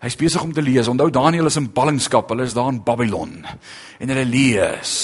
Hy's 0.00 0.16
besig 0.16 0.42
om 0.42 0.52
te 0.56 0.64
lees. 0.64 0.88
Onthou 0.88 1.10
Daniël 1.12 1.50
is 1.50 1.58
in 1.60 1.68
ballingskap. 1.76 2.30
Hulle 2.32 2.46
is 2.48 2.56
daar 2.56 2.70
in 2.72 2.80
Babylon. 2.84 3.42
En 4.00 4.12
hy 4.12 4.24
lees 4.24 4.94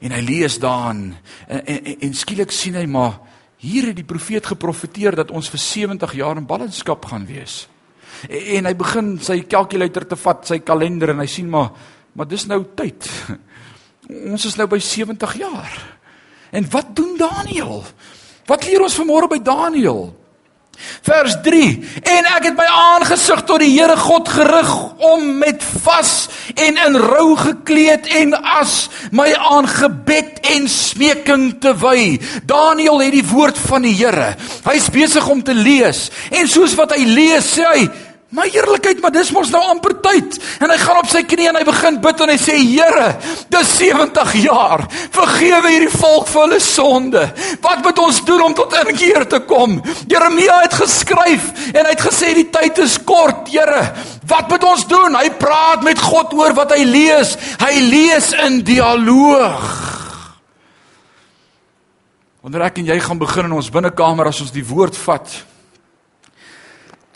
en 0.00 0.12
hy 0.12 0.20
lees 0.20 0.58
daan 0.60 1.14
en, 1.48 1.60
en, 1.64 1.78
en, 1.80 1.94
en 2.04 2.14
skielik 2.16 2.52
sien 2.52 2.76
hy 2.76 2.84
maar 2.88 3.16
hier 3.64 3.88
het 3.88 3.96
die 3.96 4.04
profeet 4.04 4.44
geprofeteer 4.46 5.16
dat 5.16 5.32
ons 5.32 5.48
vir 5.48 5.62
70 5.62 6.12
jaar 6.18 6.36
in 6.36 6.48
ballingskap 6.48 7.08
gaan 7.08 7.24
wees. 7.28 7.64
En 8.28 8.68
hy 8.68 8.74
begin 8.78 9.16
sy 9.22 9.40
kalkulator 9.48 10.06
te 10.08 10.18
vat, 10.20 10.46
sy 10.48 10.60
kalender 10.64 11.14
en 11.14 11.22
hy 11.24 11.28
sien 11.30 11.50
maar 11.50 11.70
maar 12.16 12.28
dis 12.28 12.46
nou 12.48 12.62
tyd. 12.72 13.04
Ons 14.32 14.46
is 14.48 14.54
nou 14.56 14.64
by 14.70 14.78
70 14.80 15.34
jaar. 15.36 15.72
En 16.50 16.64
wat 16.72 16.94
doen 16.96 17.16
Daniël? 17.20 17.82
Wat 18.46 18.64
leer 18.64 18.84
ons 18.86 18.94
vanmôre 18.96 19.28
by 19.28 19.40
Daniël? 19.44 20.06
Vers 20.76 21.38
3 21.42 21.68
En 22.04 22.26
ek 22.36 22.50
het 22.50 22.56
my 22.58 22.66
aangesig 22.68 23.40
tot 23.48 23.62
die 23.62 23.72
Here 23.72 23.96
God 23.96 24.28
gerig 24.28 24.72
om 25.08 25.38
met 25.40 25.64
vas 25.84 26.12
en 26.54 26.78
in 26.80 26.98
rou 27.00 27.36
gekleed 27.40 28.08
en 28.20 28.34
as 28.36 28.74
my 29.16 29.28
aan 29.34 29.68
gebed 29.68 30.40
en 30.52 30.68
smeking 30.70 31.48
te 31.60 31.72
wy. 31.80 32.16
Daniël 32.48 33.02
het 33.04 33.16
die 33.16 33.26
woord 33.26 33.58
van 33.68 33.86
die 33.88 33.94
Here. 33.96 34.34
Hy's 34.68 34.88
besig 34.92 35.26
om 35.28 35.42
te 35.44 35.56
lees 35.56 36.06
en 36.30 36.48
soos 36.50 36.76
wat 36.78 36.94
hy 36.96 37.04
lees, 37.08 37.50
sê 37.56 37.66
hy 37.72 37.86
My 38.34 38.48
eerlikheid, 38.50 38.98
maar 38.98 39.12
dis 39.14 39.28
mos 39.30 39.52
nou 39.54 39.60
amper 39.70 39.92
tyd. 40.02 40.34
En 40.58 40.70
hy 40.72 40.76
gaan 40.80 40.98
op 40.98 41.06
sy 41.06 41.20
knie 41.30 41.46
en 41.46 41.58
hy 41.60 41.62
begin 41.68 42.00
bid 42.02 42.22
en 42.24 42.32
hy 42.32 42.38
sê: 42.42 42.56
"Here, 42.58 43.12
dis 43.54 43.70
70 43.78 44.32
jaar. 44.42 44.82
Vergewe 45.14 45.70
hierdie 45.70 45.92
volk 45.94 46.26
vir 46.26 46.42
hulle 46.42 46.60
sonde. 46.60 47.22
Wat 47.62 47.84
moet 47.84 47.98
ons 48.02 48.24
doen 48.26 48.42
om 48.48 48.54
tot 48.54 48.74
inkeer 48.82 49.28
te 49.30 49.38
kom?" 49.46 49.78
Jeremia 50.10 50.58
het 50.64 50.74
geskryf 50.74 51.70
en 51.72 51.84
hy 51.84 51.94
het 51.94 52.02
gesê 52.02 52.34
die 52.34 52.50
tyd 52.50 52.78
is 52.82 52.98
kort, 52.98 53.46
Here. 53.48 53.94
Wat 54.26 54.50
moet 54.50 54.64
ons 54.64 54.86
doen? 54.90 55.14
Hy 55.14 55.30
praat 55.38 55.82
met 55.86 56.00
God 56.02 56.34
oor 56.34 56.52
wat 56.54 56.74
hy 56.74 56.82
lees. 56.82 57.36
Hy 57.62 57.74
lees 57.78 58.32
in 58.32 58.62
dialoog. 58.66 59.86
Wanneer 62.42 62.62
ek 62.62 62.78
en 62.78 62.86
jy 62.90 63.00
gaan 63.00 63.18
begin 63.18 63.44
in 63.44 63.52
ons 63.52 63.70
binnekamer 63.70 64.26
as 64.26 64.40
ons 64.40 64.50
die 64.50 64.66
woord 64.66 64.96
vat, 64.96 65.30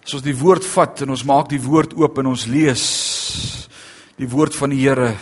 As 0.01 0.17
ons 0.17 0.25
die 0.25 0.37
woord 0.37 0.65
vat 0.65 1.03
en 1.05 1.13
ons 1.13 1.27
maak 1.29 1.51
die 1.53 1.61
woord 1.61 1.93
oop 1.99 2.21
en 2.21 2.31
ons 2.33 2.47
lees 2.49 2.85
die 4.21 4.29
woord 4.29 4.57
van 4.57 4.73
die 4.73 4.83
Here, 4.83 5.15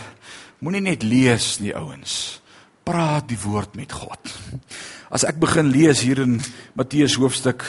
moenie 0.63 0.83
net 0.83 1.05
lees 1.07 1.59
nie 1.63 1.75
ouens. 1.77 2.41
Praat 2.87 3.29
die 3.31 3.39
woord 3.39 3.77
met 3.79 3.93
God. 3.95 4.33
As 5.15 5.25
ek 5.29 5.39
begin 5.41 5.71
lees 5.75 6.03
hier 6.07 6.23
in 6.25 6.39
Matteus 6.79 7.19
hoofstuk 7.21 7.63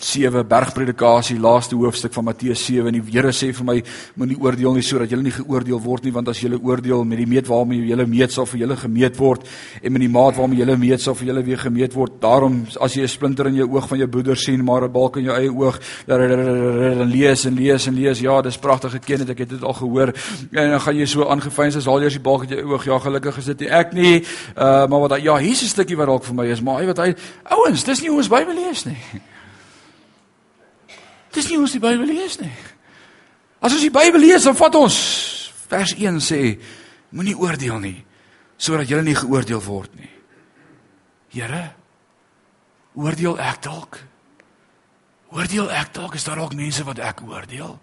7 0.00 0.44
bergpredikasie 0.48 1.38
laaste 1.40 1.76
hoofstuk 1.76 2.12
van 2.14 2.24
Matteus 2.24 2.64
7 2.64 2.86
en 2.88 2.96
die 2.96 3.02
Here 3.08 3.32
sê 3.32 3.50
vir 3.54 3.66
my 3.66 3.76
moenie 4.18 4.36
oordeel 4.40 4.74
nie 4.76 4.82
sodat 4.82 5.10
julle 5.10 5.22
nie 5.26 5.34
geoordeel 5.34 5.80
word 5.82 6.04
nie 6.04 6.12
want 6.14 6.28
as 6.28 6.40
julle 6.42 6.58
oordeel 6.62 7.04
met 7.04 7.18
die 7.22 7.26
meet 7.26 7.48
waarmee 7.48 7.86
julle 7.88 8.06
meet 8.06 8.32
sal 8.32 8.46
vir 8.46 8.64
julle 8.64 8.76
gemeet 8.76 9.18
word. 9.18 9.46
En 9.82 9.92
met 9.92 10.04
die 10.04 10.10
maat 10.12 10.36
waarmee 10.36 10.58
julle 10.62 10.76
meet 10.76 11.02
sal 11.02 11.16
vir 11.18 11.30
julle 11.32 11.44
weer 11.46 11.62
gemeet 11.62 11.94
word. 11.94 12.18
Daarom 12.22 12.66
as 12.80 12.94
jy 12.94 13.02
'n 13.02 13.08
splinter 13.08 13.46
in 13.46 13.54
jou 13.54 13.68
oog 13.74 13.88
van 13.88 13.98
jou 13.98 14.08
broeder 14.08 14.36
sien 14.36 14.64
maar 14.64 14.84
'n 14.84 14.92
balk 14.92 15.16
in 15.16 15.24
jou 15.24 15.36
eie 15.36 15.50
oog 15.50 15.78
dan 16.06 17.10
lees 17.10 17.44
en 17.44 17.54
lees 17.54 17.86
en 17.86 17.94
lees. 17.94 18.20
Ja 18.20 18.42
dis 18.42 18.58
pragtig 18.58 18.92
geken 18.92 19.18
het 19.20 19.30
ek 19.30 19.38
het 19.38 19.48
dit 19.50 19.62
al 19.62 19.74
gehoor. 19.74 20.12
En 20.52 20.70
dan 20.70 20.80
gaan 20.80 20.96
jy 20.96 21.06
so 21.06 21.24
aangefyn 21.24 21.76
as 21.76 21.86
al 21.86 22.00
jy 22.02 22.08
die 22.08 22.20
balk 22.20 22.42
in 22.42 22.56
jou 22.56 22.72
oog. 22.72 22.84
Ja 22.84 22.98
gelukkig 22.98 23.38
is 23.38 23.44
dit 23.44 23.60
nie 23.60 23.70
ek 23.70 23.92
nie. 23.92 24.24
Uh, 24.56 24.86
maar 24.86 25.00
wat 25.00 25.22
ja 25.22 25.38
'n 25.38 25.54
stukkie 25.54 25.96
wat 25.96 26.06
dalk 26.06 26.24
vir 26.24 26.34
my 26.34 26.46
is 26.46 26.60
maar 26.60 26.80
hy 26.80 26.86
wat 26.86 26.98
hy 26.98 27.14
ouens 27.54 27.84
dis 27.84 28.00
nie 28.00 28.08
hoe 28.08 28.18
ons 28.18 28.28
Bybel 28.28 28.54
lees 28.54 28.84
nie 28.84 28.98
Dis 31.34 31.48
nie 31.48 31.56
hoe 31.58 31.66
ons 31.66 31.74
die 31.76 31.82
Bybel 31.82 32.08
lees 32.08 32.38
nie. 32.40 32.52
As 33.58 33.74
ons 33.74 33.84
die 33.84 33.92
Bybel 33.92 34.22
lees, 34.22 34.46
dan 34.46 34.56
vat 34.56 34.76
ons 34.78 34.98
vers 35.68 35.94
1 35.98 36.20
sê 36.24 36.42
moenie 37.12 37.36
oordeel 37.36 37.80
nie 37.82 37.98
sodat 38.58 38.90
jy 38.90 38.98
nie 39.06 39.14
geoordeel 39.14 39.60
word 39.62 39.92
nie. 39.94 40.10
Here, 41.30 41.68
oordeel 42.98 43.36
ek 43.38 43.60
dalk? 43.62 44.00
Oordeel 45.30 45.68
ek 45.70 45.92
dalk 45.94 46.16
is 46.18 46.26
daar 46.26 46.40
dalk 46.40 46.56
mense 46.58 46.82
wat 46.82 46.98
ek 46.98 47.22
oordeel? 47.22 47.76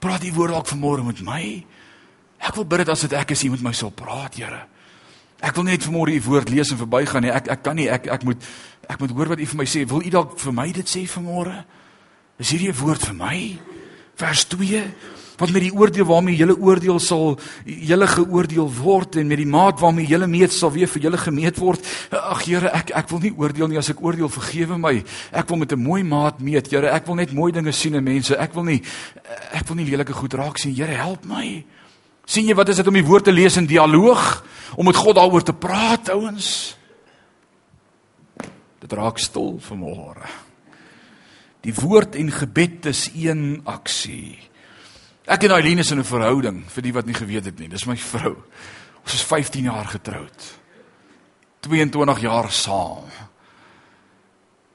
Praat 0.00 0.24
die 0.24 0.32
woord 0.32 0.54
dalk 0.54 0.70
vanmôre 0.70 1.04
met 1.04 1.20
my? 1.26 1.42
Ek 2.40 2.56
wil 2.56 2.64
bid 2.64 2.86
dat 2.86 2.94
as 2.94 3.04
dit 3.04 3.16
ek 3.18 3.34
is, 3.34 3.42
jy 3.44 3.50
met 3.52 3.66
my 3.66 3.74
sal 3.76 3.92
praat, 3.92 4.38
Here. 4.40 4.62
Ek 5.40 5.56
wil 5.56 5.68
net 5.68 5.84
vanmôre 5.84 6.12
u 6.16 6.22
woord 6.28 6.50
lees 6.52 6.72
en 6.72 6.80
verbygaan 6.80 7.24
nie. 7.24 7.32
Ek 7.32 7.48
ek 7.48 7.62
kan 7.64 7.76
nie 7.76 7.88
ek 7.92 8.08
ek 8.12 8.24
moet 8.28 8.48
ek 8.88 9.00
moet 9.00 9.12
hoor 9.16 9.30
wat 9.32 9.40
u 9.40 9.46
vir 9.52 9.60
my 9.60 9.66
sê. 9.68 9.84
Wil 9.88 10.04
u 10.04 10.10
dalk 10.12 10.34
vir 10.40 10.56
my 10.56 10.66
dit 10.76 10.88
sê 10.88 11.04
vanmôre? 11.08 11.62
Is 12.40 12.50
hierdie 12.50 12.72
'n 12.72 12.80
woord 12.80 13.04
vir 13.04 13.14
my? 13.14 13.58
Vers 14.16 14.44
2 14.48 14.84
Want 15.40 15.54
met 15.56 15.62
die 15.64 15.72
oordeel 15.72 16.04
waarmee 16.04 16.36
julle 16.36 16.52
oordeel 16.60 16.98
sal 17.00 17.38
julle 17.64 18.06
geoordeel 18.06 18.66
word 18.68 19.16
en 19.16 19.30
met 19.30 19.40
die 19.40 19.48
maat 19.48 19.80
waarmee 19.80 20.04
julle 20.08 20.26
meet 20.28 20.52
sal 20.52 20.72
weer 20.74 20.88
vir 20.88 21.06
julle 21.06 21.16
gemeet 21.16 21.56
word. 21.56 21.86
Ag 22.12 22.42
Here, 22.44 22.68
ek 22.76 22.92
ek 22.92 23.08
wil 23.08 23.22
nie 23.24 23.32
oordeel 23.32 23.70
nie 23.72 23.78
as 23.80 23.88
ek 23.88 24.02
oordeel 24.04 24.28
vergewe 24.28 24.76
my. 24.76 24.98
Ek 25.32 25.48
wil 25.48 25.56
met 25.62 25.72
'n 25.72 25.80
mooi 25.80 26.02
maat 26.02 26.40
meet, 26.40 26.70
Here. 26.70 26.90
Ek 26.90 27.06
wil 27.06 27.14
net 27.14 27.32
mooi 27.32 27.52
dinge 27.52 27.72
sien 27.72 27.94
in 27.94 28.04
mense. 28.04 28.36
Ek 28.36 28.52
wil 28.52 28.64
nie 28.64 28.82
ek 29.52 29.66
wil 29.66 29.76
nie 29.76 29.86
lelike 29.86 30.12
goed 30.12 30.34
raak 30.34 30.58
sien. 30.58 30.74
Here, 30.74 30.92
help 30.92 31.24
my. 31.24 31.64
sien 32.26 32.46
jy 32.46 32.54
wat 32.54 32.68
is 32.68 32.76
dit 32.76 32.86
om 32.86 32.94
die 32.94 33.04
woord 33.04 33.24
te 33.24 33.32
lees 33.32 33.56
in 33.56 33.66
dialoog, 33.66 34.44
om 34.76 34.84
met 34.84 34.96
God 34.96 35.16
daaroor 35.16 35.42
te 35.42 35.52
praat, 35.52 36.10
ouens? 36.10 36.76
Dit 38.78 38.92
raak 38.92 39.18
stil 39.18 39.58
vanmôre. 39.58 40.49
Die 41.60 41.74
woord 41.74 42.16
en 42.16 42.30
gebed 42.32 42.86
is 42.86 43.10
een 43.14 43.60
aksie. 43.64 44.38
Ek 45.30 45.44
en 45.46 45.50
Eileen 45.50 45.78
is 45.78 45.90
in 45.90 45.98
'n 45.98 46.04
verhouding, 46.04 46.64
vir 46.66 46.82
die 46.82 46.92
wat 46.92 47.06
nie 47.06 47.14
geweet 47.14 47.44
het 47.44 47.58
nie. 47.58 47.68
Dis 47.68 47.86
my 47.86 47.96
vrou. 47.96 48.36
Ons 49.02 49.14
is 49.14 49.22
15 49.22 49.64
jaar 49.64 49.86
getroud. 49.86 50.58
22 51.60 52.20
jaar 52.20 52.50
saam. 52.50 53.04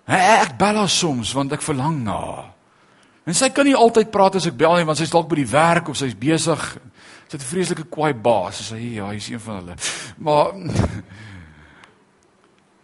Ek 0.06 0.58
bel 0.58 0.76
haar 0.76 0.90
soms 0.90 1.34
want 1.34 1.52
ek 1.52 1.62
verlang 1.62 2.04
na 2.04 2.20
haar. 2.20 2.52
En 3.26 3.34
sy 3.34 3.50
kan 3.50 3.66
nie 3.66 3.76
altyd 3.76 4.12
praat 4.14 4.36
as 4.36 4.46
ek 4.46 4.58
bel 4.58 4.76
nie 4.78 4.86
want 4.86 4.98
sy's 4.98 5.10
dalk 5.10 5.28
by 5.32 5.36
die 5.36 5.50
werk 5.50 5.90
of 5.90 5.98
sy's 5.98 6.14
besig. 6.14 6.78
Sy't 7.28 7.42
'n 7.42 7.52
vreeslike 7.52 7.90
kwaai 7.90 8.14
baas. 8.14 8.62
Sy 8.62 8.76
sê 8.76 8.94
ja, 8.94 9.10
hy's 9.10 9.30
een 9.30 9.40
van 9.40 9.56
hulle. 9.56 9.76
Maar 10.18 10.54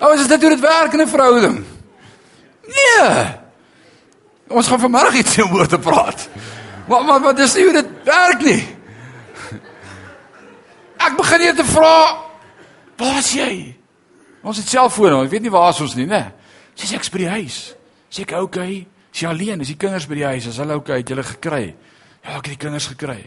Oh, 0.00 0.14
is 0.14 0.28
dit 0.30 0.40
dit 0.40 0.60
werk 0.60 0.92
in 0.92 1.00
'n 1.00 1.08
verhouding? 1.08 1.64
Nee. 2.66 3.36
Ons 4.48 4.68
gaan 4.68 4.80
vanmiddag 4.80 5.14
iets 5.14 5.38
oor 5.38 5.66
te 5.66 5.78
praat. 5.78 6.28
Maar 6.88 7.04
maar 7.04 7.20
wat 7.20 7.38
is 7.38 7.56
hoe 7.56 7.72
dit 7.72 7.86
werk 8.04 8.40
nie. 8.40 8.76
Ek 10.96 11.16
begin 11.16 11.40
hier 11.40 11.54
te 11.54 11.64
vra, 11.64 12.24
waar 12.96 13.18
is 13.18 13.32
jy? 13.32 13.76
Ons 14.42 14.56
het 14.56 14.68
selfone, 14.68 15.24
ek 15.24 15.30
weet 15.30 15.42
nie 15.42 15.50
waar 15.50 15.80
ons 15.80 15.94
nie, 15.94 16.06
né? 16.06 16.32
Sê 16.74 16.94
ek 16.94 17.10
by 17.10 17.18
die 17.18 17.28
huis. 17.28 17.74
Sê 18.10 18.22
ek 18.22 18.32
okay? 18.38 18.86
Sy 19.18 19.26
alleen, 19.26 19.64
is 19.64 19.72
die 19.72 19.78
kinders 19.80 20.06
by 20.06 20.14
die 20.20 20.26
huis, 20.28 20.46
is 20.46 20.58
hulle 20.62 20.76
okay, 20.78 21.00
het 21.00 21.10
julle 21.10 21.24
gekry? 21.26 21.64
Ja, 22.22 22.36
ek 22.36 22.44
het 22.44 22.52
die 22.52 22.60
kinders 22.62 22.86
gekry. 22.92 23.18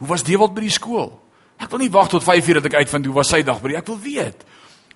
Hoe 0.00 0.08
was 0.10 0.24
Dewald 0.26 0.56
by 0.56 0.64
die 0.64 0.74
skool? 0.74 1.12
Ek 1.60 1.70
wil 1.70 1.84
nie 1.84 1.92
wag 1.92 2.08
tot 2.10 2.24
5uur 2.24 2.58
dat 2.58 2.70
ek 2.70 2.80
uitvind 2.80 3.06
hoe 3.06 3.14
was 3.20 3.30
sy 3.30 3.42
dag 3.46 3.60
by 3.62 3.74
die. 3.74 3.78
Ek 3.78 3.90
wil 3.92 4.00
weet. 4.02 4.42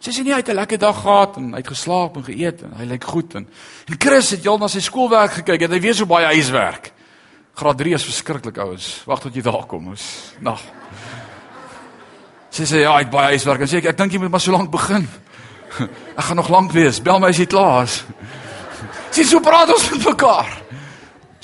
Sy 0.02 0.12
sê 0.12 0.24
nie 0.24 0.32
hy 0.32 0.40
het 0.40 0.50
'n 0.50 0.58
lekker 0.58 0.78
dag 0.78 0.96
gehad 0.96 1.36
en 1.36 1.52
hy 1.52 1.60
het 1.60 1.70
geslaap 1.70 2.16
en 2.16 2.24
geëet 2.24 2.62
en 2.64 2.72
hy 2.76 2.84
lyk 2.84 3.04
goed 3.04 3.34
en 3.34 3.46
en 3.88 3.96
Chris 3.98 4.30
het 4.30 4.42
heel 4.42 4.58
na 4.58 4.68
sy 4.68 4.80
skoolwerk 4.80 5.32
gekyk. 5.32 5.60
Het 5.60 5.70
hy 5.70 5.80
weer 5.80 5.94
so 5.94 6.06
baie 6.06 6.26
huiswerk. 6.26 6.92
Graad 7.54 7.78
3 7.78 7.94
is 7.94 8.04
verskriklik 8.04 8.58
ouens. 8.58 9.02
Wag 9.06 9.20
tot 9.20 9.34
jy 9.34 9.42
daar 9.42 9.66
kom. 9.66 9.88
Ons 9.88 10.34
nag. 10.40 10.60
Sy 12.50 12.64
sê 12.64 12.80
ja, 12.82 12.92
hy 12.92 13.04
het 13.04 13.10
baie 13.10 13.28
huiswerk 13.36 13.60
en 13.60 13.68
sê 13.68 13.76
ek 13.76 13.92
ek 13.92 13.96
dink 13.96 14.12
jy 14.12 14.18
moet 14.18 14.30
maar 14.30 14.40
so 14.40 14.52
lank 14.52 14.70
begin. 14.70 15.08
Ek 16.18 16.24
gaan 16.24 16.36
nog 16.36 16.48
lank 16.48 16.72
wees. 16.72 17.02
Bel 17.02 17.18
my 17.18 17.28
as 17.28 17.38
jy 17.38 17.46
klaar 17.46 17.82
is. 17.82 18.04
Sien 19.14 19.26
so 19.28 19.40
praat 19.44 19.70
ons 19.70 19.88
met 19.92 20.08
mekaar. 20.10 20.50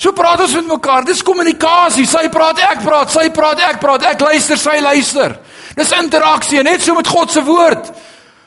So 0.01 0.11
praat 0.17 0.41
ons 0.43 0.53
met 0.57 0.71
mekaar. 0.73 1.05
Dis 1.07 1.21
kommunikasie. 1.23 2.07
Sy 2.09 2.25
praat, 2.33 2.59
ek 2.65 2.81
praat, 2.83 3.11
sy 3.13 3.29
praat, 3.33 3.61
ek 3.69 3.79
praat, 3.83 4.07
ek 4.11 4.23
luister, 4.25 4.59
sy 4.59 4.79
luister. 4.83 5.37
Dis 5.77 5.93
interaksie, 5.95 6.63
net 6.67 6.83
so 6.83 6.97
met 6.97 7.07
God 7.07 7.31
se 7.31 7.43
woord. 7.47 7.91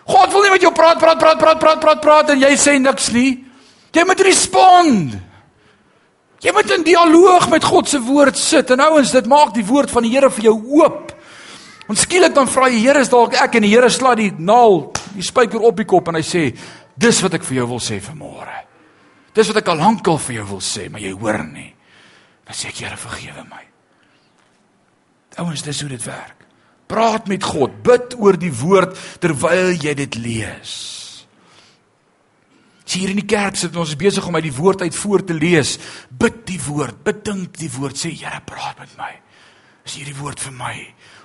God 0.05 0.35
wil 0.35 0.45
nie 0.45 0.53
met 0.53 0.64
jou 0.66 0.72
praat, 0.77 0.99
praat, 1.01 1.16
praat, 1.20 1.39
praat, 1.41 1.61
praat, 1.62 1.81
praat, 1.81 2.03
praat 2.03 2.35
en 2.35 2.43
jy 2.43 2.51
sê 2.61 2.75
niks 2.83 3.09
nie. 3.14 3.39
Jy 3.95 4.05
moet 4.05 4.20
respond. 4.27 5.14
Jy 6.45 6.53
moet 6.53 6.75
in 6.77 6.85
dialoog 6.85 7.47
met 7.55 7.64
God 7.64 7.89
se 7.89 8.03
woord 8.05 8.37
sit. 8.37 8.75
En 8.75 8.85
ouens, 8.91 9.14
dit 9.14 9.31
maak 9.31 9.55
die 9.57 9.64
woord 9.64 9.95
van 9.95 10.05
die 10.05 10.12
Here 10.12 10.29
vir 10.35 10.51
jou 10.51 10.59
oop. 10.83 11.14
Ons 11.89 12.05
skielik 12.05 12.35
dan 12.37 12.51
vra 12.51 12.68
die 12.72 12.83
Here 12.83 13.01
is 13.01 13.12
dalk 13.12 13.39
ek 13.41 13.57
en 13.57 13.64
die 13.64 13.72
Here 13.72 13.89
sla 13.93 14.12
die 14.18 14.33
naal, 14.37 14.91
die 15.14 15.25
spyker 15.25 15.64
op 15.64 15.81
die 15.81 15.89
kop 15.89 16.12
en 16.12 16.20
hy 16.20 16.27
sê, 16.27 16.53
"Dis 16.99 17.22
wat 17.22 17.35
ek 17.35 17.45
vir 17.45 17.62
jou 17.62 17.66
wil 17.68 17.81
sê 17.81 18.01
vanmôre." 18.01 18.74
Dis 19.35 19.51
wat 19.51 19.61
ek 19.62 19.70
al 19.72 19.80
lankal 19.82 20.20
vir 20.22 20.39
jou 20.39 20.47
wil 20.55 20.62
sê, 20.62 20.87
maar 20.91 21.03
jy 21.03 21.12
hoor 21.18 21.43
nie. 21.49 21.70
Dan 22.47 22.57
sê 22.57 22.70
ek, 22.70 22.82
Here, 22.85 22.99
vergewe 23.01 23.45
my. 23.51 23.62
Ouens, 25.43 25.64
dis 25.66 25.80
hoe 25.82 25.91
dit 25.91 26.05
werk. 26.07 26.45
Praat 26.91 27.26
met 27.30 27.43
God, 27.43 27.80
bid 27.82 28.14
oor 28.20 28.37
die 28.39 28.53
woord 28.55 28.95
terwyl 29.22 29.72
jy 29.72 29.95
dit 29.99 30.18
lees. 30.20 30.74
Sien 32.85 33.01
hier 33.01 33.14
in 33.14 33.22
die 33.22 33.26
kerk 33.26 33.57
sit 33.57 33.74
ons 33.80 33.97
besig 33.99 34.26
om 34.28 34.37
uit 34.37 34.45
die 34.45 34.55
woord 34.55 34.85
uit 34.85 34.95
voor 34.95 35.24
te 35.24 35.35
lees. 35.35 35.78
Bid 36.12 36.45
die 36.47 36.61
woord, 36.66 37.01
bedink 37.07 37.57
die 37.59 37.72
woord, 37.72 37.99
sê 37.99 38.12
Here, 38.12 38.43
praat 38.47 38.85
met 38.85 38.93
my. 39.01 39.11
Is 39.85 39.99
hierdie 39.99 40.16
woord 40.16 40.41
vir 40.41 40.55
my? 40.57 40.74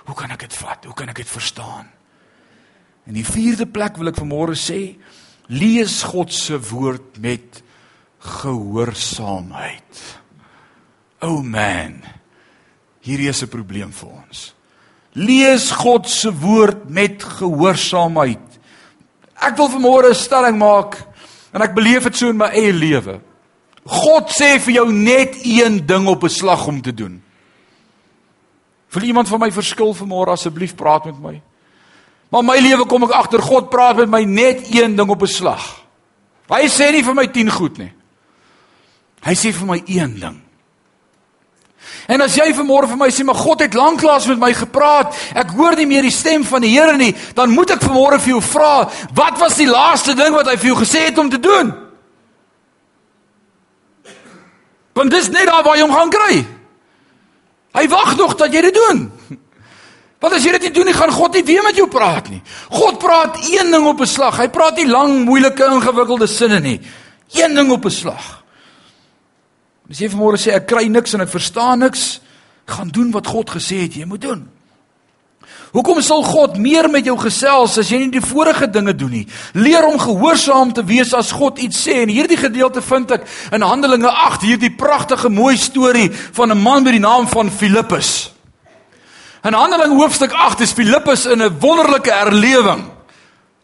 Hoe 0.08 0.16
kan 0.16 0.32
ek 0.34 0.48
dit 0.48 0.56
vat? 0.58 0.88
Hoe 0.88 0.96
kan 0.96 1.12
ek 1.12 1.22
dit 1.22 1.30
verstaan? 1.30 1.86
En 3.08 3.16
die 3.16 3.26
vierde 3.26 3.68
plek 3.68 4.00
wil 4.00 4.10
ek 4.10 4.18
vanmôre 4.20 4.56
sê, 4.58 4.96
lees 5.52 6.00
God 6.08 6.32
se 6.34 6.58
woord 6.70 7.20
met 7.22 7.60
gehoorsaamheid. 8.20 10.18
O 11.20 11.26
oh 11.28 11.42
man. 11.42 12.02
Hierdie 13.00 13.28
is 13.28 13.42
'n 13.42 13.48
probleem 13.48 13.92
vir 13.92 14.08
ons. 14.08 14.54
Lees 15.12 15.70
God 15.70 16.08
se 16.08 16.30
woord 16.32 16.88
met 16.88 17.22
gehoorsaamheid. 17.22 18.60
Ek 19.40 19.56
wil 19.56 19.68
vanmôre 19.68 20.10
'n 20.10 20.14
stelling 20.14 20.58
maak 20.58 20.96
en 21.52 21.62
ek 21.62 21.74
beleef 21.74 22.02
dit 22.02 22.16
so 22.16 22.28
in 22.28 22.36
my 22.36 22.52
eie 22.52 22.72
lewe. 22.72 23.20
God 23.84 24.28
sê 24.28 24.60
vir 24.60 24.74
jou 24.74 24.92
net 24.92 25.34
een 25.42 25.86
ding 25.86 26.06
op 26.06 26.22
'n 26.22 26.28
slag 26.28 26.66
om 26.66 26.82
te 26.82 26.94
doen. 26.94 27.22
Wil 28.90 29.02
iemand 29.02 29.28
van 29.28 29.40
my 29.40 29.52
verskil 29.52 29.94
vanmôre 29.94 30.32
asseblief 30.32 30.74
praat 30.74 31.04
met 31.04 31.20
my? 31.20 31.42
Maar 32.30 32.44
my 32.44 32.58
lewe 32.58 32.86
kom 32.86 33.02
ek 33.04 33.10
agter 33.10 33.42
God 33.42 33.70
praat 33.70 33.96
met 33.96 34.08
my 34.08 34.24
net 34.24 34.74
een 34.74 34.96
ding 34.96 35.10
op 35.10 35.22
'n 35.22 35.26
slag. 35.26 35.80
Hy 36.48 36.66
sê 36.68 36.92
nie 36.92 37.02
vir 37.02 37.14
my 37.14 37.26
10 37.26 37.50
goed 37.50 37.78
nie. 37.78 37.92
Hy 39.24 39.34
sê 39.36 39.52
vir 39.52 39.66
my 39.68 39.82
een 39.86 40.14
ding. 40.20 40.38
En 42.10 42.22
as 42.24 42.34
jy 42.36 42.48
vanmôre 42.56 42.88
vir 42.90 42.98
my 42.98 43.08
sê 43.12 43.24
maar 43.26 43.38
God 43.38 43.62
het 43.64 43.76
lanklaas 43.76 44.26
met 44.30 44.40
my 44.40 44.50
gepraat, 44.56 45.14
ek 45.38 45.52
hoor 45.56 45.76
nie 45.78 45.86
meer 45.88 46.06
die 46.06 46.14
stem 46.14 46.44
van 46.46 46.64
die 46.64 46.72
Here 46.74 46.96
nie, 46.98 47.12
dan 47.36 47.52
moet 47.54 47.76
ek 47.76 47.84
vanmôre 47.84 48.18
vir 48.20 48.34
jou 48.34 48.40
vra, 48.44 48.88
wat 49.16 49.38
was 49.40 49.58
die 49.60 49.68
laaste 49.70 50.16
ding 50.18 50.34
wat 50.34 50.50
hy 50.50 50.56
vir 50.56 50.72
jou 50.72 50.80
gesê 50.80 51.06
het 51.08 51.18
om 51.18 51.30
te 51.30 51.40
doen? 51.40 51.70
Want 54.96 55.14
dis 55.14 55.30
net 55.30 55.46
daar 55.48 55.62
waar 55.64 55.78
jy 55.78 55.86
hom 55.86 55.94
gaan 55.94 56.12
kry. 56.12 56.40
Hy 57.78 57.86
wag 57.88 58.16
nog 58.18 58.34
dat 58.36 58.52
jy 58.52 58.64
dit 58.66 58.74
doen. 58.74 59.06
Want 60.20 60.34
as 60.36 60.44
jy 60.44 60.52
dit 60.58 60.66
nie 60.68 60.74
doen 60.76 60.90
nie, 60.90 60.96
gaan 60.96 61.14
God 61.14 61.38
nie 61.38 61.46
weer 61.48 61.62
met 61.64 61.78
jou 61.78 61.86
praat 61.88 62.26
nie. 62.28 62.42
God 62.68 62.98
praat 63.00 63.38
een 63.48 63.70
ding 63.72 63.86
op 63.88 64.00
'n 64.00 64.06
slag. 64.06 64.36
Hy 64.36 64.48
praat 64.48 64.76
nie 64.76 64.86
lang, 64.86 65.24
moeilike, 65.24 65.64
ingewikkelde 65.64 66.26
sinne 66.26 66.60
nie. 66.60 66.80
Een 67.32 67.54
ding 67.54 67.70
op 67.70 67.84
'n 67.84 67.90
slag. 67.90 68.39
As 69.90 69.98
jy 69.98 70.06
vanmôre 70.12 70.38
sê 70.38 70.54
ek 70.54 70.68
kry 70.70 70.86
niks 70.86 71.16
en 71.16 71.24
ek 71.24 71.32
verstaan 71.32 71.82
niks, 71.82 72.20
gaan 72.70 72.92
doen 72.94 73.10
wat 73.10 73.26
God 73.26 73.50
gesê 73.50 73.82
het 73.82 73.96
jy 73.98 74.06
moet 74.06 74.22
doen. 74.22 74.44
Hoekom 75.74 76.00
sal 76.02 76.22
God 76.26 76.56
meer 76.58 76.88
met 76.90 77.06
jou 77.06 77.16
gesels 77.18 77.76
as 77.78 77.90
jy 77.90 78.00
nie 78.02 78.12
die 78.14 78.22
vorige 78.22 78.66
dinge 78.70 78.94
doen 78.94 79.12
nie? 79.20 79.26
Leer 79.54 79.86
om 79.86 79.98
gehoorsaam 80.02 80.72
te 80.74 80.82
wees 80.86 81.12
as 81.14 81.30
God 81.34 81.58
iets 81.62 81.78
sê. 81.86 82.00
En 82.02 82.10
hierdie 82.10 82.38
gedeelte 82.38 82.82
vind 82.82 83.14
ek 83.14 83.26
in 83.54 83.66
Handelinge 83.66 84.10
8, 84.10 84.46
hierdie 84.46 84.72
pragtige 84.74 85.30
mooi 85.30 85.56
storie 85.58 86.08
van 86.10 86.50
'n 86.50 86.62
man 86.62 86.82
met 86.82 86.92
die 86.98 87.02
naam 87.02 87.26
van 87.26 87.50
Filippus. 87.50 88.32
In 89.42 89.54
Handelinge 89.54 89.94
hoofstuk 89.94 90.32
8 90.32 90.60
is 90.60 90.72
Filippus 90.72 91.26
in 91.26 91.42
'n 91.42 91.58
wonderlike 91.58 92.10
herlewing 92.10 92.99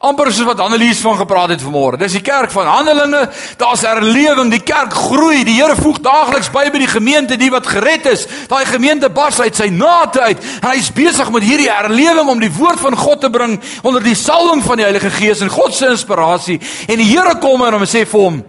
amper 0.05 0.29
soos 0.31 0.45
wat 0.47 0.61
Annelies 0.61 1.01
van 1.01 1.17
gepraat 1.17 1.55
het 1.55 1.63
vanmôre. 1.65 1.99
Dis 1.99 2.19
die 2.19 2.25
kerk 2.25 2.51
van 2.53 2.69
Handelinge. 2.69 3.23
Daar's 3.59 3.85
herlewing, 3.87 4.51
die 4.53 4.63
kerk 4.63 4.93
groei. 4.93 5.43
Die 5.47 5.57
Here 5.57 5.77
voeg 5.79 6.03
daagliks 6.05 6.51
by 6.53 6.67
by 6.71 6.83
die 6.83 6.91
gemeente 6.91 7.39
die 7.41 7.51
wat 7.51 7.67
gered 7.71 8.07
is. 8.11 8.27
Daai 8.51 8.67
gemeente 8.69 9.09
bars 9.11 9.41
uit 9.41 9.57
sy 9.57 9.71
nate 9.73 10.21
uit. 10.21 10.45
En 10.61 10.69
hy's 10.75 10.93
besig 10.95 11.31
met 11.33 11.47
hierdie 11.47 11.71
herlewing 11.73 12.29
om 12.29 12.43
die 12.43 12.53
woord 12.53 12.83
van 12.83 12.97
God 12.99 13.25
te 13.25 13.31
bring 13.33 13.57
onder 13.83 14.05
die 14.05 14.17
salwing 14.19 14.63
van 14.67 14.83
die 14.83 14.87
Heilige 14.87 15.11
Gees 15.17 15.41
en 15.41 15.53
God 15.53 15.75
se 15.75 15.89
inspirasie. 15.95 16.61
En 16.87 17.01
die 17.01 17.09
Here 17.09 17.39
kom 17.41 17.65
en 17.65 17.79
hom 17.79 17.89
sê 17.89 18.05
vir 18.05 18.21
hom: 18.21 18.43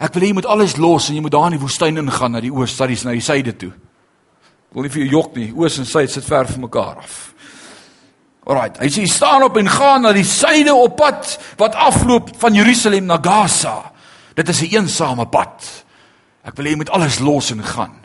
Ek 0.00 0.16
wil 0.16 0.24
hê 0.24 0.32
jy 0.32 0.38
moet 0.40 0.48
alles 0.50 0.78
los 0.80 1.10
en 1.10 1.18
jy 1.18 1.22
moet 1.24 1.36
daar 1.36 1.52
in 1.52 1.58
die 1.58 1.62
woestyn 1.62 2.00
ingaan 2.00 2.34
na 2.34 2.40
die 2.42 2.52
oos, 2.52 2.74
na 2.80 3.12
die 3.12 3.22
syde 3.24 3.54
toe. 3.60 3.70
Ek 3.70 4.74
wil 4.74 4.88
nie 4.88 4.96
vir 4.96 5.04
jou 5.04 5.12
jok 5.20 5.36
nie. 5.36 5.52
Oos 5.54 5.78
en 5.78 5.86
suid 5.86 6.10
sit 6.10 6.24
ver 6.24 6.48
van 6.50 6.66
mekaar 6.66 7.04
af. 7.04 7.20
Alraai, 8.44 8.74
hy 8.82 8.90
sê 8.92 9.06
staan 9.08 9.42
op 9.46 9.56
en 9.56 9.68
gaan 9.68 10.04
na 10.04 10.12
die 10.12 10.26
suide 10.28 10.74
op 10.76 10.98
pad 11.00 11.38
wat 11.56 11.76
afloop 11.80 12.34
van 12.38 12.54
Jerusalem 12.54 13.08
na 13.08 13.16
Gaza. 13.22 13.92
Dit 14.36 14.48
is 14.48 14.60
'n 14.60 14.74
eensame 14.74 15.26
pad. 15.26 15.84
Ek 16.44 16.56
wil 16.56 16.66
hê 16.66 16.70
jy 16.70 16.76
moet 16.76 16.90
alles 16.90 17.18
los 17.18 17.50
en 17.50 17.64
gaan. 17.64 18.04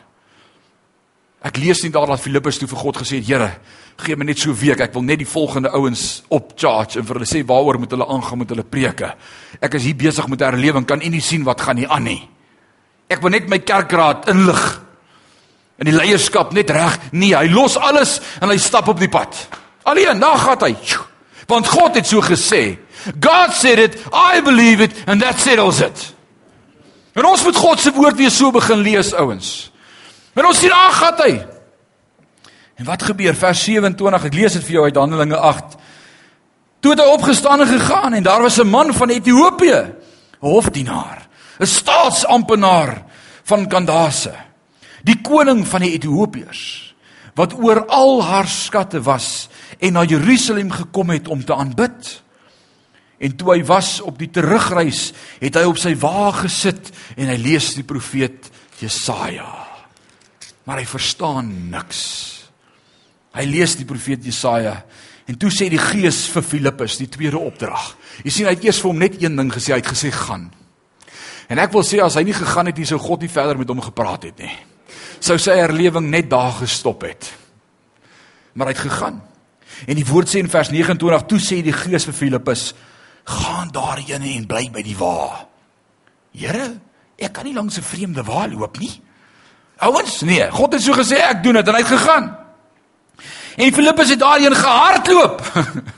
Ek 1.42 1.56
lees 1.56 1.82
nie 1.82 1.90
daar 1.90 2.06
dat 2.06 2.20
Filippus 2.20 2.58
toe 2.58 2.68
vir 2.68 2.78
God 2.78 2.96
gesê 2.96 3.16
het, 3.16 3.26
Here, 3.26 3.50
gee 3.96 4.16
my 4.16 4.24
net 4.24 4.38
so 4.38 4.50
'n 4.50 4.56
week. 4.56 4.80
Ek 4.80 4.92
wil 4.92 5.02
net 5.02 5.18
die 5.18 5.26
volgende 5.26 5.70
ouens 5.70 6.22
op 6.28 6.52
charge 6.56 6.98
en 6.98 7.04
vir 7.04 7.14
hulle 7.14 7.26
sê 7.26 7.44
waaroor 7.44 7.78
moet 7.78 7.90
hulle 7.90 8.06
aangaan 8.06 8.38
met 8.38 8.48
hulle 8.48 8.64
preke. 8.64 9.14
Ek 9.60 9.74
is 9.74 9.84
hier 9.84 9.96
besig 9.96 10.28
met 10.28 10.40
'n 10.40 10.44
herlewing. 10.44 10.86
Kan 10.86 11.02
u 11.02 11.08
nie 11.08 11.20
sien 11.20 11.44
wat 11.44 11.60
gaan 11.60 11.76
hier 11.76 11.88
aan 11.88 12.02
nie? 12.04 12.28
Ek 13.08 13.20
wil 13.20 13.30
net 13.30 13.48
my 13.48 13.58
kerkraad 13.58 14.28
inlig. 14.28 14.82
En 15.78 15.84
die 15.84 15.94
leierskap 15.94 16.52
net 16.52 16.70
reg. 16.70 16.98
Nee, 17.12 17.34
hy 17.34 17.48
los 17.48 17.76
alles 17.76 18.20
en 18.40 18.48
hy 18.48 18.56
stap 18.56 18.88
op 18.88 18.98
die 18.98 19.08
pad. 19.08 19.48
Alleen, 19.90 20.20
daar 20.22 20.38
gaan 20.38 20.64
hy. 20.64 20.74
Want 21.50 21.68
God 21.68 21.98
het 21.98 22.06
so 22.06 22.22
gesê. 22.22 22.78
God 23.20 23.54
said 23.56 23.78
it, 23.78 23.96
I 24.12 24.40
believe 24.44 24.82
it 24.82 24.94
and 25.06 25.20
that 25.20 25.40
settles 25.40 25.80
it. 25.80 26.14
En 27.12 27.26
ons 27.26 27.42
moet 27.42 27.56
God 27.56 27.80
se 27.80 27.92
woord 27.92 28.16
weer 28.20 28.30
so 28.30 28.52
begin 28.54 28.84
lees, 28.84 29.12
ouens. 29.18 29.70
En 30.38 30.46
ons 30.46 30.58
sien 30.58 30.72
ag 30.72 30.98
gaan 31.00 31.22
hy. 31.24 31.32
En 32.80 32.86
wat 32.88 33.02
gebeur 33.10 33.34
vers 33.36 33.62
27? 33.66 34.28
Ek 34.30 34.36
lees 34.36 34.56
dit 34.56 34.64
vir 34.68 34.76
jou 34.78 34.84
uit 34.86 35.00
Handelinge 35.00 35.36
8. 35.36 35.74
Toe 36.80 36.94
het 36.94 37.02
hy 37.02 37.08
opgestaan 37.12 37.60
en 37.60 37.68
gegaan 37.68 38.16
en 38.16 38.24
daar 38.24 38.42
was 38.46 38.56
'n 38.60 38.70
man 38.70 38.94
van 38.94 39.10
Ethiopië, 39.10 39.76
'n 39.76 39.94
hofdienaar, 40.40 41.28
'n 41.60 41.66
staatsamptenaar 41.66 43.04
van 43.44 43.68
Kandase, 43.68 44.32
die 45.02 45.20
koning 45.20 45.66
van 45.68 45.80
die 45.80 45.92
Ethiopiërs, 45.92 46.94
wat 47.34 47.52
oor 47.58 47.86
al 47.86 48.24
haar 48.24 48.48
skatte 48.48 49.02
was 49.02 49.49
en 49.78 49.92
na 49.92 50.04
Jerusalem 50.04 50.70
gekom 50.72 51.12
het 51.14 51.28
om 51.28 51.44
te 51.44 51.54
aanbid. 51.54 52.10
En 53.20 53.36
toe 53.36 53.52
hy 53.54 53.60
was 53.68 53.98
op 54.00 54.18
die 54.18 54.30
terugreis, 54.32 55.10
het 55.42 55.58
hy 55.60 55.66
op 55.68 55.78
sy 55.78 55.92
wa 56.00 56.30
gesit 56.40 56.88
en 57.16 57.28
hy 57.28 57.36
lees 57.36 57.74
die 57.76 57.84
profeet 57.84 58.48
Jesaja. 58.80 59.50
Maar 60.64 60.80
hy 60.80 60.86
verstaan 60.88 61.50
niks. 61.70 62.00
Hy 63.36 63.44
lees 63.46 63.76
die 63.78 63.88
profeet 63.88 64.24
Jesaja 64.24 64.80
en 65.30 65.36
toe 65.38 65.50
sê 65.54 65.68
die 65.70 65.78
Gees 65.78 66.24
vir 66.32 66.42
Filippus 66.42 66.96
die 66.98 67.10
tweede 67.12 67.38
opdrag. 67.38 67.92
Jy 68.24 68.32
sien 68.34 68.48
hy 68.48 68.56
het 68.56 68.64
eers 68.66 68.80
vir 68.82 68.90
hom 68.90 68.98
net 68.98 69.20
een 69.20 69.36
ding 69.38 69.52
gesê, 69.52 69.76
hy 69.76 69.78
het 69.78 69.92
gesê 69.92 70.10
gaan. 70.10 70.48
En 71.50 71.60
ek 71.62 71.70
wil 71.74 71.84
sê 71.86 72.00
as 72.02 72.16
hy 72.18 72.24
nie 72.26 72.34
gegaan 72.34 72.70
het 72.70 72.78
nie 72.80 72.88
sou 72.88 72.98
God 72.98 73.22
nie 73.22 73.30
verder 73.30 73.58
met 73.60 73.70
hom 73.70 73.82
gepraat 73.84 74.26
het 74.26 74.42
nie. 74.42 74.52
Sou 75.22 75.36
sy 75.38 75.54
herlewing 75.60 76.08
net 76.10 76.30
daar 76.30 76.56
gestop 76.58 77.04
het. 77.06 77.30
Maar 78.54 78.70
hy 78.70 78.74
het 78.74 78.82
gegaan. 78.88 79.20
En 79.86 79.94
die 79.94 80.06
woord 80.06 80.28
sê 80.28 80.40
in 80.42 80.50
vers 80.50 80.70
29 80.70 81.26
toe 81.26 81.38
sê 81.38 81.62
die 81.62 81.72
Gees 81.72 82.04
vir 82.04 82.14
Filippus: 82.14 82.74
"Gaan 83.24 83.70
daarheen 83.72 84.22
en 84.22 84.46
bly 84.46 84.70
by 84.70 84.82
die 84.82 84.96
wa." 84.96 85.46
Here, 86.32 86.80
ek 87.18 87.32
kan 87.32 87.44
nie 87.44 87.54
langs 87.54 87.78
'n 87.78 87.82
vreemde 87.82 88.22
wa 88.22 88.46
loop 88.48 88.78
nie. 88.78 89.02
Ouens, 89.78 90.20
nee, 90.20 90.50
God 90.50 90.72
het 90.72 90.82
so 90.82 90.92
gesê 90.92 91.16
ek 91.16 91.42
doen 91.42 91.54
dit 91.54 91.68
en 91.68 91.74
hy 91.74 91.80
het 91.80 91.88
gegaan. 91.88 92.36
En 93.56 93.72
Filippus 93.72 94.08
het 94.08 94.18
daarheen 94.18 94.54
gehardloop. 94.56 95.42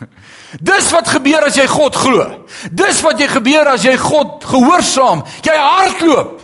Dis 0.70 0.90
wat 0.90 1.08
gebeur 1.08 1.46
as 1.46 1.56
jy 1.56 1.66
God 1.66 1.96
glo. 1.96 2.24
Dis 2.70 3.00
wat 3.00 3.20
jy 3.20 3.28
gebeur 3.32 3.70
as 3.72 3.84
jy 3.86 3.96
God 3.96 4.44
gehoorsaam. 4.44 5.22
Jy 5.42 5.56
hardloop. 5.56 6.40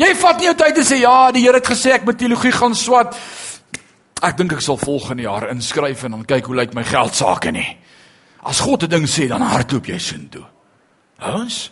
Jy 0.00 0.10
vat 0.18 0.40
nie 0.40 0.48
jou 0.48 0.54
tyd 0.58 0.80
en 0.80 0.86
sê 0.88 0.98
ja, 1.02 1.16
die 1.34 1.44
Here 1.44 1.60
het 1.60 1.68
gesê 1.68 1.92
ek 1.94 2.06
moet 2.08 2.18
teologie 2.18 2.52
gaan 2.54 2.74
swat. 2.74 3.14
Ek 4.22 4.36
dink 4.38 4.52
ek 4.52 4.62
sal 4.62 4.78
volgende 4.78 5.26
jaar 5.26 5.48
inskryf 5.50 6.04
en 6.04 6.16
dan 6.16 6.24
kyk 6.24 6.46
hoe 6.46 6.56
lyk 6.56 6.74
my 6.74 6.84
geld 6.86 7.14
sake 7.14 7.50
nie. 7.50 7.76
As 8.42 8.60
God 8.60 8.84
'n 8.84 8.90
ding 8.90 9.06
sê, 9.06 9.28
dan 9.28 9.42
hardloop 9.42 9.86
jy 9.86 9.98
sin 9.98 10.28
toe. 10.28 10.46
Ons 11.20 11.70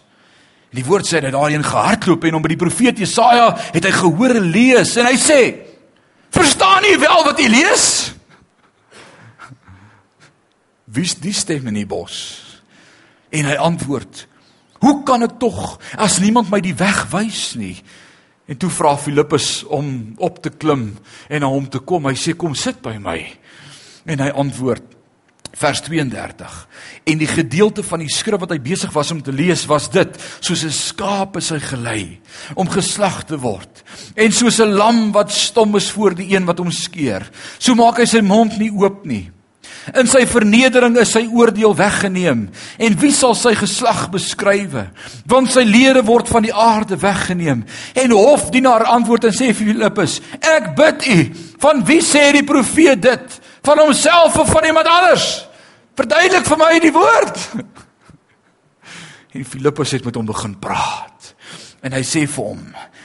Die 0.70 0.84
woord 0.86 1.06
sê 1.06 1.18
dat 1.18 1.34
daarin 1.34 1.64
gehardloop 1.66 2.24
en 2.24 2.38
om 2.38 2.44
by 2.44 2.52
die 2.52 2.60
profeet 2.60 3.00
Jesaja 3.02 3.50
het 3.74 3.86
hy 3.86 3.90
gehoor 3.90 4.36
lees 4.38 4.94
en 5.02 5.08
hy 5.08 5.16
sê: 5.18 5.40
"Verstaan 6.30 6.86
jy 6.86 6.98
wel 7.02 7.24
wat 7.26 7.38
jy 7.38 7.48
lees?" 7.50 7.86
Wie's 10.90 11.14
die 11.14 11.34
stem 11.34 11.66
in 11.70 11.74
die 11.74 11.86
bos? 11.86 12.58
En 13.30 13.46
hy 13.46 13.54
antwoord: 13.54 14.26
Hoe 14.80 15.02
kan 15.06 15.22
ek 15.22 15.38
tog 15.38 15.78
as 15.98 16.18
niemand 16.18 16.50
my 16.50 16.60
die 16.60 16.74
weg 16.74 17.04
wys 17.10 17.54
nie? 17.58 17.82
En 18.50 18.58
toe 18.58 18.70
vra 18.74 18.96
Filippus 18.98 19.62
om 19.70 20.14
op 20.18 20.40
te 20.42 20.50
klim 20.50 20.88
en 21.28 21.44
na 21.44 21.50
hom 21.50 21.68
te 21.70 21.78
kom. 21.78 22.08
Hy 22.10 22.16
sê: 22.18 22.34
"Kom 22.36 22.54
sit 22.54 22.82
by 22.82 22.96
my." 22.98 23.18
En 24.10 24.18
hy 24.18 24.30
antwoord 24.30 24.96
vers 25.52 25.80
32. 25.80 26.68
En 27.04 27.18
die 27.18 27.28
gedeelte 27.28 27.82
van 27.82 28.02
die 28.02 28.10
skrif 28.10 28.40
wat 28.42 28.52
hy 28.54 28.60
besig 28.62 28.92
was 28.94 29.10
om 29.10 29.22
te 29.22 29.32
lees 29.34 29.66
was 29.70 29.90
dit: 29.90 30.08
Soos 30.40 30.64
'n 30.64 30.70
skaap 30.70 31.36
is 31.36 31.50
hy 31.50 31.58
gelei 31.58 32.20
om 32.54 32.68
geslag 32.68 33.24
te 33.24 33.38
word, 33.38 33.82
en 34.14 34.32
soos 34.32 34.60
'n 34.60 34.74
lam 34.74 35.12
wat 35.12 35.30
stom 35.30 35.76
is 35.76 35.90
voor 35.90 36.14
die 36.14 36.34
een 36.34 36.44
wat 36.44 36.58
hom 36.58 36.70
skeer, 36.70 37.30
so 37.58 37.74
maak 37.74 37.98
hy 37.98 38.06
sy 38.06 38.20
mond 38.20 38.58
nie 38.58 38.70
oop 38.70 39.04
nie. 39.04 39.30
In 39.96 40.08
sy 40.10 40.22
vernedering 40.28 40.98
is 41.00 41.12
sy 41.14 41.22
oordeel 41.32 41.72
weggeneem. 41.76 42.44
En 42.78 42.96
wie 43.00 43.12
sal 43.16 43.34
sy 43.38 43.54
geslag 43.56 44.08
beskrywe? 44.12 44.86
Want 45.30 45.54
sy 45.54 45.64
lede 45.64 46.02
word 46.06 46.28
van 46.30 46.44
die 46.44 46.54
aarde 46.54 46.98
weggeneem. 47.00 47.64
En 47.96 48.14
hofdienaar 48.14 48.84
antwoord 48.92 49.30
en 49.30 49.36
sê 49.36 49.50
Filippus 49.56 50.18
ek 50.36 50.72
bid 50.78 51.06
u 51.08 51.18
van 51.64 51.84
wie 51.88 52.00
sê 52.04 52.28
die 52.36 52.46
profeet 52.46 53.00
dit? 53.02 53.38
Van 53.66 53.80
homself 53.80 54.36
of 54.40 54.52
van 54.52 54.68
iemand 54.68 54.88
anders? 54.88 55.26
Verduidelik 55.96 56.46
vir 56.48 56.60
my 56.60 56.72
die 56.82 56.96
woord. 56.96 57.38
En 59.30 59.44
Filippus 59.46 59.92
het 59.94 60.02
met 60.02 60.16
hom 60.18 60.26
begin 60.26 60.56
praat. 60.58 61.28
En 61.86 61.94
hy 61.94 62.00
sê 62.02 62.24
vir 62.26 62.48
hom 62.48 62.64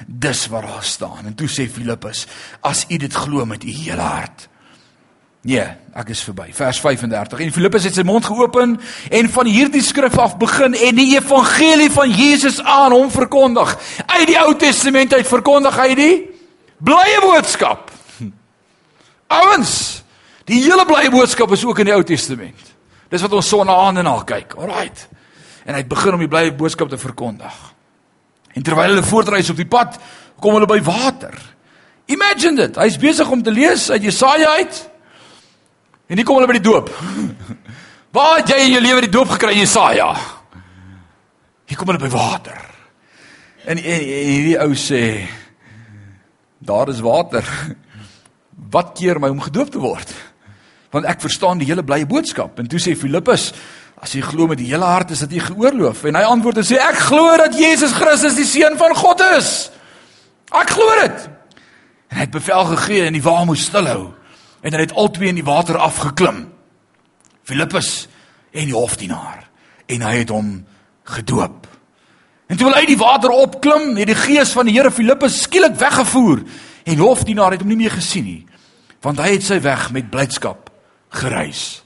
dis 0.10 0.40
wat 0.50 0.66
daar 0.66 0.88
staan. 0.90 1.28
En 1.30 1.36
toe 1.38 1.46
sê 1.46 1.68
Filippus 1.70 2.24
as 2.66 2.82
u 2.90 2.98
dit 2.98 3.14
glo 3.14 3.46
met 3.46 3.62
u 3.62 3.70
hele 3.70 4.02
hart 4.02 4.48
Nee, 5.46 5.66
ek 5.94 6.10
is 6.10 6.24
verby. 6.26 6.48
Vers 6.58 6.80
35. 6.82 7.42
En 7.46 7.52
Filippus 7.54 7.84
het 7.86 7.94
sy 7.94 8.04
mond 8.08 8.26
geopen 8.26 8.80
en 9.14 9.28
van 9.30 9.46
hierdie 9.46 9.84
skrif 9.86 10.16
af 10.18 10.40
begin 10.42 10.74
en 10.74 10.98
die 10.98 11.12
evangelie 11.14 11.92
van 11.94 12.10
Jesus 12.10 12.58
aan 12.64 12.96
hom 12.96 13.12
verkondig. 13.14 13.76
Uit 14.08 14.26
die 14.32 14.40
Ou 14.42 14.56
Testament 14.58 15.14
uit 15.14 15.28
verkondig 15.30 15.78
hy 15.78 15.92
die 16.00 16.16
blye 16.82 17.20
boodskap. 17.22 17.92
Ouens, 19.38 19.76
die 20.50 20.64
hele 20.64 20.88
blye 20.90 21.14
boodskap 21.14 21.54
is 21.54 21.68
ook 21.68 21.84
in 21.86 21.92
die 21.92 21.94
Ou 21.94 22.02
Testament. 22.02 22.74
Dis 23.14 23.22
wat 23.22 23.38
ons 23.38 23.54
sonne 23.54 23.78
aan 23.86 24.02
en 24.02 24.10
na 24.10 24.16
kyk. 24.26 24.58
Alraight. 24.58 25.06
En 25.70 25.78
hy 25.78 25.84
het 25.84 25.94
begin 25.94 26.18
om 26.18 26.26
die 26.26 26.32
blye 26.32 26.56
boodskap 26.58 26.90
te 26.90 26.98
verkondig. 26.98 27.62
En 28.58 28.66
terwyl 28.66 28.96
hulle 28.96 29.06
voortreis 29.06 29.54
op 29.54 29.62
die 29.62 29.70
pad, 29.70 30.02
kom 30.42 30.58
hulle 30.58 30.74
by 30.74 30.82
water. 30.90 31.38
Imagine 32.10 32.66
dit. 32.66 32.82
Hy's 32.82 32.98
besig 32.98 33.30
om 33.30 33.46
te 33.46 33.54
lees 33.54 33.92
uit 33.94 34.10
Jesaja 34.10 34.58
uit. 34.58 34.84
En 36.06 36.20
hier 36.20 36.26
kom 36.26 36.38
hulle 36.38 36.50
by 36.50 36.60
die 36.60 36.68
doop. 36.68 36.92
Waar 38.16 38.40
het 38.40 38.52
jy 38.54 38.60
in 38.68 38.76
jou 38.76 38.82
lewe 38.84 39.06
die 39.08 39.14
doop 39.14 39.32
gekry, 39.36 39.56
Jesaja? 39.58 40.12
Hier 41.66 41.80
kom 41.80 41.90
hulle 41.90 42.04
by 42.04 42.12
water. 42.14 42.60
En, 43.66 43.80
en, 43.80 43.82
en 43.82 44.30
hierdie 44.30 44.60
ou 44.62 44.76
sê 44.78 45.02
daar 46.66 46.92
is 46.94 47.02
water. 47.06 47.46
Wat 48.72 48.94
keer 48.98 49.20
my 49.22 49.32
om 49.34 49.42
gedoop 49.42 49.74
te 49.74 49.82
word? 49.82 50.14
Want 50.94 51.10
ek 51.10 51.24
verstaan 51.26 51.60
die 51.60 51.68
hele 51.68 51.84
blye 51.86 52.08
boodskap. 52.10 52.60
En 52.62 52.70
toe 52.70 52.80
sê 52.82 52.94
Filippus, 52.98 53.50
as 54.02 54.14
jy 54.14 54.22
glo 54.26 54.46
met 54.52 54.62
die 54.62 54.70
hele 54.70 54.86
hart 54.86 55.16
is 55.16 55.24
dit 55.26 55.40
jy 55.40 55.48
geoorloof. 55.48 56.04
En 56.06 56.20
hy 56.20 56.26
antwoord 56.30 56.62
en 56.62 56.68
sê 56.68 56.78
ek 56.82 57.02
glo 57.08 57.34
dat 57.42 57.58
Jesus 57.58 57.96
Christus 57.98 58.38
die 58.38 58.48
seun 58.48 58.78
van 58.80 58.94
God 58.98 59.26
is. 59.34 59.56
Ek 60.54 60.70
glo 60.78 61.00
dit. 61.02 61.26
En 62.14 62.22
hy 62.22 62.28
het 62.28 62.38
bevel 62.38 62.70
gegee 62.76 63.10
en 63.10 63.18
die 63.18 63.26
wa 63.26 63.42
moes 63.50 63.66
stilhou 63.66 64.14
en 64.66 64.74
hulle 64.74 64.88
het 64.88 64.96
albei 64.98 65.30
in 65.30 65.38
die 65.38 65.46
water 65.46 65.78
afgeklim. 65.78 66.48
Filippus 67.46 68.08
en 68.50 68.66
die 68.66 68.74
hofdienaar 68.74 69.44
en 69.86 70.02
hy 70.02 70.14
het 70.24 70.32
hom 70.34 70.50
gedoop. 71.06 71.68
En 72.50 72.58
toe 72.58 72.72
hy 72.72 72.82
uit 72.82 72.94
die 72.96 72.98
water 72.98 73.34
opklim, 73.34 73.94
het 74.00 74.10
die 74.10 74.18
gees 74.18 74.54
van 74.58 74.66
die 74.66 74.74
Here 74.74 74.90
Filippus 74.94 75.44
skielik 75.46 75.78
weggevoer 75.78 76.42
en 76.86 76.98
die 76.98 77.04
hofdienaar 77.04 77.54
het 77.54 77.62
hom 77.62 77.70
nie 77.70 77.84
meer 77.84 77.94
gesien 77.94 78.26
nie, 78.26 78.42
want 79.06 79.22
hy 79.22 79.36
het 79.36 79.46
sy 79.46 79.60
weg 79.62 79.92
met 79.94 80.10
blydskap 80.14 80.72
gereis. 81.14 81.84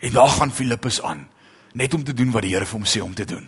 En 0.00 0.16
daar 0.16 0.32
gaan 0.32 0.52
Filippus 0.52 1.02
aan, 1.04 1.26
net 1.76 1.94
om 1.94 2.04
te 2.04 2.16
doen 2.16 2.32
wat 2.32 2.46
die 2.46 2.54
Here 2.54 2.68
vir 2.68 2.78
hom 2.78 2.88
sê 2.88 3.04
om 3.04 3.12
te 3.16 3.28
doen. 3.28 3.44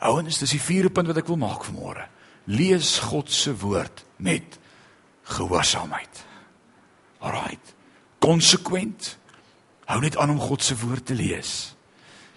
Ouens, 0.00 0.40
dis 0.40 0.56
die 0.56 0.60
vierde 0.60 0.90
punt 0.90 1.12
wat 1.12 1.20
ek 1.20 1.28
wil 1.28 1.40
maak 1.40 1.68
vanmôre. 1.68 2.08
Lees 2.48 2.96
God 3.12 3.30
se 3.30 3.52
woord 3.60 4.04
met 4.16 4.58
gehoorsaamheid. 5.36 6.24
Alraight 7.20 7.76
konsekwent. 8.22 9.16
Hou 9.90 10.00
net 10.00 10.16
aan 10.16 10.30
om 10.30 10.40
God 10.40 10.62
se 10.62 10.76
woord 10.78 11.06
te 11.10 11.14
lees. 11.18 11.74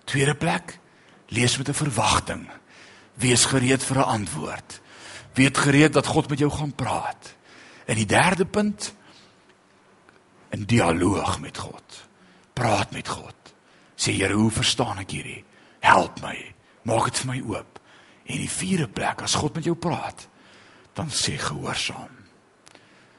Tweede 0.10 0.36
plek, 0.36 0.80
lees 1.30 1.58
met 1.58 1.70
'n 1.70 1.82
verwagting. 1.84 2.50
Wees 3.14 3.46
gereed 3.46 3.84
vir 3.84 3.98
'n 3.98 4.12
antwoord. 4.18 4.82
Weet 5.34 5.58
gereed 5.58 5.94
dat 5.94 6.06
God 6.06 6.30
met 6.30 6.40
jou 6.40 6.52
gaan 6.52 6.76
praat. 6.76 7.36
En 7.86 7.96
die 7.96 8.06
derde 8.06 8.46
punt, 8.46 8.94
'n 10.50 10.64
dialoog 10.66 11.40
met 11.40 11.58
God. 11.58 12.08
Praat 12.54 12.92
met 12.92 13.08
God. 13.08 13.36
Sê 13.96 14.12
Here, 14.12 14.34
hoe 14.34 14.52
verstaan 14.52 14.98
ek 14.98 15.12
hierdie? 15.12 15.44
Help 15.80 16.22
my. 16.22 16.54
Maak 16.82 17.04
dit 17.04 17.18
vir 17.18 17.28
my 17.28 17.42
oop. 17.56 17.80
En 18.26 18.38
die 18.38 18.50
vierde 18.50 18.88
plek, 18.88 19.22
as 19.22 19.34
God 19.34 19.56
met 19.56 19.64
jou 19.64 19.76
praat, 19.76 20.28
dan 20.94 21.10
sê 21.10 21.38
gehoorsaam. 21.38 22.15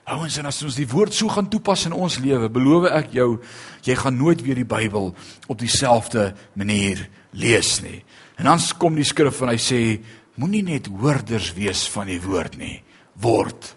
Ouens, 0.07 0.37
en 0.39 0.47
as 0.47 0.61
ons 0.63 0.77
die 0.79 0.87
woord 0.87 1.17
so 1.17 1.27
gaan 1.35 1.49
toepas 1.51 1.89
in 1.89 1.95
ons 1.97 2.21
lewe, 2.23 2.47
beloof 2.55 2.85
ek 2.95 3.09
jou, 3.17 3.41
jy 3.83 3.95
gaan 3.99 4.15
nooit 4.15 4.43
weer 4.47 4.55
die 4.55 4.69
Bybel 4.69 5.09
op 5.51 5.59
dieselfde 5.59 6.29
manier 6.55 7.01
lees 7.35 7.81
nie. 7.83 8.05
En 8.39 8.47
dan 8.47 8.63
kom 8.79 8.95
die 8.95 9.07
skrif 9.07 9.41
en 9.43 9.51
hy 9.51 9.59
sê, 9.59 9.81
moenie 10.39 10.63
net 10.63 10.87
hoorders 10.93 11.49
wees 11.57 11.83
van 11.91 12.07
die 12.07 12.21
woord 12.23 12.55
nie, 12.61 12.77
word 13.19 13.73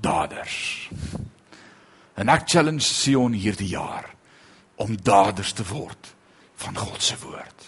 daders. 0.00 0.88
En 2.16 2.32
ek 2.32 2.46
challenge 2.48 2.86
Sion 2.86 3.36
hierdie 3.36 3.74
jaar 3.74 4.08
om 4.80 4.96
daders 4.96 5.52
te 5.52 5.66
word 5.68 6.08
van 6.64 6.78
God 6.78 7.04
se 7.04 7.18
woord. 7.20 7.66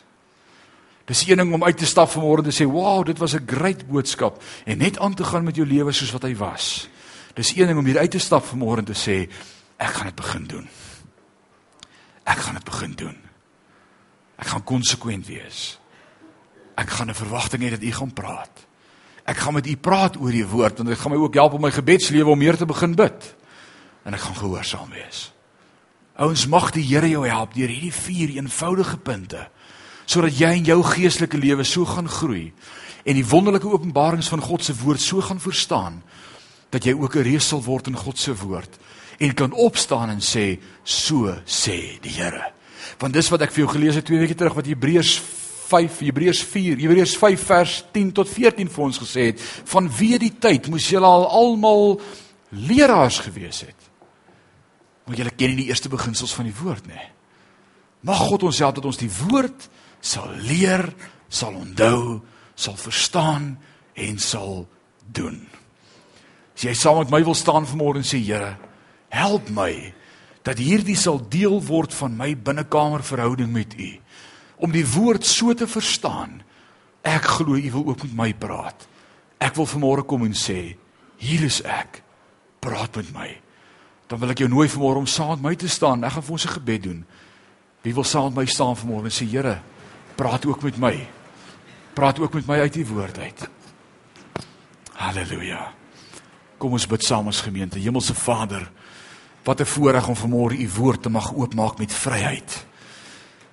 Dis 1.11 1.27
een 1.27 1.43
ding 1.43 1.53
om 1.53 1.67
uit 1.67 1.77
te 1.77 1.91
stap 1.91 2.09
vanmôre 2.15 2.41
en 2.41 2.49
te 2.49 2.57
sê, 2.57 2.65
"Wow, 2.65 3.05
dit 3.05 3.19
was 3.19 3.35
'n 3.35 3.45
great 3.47 3.87
boodskap" 3.87 4.41
en 4.65 4.79
net 4.79 4.99
aan 4.99 5.15
te 5.15 5.25
gaan 5.25 5.45
met 5.45 5.57
jou 5.57 5.67
lewe 5.67 5.93
soos 5.93 6.13
wat 6.13 6.23
hy 6.23 6.35
was. 6.37 6.89
Dis 7.35 7.57
een 7.57 7.67
ding 7.67 7.79
om 7.79 7.85
hier 7.85 7.99
uit 7.99 8.11
te 8.11 8.19
stap 8.19 8.45
vanmôre 8.45 8.79
en 8.79 8.85
te 8.85 8.99
sê, 8.99 9.31
"Ek 9.77 9.91
gaan 9.91 10.07
dit 10.07 10.15
begin 10.15 10.47
doen." 10.47 10.69
Ek 12.25 12.39
gaan 12.39 12.55
dit 12.55 12.65
begin 12.65 12.93
doen. 12.95 13.17
Ek 14.41 14.47
gaan 14.47 14.65
konsekwent 14.65 15.27
wees. 15.27 15.79
Ek 16.75 16.91
gaan 16.91 17.11
'n 17.11 17.15
verwagting 17.15 17.63
hê 17.63 17.71
dat 17.71 17.83
u 17.83 17.93
gaan 17.93 18.13
praat. 18.13 18.67
Ek 19.25 19.37
gaan 19.37 19.55
met 19.55 19.67
u 19.67 19.77
praat 19.77 20.17
oor 20.17 20.31
die 20.31 20.47
woord 20.47 20.77
want 20.77 20.89
dit 20.89 20.99
gaan 20.99 21.13
my 21.13 21.19
ook 21.19 21.35
help 21.35 21.53
om 21.53 21.61
my 21.61 21.71
gebedslewe 21.71 22.31
om 22.31 22.39
meer 22.39 22.57
te 22.57 22.67
begin 22.67 22.95
bid. 22.95 23.35
En 24.05 24.15
ek 24.15 24.21
gaan 24.21 24.37
gehoorsaam 24.37 24.91
wees. 24.91 25.33
Ouens 26.17 26.47
mag 26.47 26.71
die 26.71 26.85
Here 26.85 27.09
jou 27.09 27.29
help 27.29 27.55
deur 27.55 27.69
hierdie 27.69 27.93
vier 27.93 28.29
eenvoudige 28.29 28.97
punte 28.97 29.49
sodat 30.11 30.39
jy 30.39 30.51
in 30.59 30.65
jou 30.65 30.83
geestelike 30.83 31.39
lewe 31.39 31.65
so 31.65 31.85
gaan 31.85 32.09
groei 32.09 32.53
en 33.05 33.15
die 33.15 33.27
wonderlike 33.27 33.69
openbarings 33.69 34.29
van 34.29 34.41
God 34.41 34.65
se 34.65 34.75
woord 34.75 35.01
so 35.01 35.21
gaan 35.21 35.41
verstaan 35.41 36.03
dat 36.71 36.85
jy 36.85 36.95
ook 36.95 37.17
'n 37.17 37.27
reus 37.27 37.49
sal 37.49 37.63
word 37.63 37.87
in 37.87 37.97
God 37.97 38.19
se 38.19 38.35
woord 38.35 38.79
en 39.19 39.35
kan 39.35 39.53
opstaan 39.53 40.09
en 40.09 40.21
sê 40.21 40.59
so 40.83 41.35
sê 41.45 42.01
die 42.01 42.13
Here. 42.13 42.53
Want 42.99 43.13
dis 43.13 43.29
wat 43.29 43.43
ek 43.43 43.53
vir 43.53 43.65
jou 43.65 43.73
gelees 43.75 43.95
het 43.95 44.05
2 44.05 44.19
weke 44.19 44.35
terug 44.35 44.55
wat 44.55 44.67
Hebreërs 44.67 45.21
5 45.71 45.99
Hebreërs 45.99 46.43
4 46.43 46.79
Hebreërs 46.79 47.17
5 47.17 47.45
vers 47.47 47.85
10 47.93 48.13
tot 48.13 48.29
14 48.29 48.69
vir 48.69 48.85
ons 48.85 48.99
gesê 48.99 49.21
het 49.31 49.41
van 49.65 49.91
wie 49.99 50.19
die 50.19 50.33
tyd 50.39 50.69
moes 50.69 50.89
julle 50.89 51.07
al 51.07 51.29
almal 51.29 52.01
leraars 52.51 53.19
gewees 53.19 53.61
het. 53.61 53.77
Maar 55.05 55.17
julle 55.17 55.37
ken 55.37 55.49
nie 55.49 55.65
die 55.65 55.71
eerste 55.71 55.89
beginsels 55.89 56.35
van 56.35 56.45
die 56.45 56.57
woord 56.63 56.87
nie. 56.87 57.07
Mag 58.01 58.19
God 58.31 58.43
ons 58.49 58.59
help 58.59 58.75
dat 58.81 58.89
ons 58.89 59.01
die 59.01 59.11
woord 59.11 59.69
sal 60.01 60.31
leer, 60.41 60.87
sal 61.29 61.55
onthou, 61.55 62.21
sal 62.55 62.77
verstaan 62.81 63.59
en 63.95 64.19
sal 64.19 64.69
doen. 65.13 65.50
As 66.61 66.67
jy 66.67 66.75
saam 66.77 66.99
met 67.01 67.09
my 67.09 67.23
wil 67.25 67.33
staan 67.33 67.65
vanmôre 67.65 68.03
en 68.03 68.05
sê 68.05 68.19
Here, 68.21 68.59
help 69.09 69.49
my 69.49 69.95
dat 70.45 70.61
hierdie 70.61 70.97
sal 70.97 71.17
deel 71.33 71.57
word 71.65 71.95
van 71.97 72.19
my 72.19 72.35
binnekamer 72.37 73.01
verhouding 73.01 73.49
met 73.49 73.73
U 73.81 73.89
om 74.61 74.75
die 74.75 74.85
woord 74.85 75.25
so 75.25 75.55
te 75.57 75.65
verstaan. 75.65 76.43
Ek 77.01 77.25
glo 77.39 77.57
U 77.57 77.71
wil 77.79 77.87
ook 77.95 78.05
met 78.05 78.13
my 78.19 78.29
praat. 78.37 78.85
Ek 79.41 79.57
wil 79.57 79.71
vanmôre 79.73 80.05
kom 80.05 80.29
en 80.29 80.37
sê, 80.37 80.77
hier 81.17 81.47
is 81.49 81.63
ek. 81.65 82.03
Praat 82.61 83.01
met 83.01 83.09
my. 83.17 83.31
Dan 84.13 84.21
wil 84.21 84.37
ek 84.37 84.45
jou 84.45 84.53
nooi 84.53 84.69
vanmôre 84.69 85.01
om 85.01 85.09
saam 85.09 85.39
met 85.39 85.47
my 85.49 85.55
te 85.57 85.73
staan. 85.73 86.05
Ek 86.05 86.13
gaan 86.13 86.29
vir 86.29 86.37
ons 86.37 86.45
'n 86.45 86.57
gebed 86.61 86.83
doen. 86.83 87.05
Wie 87.81 87.95
wil 87.97 88.05
saam 88.05 88.29
met 88.29 88.45
my 88.45 88.47
staan 88.47 88.77
vanmôre 88.77 89.09
en 89.09 89.17
sê, 89.17 89.25
Here, 89.25 89.63
praat 90.15 90.45
ook 90.45 90.61
met 90.63 90.77
my. 90.77 91.09
Praat 91.97 92.21
ook 92.21 92.35
met 92.35 92.47
my 92.47 92.61
uit 92.61 92.73
die 92.73 92.87
woord 92.87 93.19
uit. 93.19 93.49
Halleluja. 94.93 95.80
Kom 96.61 96.77
ons 96.77 96.85
bid 96.85 97.05
saam 97.05 97.31
as 97.31 97.41
gemeente. 97.41 97.81
Hemelse 97.81 98.15
Vader, 98.15 98.67
wat 99.45 99.61
'n 99.61 99.65
voorreg 99.65 100.09
om 100.09 100.17
vanmôre 100.17 100.61
u 100.61 100.69
woord 100.77 101.03
te 101.03 101.09
mag 101.09 101.33
oopmaak 101.33 101.79
met 101.79 101.93
vryheid 101.93 102.67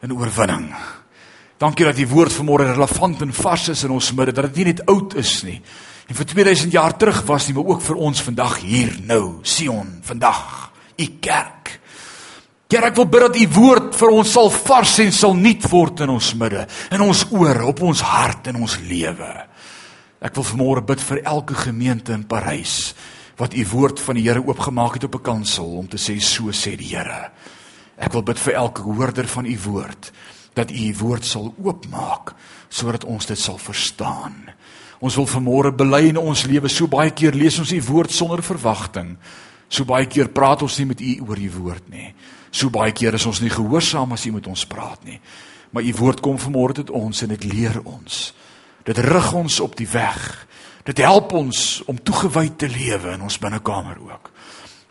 en 0.01 0.13
oorwinning. 0.13 0.75
Dankie 1.57 1.85
dat 1.85 1.95
die 1.95 2.07
woord 2.07 2.33
vanmôre 2.33 2.67
relevant 2.67 3.21
en 3.21 3.33
vars 3.33 3.69
is 3.69 3.83
in 3.83 3.89
ons 3.89 4.11
midde, 4.11 4.33
dat 4.33 4.45
dit 4.45 4.55
nie 4.55 4.65
net 4.65 4.85
oud 4.85 5.15
is 5.15 5.43
nie. 5.43 5.61
En 6.07 6.15
vir 6.15 6.25
2000 6.25 6.71
jaar 6.71 6.97
terug 6.97 7.23
was 7.25 7.47
nie, 7.47 7.55
maar 7.55 7.65
ook 7.65 7.81
vir 7.81 7.95
ons 7.95 8.21
vandag 8.21 8.59
hier 8.59 8.99
nou, 9.01 9.39
Sion, 9.41 9.99
vandag, 10.03 10.71
u 10.97 11.07
kerk. 11.19 11.79
Here, 12.67 12.85
ek 12.85 12.95
wil 12.95 13.05
bid 13.05 13.21
dat 13.21 13.39
u 13.39 13.47
woord 13.47 13.95
vir 13.95 14.09
ons 14.09 14.31
sal 14.31 14.49
vars 14.49 14.99
en 14.99 15.11
sal 15.11 15.33
nuut 15.33 15.69
word 15.71 15.99
in 15.99 16.09
ons 16.09 16.33
midde, 16.33 16.67
in 16.91 17.01
ons 17.01 17.25
ore, 17.31 17.65
op 17.65 17.81
ons 17.81 18.01
hart 18.01 18.47
en 18.47 18.55
ons 18.55 18.79
lewe. 18.89 19.47
Ek 20.17 20.33
wil 20.33 20.47
vanmôre 20.49 20.81
bid 20.81 21.01
vir 21.11 21.19
elke 21.29 21.53
gemeente 21.53 22.13
in 22.13 22.25
Parys 22.25 22.95
wat 23.37 23.53
u 23.53 23.65
woord 23.69 23.99
van 24.01 24.17
die 24.17 24.23
Here 24.25 24.41
oopgemaak 24.41 24.97
het 24.97 25.03
op 25.03 25.15
'n 25.15 25.21
kansel 25.21 25.77
om 25.77 25.87
te 25.87 25.97
sê 25.97 26.19
so 26.19 26.49
sê 26.49 26.75
die 26.75 26.95
Here. 26.95 27.31
Ek 27.97 28.13
wil 28.13 28.23
bid 28.23 28.39
vir 28.39 28.53
elke 28.53 28.81
hoorder 28.81 29.27
van 29.27 29.45
u 29.45 29.57
woord 29.65 30.11
dat 30.53 30.71
u 30.71 30.95
woord 30.99 31.25
sal 31.25 31.53
oopmaak 31.63 32.33
sodat 32.69 33.03
ons 33.03 33.25
dit 33.25 33.39
sal 33.39 33.57
verstaan. 33.57 34.49
Ons 34.99 35.15
wil 35.15 35.27
vanmôre 35.27 35.75
bely 35.75 36.07
in 36.07 36.17
ons 36.17 36.45
lewe 36.45 36.67
so 36.67 36.87
baie 36.87 37.11
keer 37.11 37.33
lees 37.33 37.59
ons 37.59 37.71
u 37.71 37.81
woord 37.81 38.11
sonder 38.11 38.43
verwagting. 38.43 39.17
So 39.69 39.85
baie 39.85 40.05
keer 40.05 40.27
praat 40.27 40.61
ons 40.61 40.77
nie 40.77 40.85
met 40.85 41.01
u 41.01 41.21
oor 41.27 41.35
die 41.35 41.51
woord 41.51 41.89
nie. 41.89 42.13
So 42.51 42.69
baie 42.69 42.91
keer 42.91 43.13
is 43.13 43.25
ons 43.25 43.41
nie 43.41 43.49
gehoorsaam 43.49 44.11
as 44.11 44.25
u 44.25 44.31
met 44.31 44.47
ons 44.47 44.65
praat 44.65 45.03
nie. 45.03 45.19
Maar 45.71 45.83
u 45.83 45.93
woord 45.93 46.19
kom 46.19 46.37
vanmôre 46.37 46.73
tot 46.73 46.89
ons 46.89 47.21
en 47.21 47.29
dit 47.29 47.43
leer 47.43 47.81
ons. 47.83 48.33
Dit 48.87 48.97
rig 49.03 49.33
ons 49.35 49.59
op 49.59 49.75
die 49.75 49.89
weg. 49.91 50.47
Dit 50.87 51.01
help 51.03 51.33
ons 51.35 51.81
om 51.91 51.97
toegewy 51.99 52.47
te 52.55 52.69
lewe 52.71 53.17
in 53.17 53.25
ons 53.27 53.39
binnekamer 53.39 53.97
ook. 53.99 54.31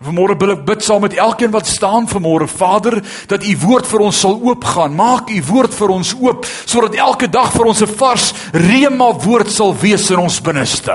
Vanmôre 0.04 0.34
wil 0.36 0.52
ek 0.52 0.66
bid 0.68 0.82
saam 0.84 1.00
met 1.06 1.14
elkeen 1.16 1.54
wat 1.54 1.64
staan 1.64 2.04
vanmôre 2.04 2.44
Vader 2.52 2.98
dat 3.30 3.40
u 3.40 3.54
woord 3.62 3.86
vir 3.88 4.04
ons 4.04 4.18
sal 4.20 4.36
oopgaan. 4.36 4.92
Maak 4.92 5.32
u 5.32 5.38
woord 5.48 5.72
vir 5.72 5.94
ons 5.94 6.10
oop 6.20 6.44
sodat 6.68 6.98
elke 7.00 7.30
dag 7.32 7.48
vir 7.54 7.64
ons 7.72 7.80
'n 7.80 7.96
vars 7.96 8.34
rema 8.52 9.08
woord 9.24 9.50
sal 9.50 9.72
wees 9.72 10.10
in 10.10 10.20
ons 10.20 10.40
binneste. 10.40 10.92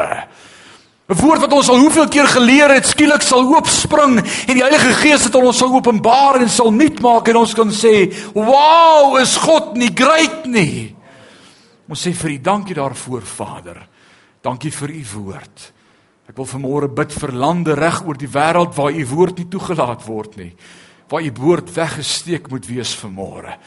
'n 1.09 1.17
Woord 1.17 1.41
wat 1.41 1.53
ons 1.53 1.69
al 1.69 1.79
hoeveel 1.79 2.07
keer 2.07 2.27
geleer 2.27 2.69
het, 2.69 2.85
skielik 2.85 3.21
sal 3.21 3.41
oopspring 3.41 4.21
en 4.47 4.53
die 4.53 4.63
Heilige 4.63 4.93
Gees 4.93 5.23
het 5.23 5.35
ons 5.35 5.57
sal 5.57 5.73
openbaar 5.73 6.39
en 6.41 6.49
sal 6.49 6.71
nuut 6.71 7.01
maak 7.01 7.27
en 7.27 7.35
ons 7.35 7.53
kan 7.53 7.71
sê, 7.71 8.13
"Wow, 8.33 9.17
is 9.17 9.35
God 9.35 9.75
nie 9.75 9.91
great 9.95 10.45
nie?" 10.45 10.90
Ons 11.89 12.05
sê 12.05 12.13
vir 12.13 12.35
U 12.35 12.39
dankie 12.41 12.77
daarvoor, 12.77 13.21
Vader. 13.25 13.81
Dankie 14.41 14.71
vir 14.73 14.93
U 14.93 15.03
woord. 15.15 15.67
Ek 16.29 16.37
wil 16.37 16.47
vanmôre 16.47 16.87
bid 16.95 17.13
vir 17.13 17.33
lande 17.35 17.75
reg 17.75 18.01
oor 18.05 18.17
die 18.17 18.29
wêreld 18.31 18.75
waar 18.77 18.93
U 18.93 19.05
woord 19.09 19.41
nie 19.41 19.49
toegelaat 19.51 20.05
word 20.05 20.37
nie. 20.39 20.51
Waar 21.11 21.25
U 21.25 21.31
woord 21.41 21.73
weggesteek 21.75 22.49
moet 22.49 22.67
wees 22.69 22.93
vanmôre. 22.95 23.57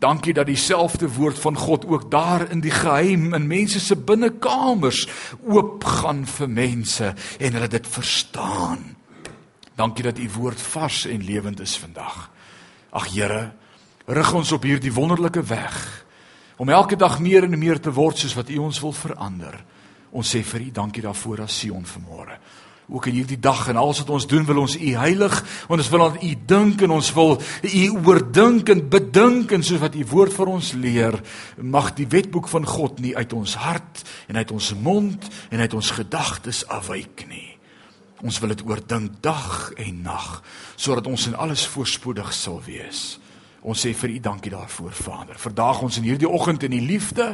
Dankie 0.00 0.34
dat 0.36 0.48
dieselfde 0.50 1.08
woord 1.08 1.38
van 1.38 1.56
God 1.56 1.86
ook 1.86 2.10
daar 2.10 2.50
in 2.50 2.60
die 2.60 2.72
geheim 2.72 3.34
in 3.34 3.46
mense 3.46 3.80
se 3.80 3.96
binnekamers 3.96 5.06
oop 5.46 5.84
gaan 5.84 6.24
vir 6.26 6.50
mense 6.50 7.12
en 7.38 7.56
hulle 7.56 7.68
dit 7.70 7.86
verstaan. 7.88 8.96
Dankie 9.76 10.04
dat 10.04 10.18
U 10.18 10.28
woord 10.38 10.60
vars 10.60 11.04
en 11.06 11.24
lewend 11.24 11.60
is 11.60 11.76
vandag. 11.78 12.30
Ag 12.90 13.10
Here, 13.14 13.52
rig 14.06 14.32
ons 14.34 14.52
op 14.52 14.62
hierdie 14.62 14.92
wonderlike 14.92 15.42
weg 15.42 16.03
om 16.56 16.68
elke 16.68 16.96
dag 16.96 17.18
meer 17.20 17.44
en 17.44 17.58
meer 17.58 17.80
te 17.80 17.92
word 17.92 18.18
soos 18.18 18.36
wat 18.38 18.50
U 18.50 18.58
ons 18.66 18.80
wil 18.80 18.92
verander. 18.92 19.56
Ons 20.14 20.34
sê 20.34 20.44
vir 20.46 20.68
U 20.68 20.70
dankie 20.70 21.02
daarvoor 21.02 21.44
as 21.46 21.56
Sion 21.58 21.86
vanmôre. 21.86 22.38
Ook 22.88 23.06
in 23.08 23.16
hierdie 23.16 23.40
dag 23.40 23.62
en 23.72 23.78
alles 23.80 24.02
wat 24.02 24.10
ons 24.12 24.26
doen 24.28 24.44
wil 24.44 24.60
ons 24.60 24.76
U 24.76 24.90
heilig 25.00 25.38
en 25.68 25.80
ons 25.80 25.88
wil 25.90 26.04
aan 26.04 26.18
U 26.20 26.32
dink 26.46 26.84
en 26.84 26.92
ons 26.98 27.08
wil 27.16 27.32
U 27.64 27.84
oordink 28.04 28.68
en 28.68 28.84
bedink 28.92 29.54
en 29.56 29.64
soos 29.64 29.80
wat 29.80 29.96
U 29.96 30.04
woord 30.12 30.36
vir 30.36 30.52
ons 30.52 30.72
leer, 30.76 31.16
mag 31.56 31.94
die 31.96 32.06
wetboek 32.10 32.50
van 32.52 32.68
God 32.68 33.00
nie 33.00 33.14
uit 33.16 33.32
ons 33.32 33.56
hart 33.64 34.04
en 34.28 34.36
uit 34.36 34.52
ons 34.52 34.70
mond 34.84 35.28
en 35.50 35.64
uit 35.64 35.74
ons 35.80 35.90
gedagtes 35.96 36.62
afwyk 36.68 37.24
nie. 37.30 37.48
Ons 38.24 38.38
wil 38.40 38.52
dit 38.52 38.62
oordink 38.68 39.18
dag 39.24 39.72
en 39.80 40.02
nag 40.04 40.28
sodat 40.76 41.08
ons 41.08 41.26
in 41.32 41.40
alles 41.40 41.64
voorspoedig 41.72 42.32
sal 42.36 42.60
wees. 42.68 43.16
Ons 43.64 43.80
sê 43.80 43.94
vir 43.96 44.10
U 44.10 44.18
dankie 44.20 44.50
daarvoor, 44.52 44.92
Vader. 44.92 45.38
Verdaag 45.40 45.80
ons 45.86 45.96
in 45.96 46.04
hierdie 46.04 46.28
oggend 46.28 46.66
in 46.66 46.74
U 46.76 46.80
liefde 46.84 47.30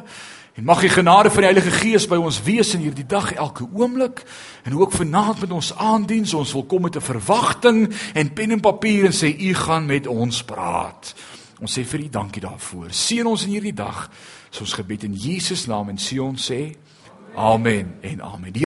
en 0.54 0.64
mag 0.64 0.80
die 0.84 0.92
genade 0.92 1.30
van 1.30 1.42
die 1.42 1.48
Heilige 1.50 1.72
Gees 1.74 2.06
by 2.06 2.20
ons 2.22 2.38
wees 2.46 2.70
in 2.76 2.84
hierdie 2.84 3.06
dag 3.06 3.32
elke 3.32 3.66
oomblik 3.66 4.22
en 4.62 4.78
ook 4.78 4.94
vanaand 4.94 5.42
met 5.42 5.56
ons 5.58 5.72
aandiens. 5.74 6.34
Ons 6.34 6.54
wil 6.54 6.64
kom 6.70 6.86
met 6.86 6.96
'n 6.96 7.02
verwagting 7.02 7.90
en 8.14 8.32
pen 8.32 8.50
en 8.50 8.60
papier 8.60 9.04
en 9.04 9.12
sê 9.12 9.34
U 9.34 9.54
gaan 9.54 9.86
met 9.86 10.06
ons 10.06 10.42
praat. 10.44 11.14
Ons 11.60 11.78
sê 11.78 11.84
vir 11.84 12.00
U 12.00 12.08
dankie 12.08 12.42
daarvoor. 12.42 12.90
Seën 12.90 13.26
ons 13.26 13.44
in 13.44 13.50
hierdie 13.50 13.74
dag. 13.74 14.10
Ons 14.60 14.72
gebed 14.72 15.02
in 15.02 15.14
Jesus 15.14 15.66
naam 15.66 15.88
en 15.88 15.98
sê 15.98 16.20
ons 16.20 16.50
sê 16.50 16.76
amen 17.34 17.98
en 18.02 18.20
amen. 18.22 18.69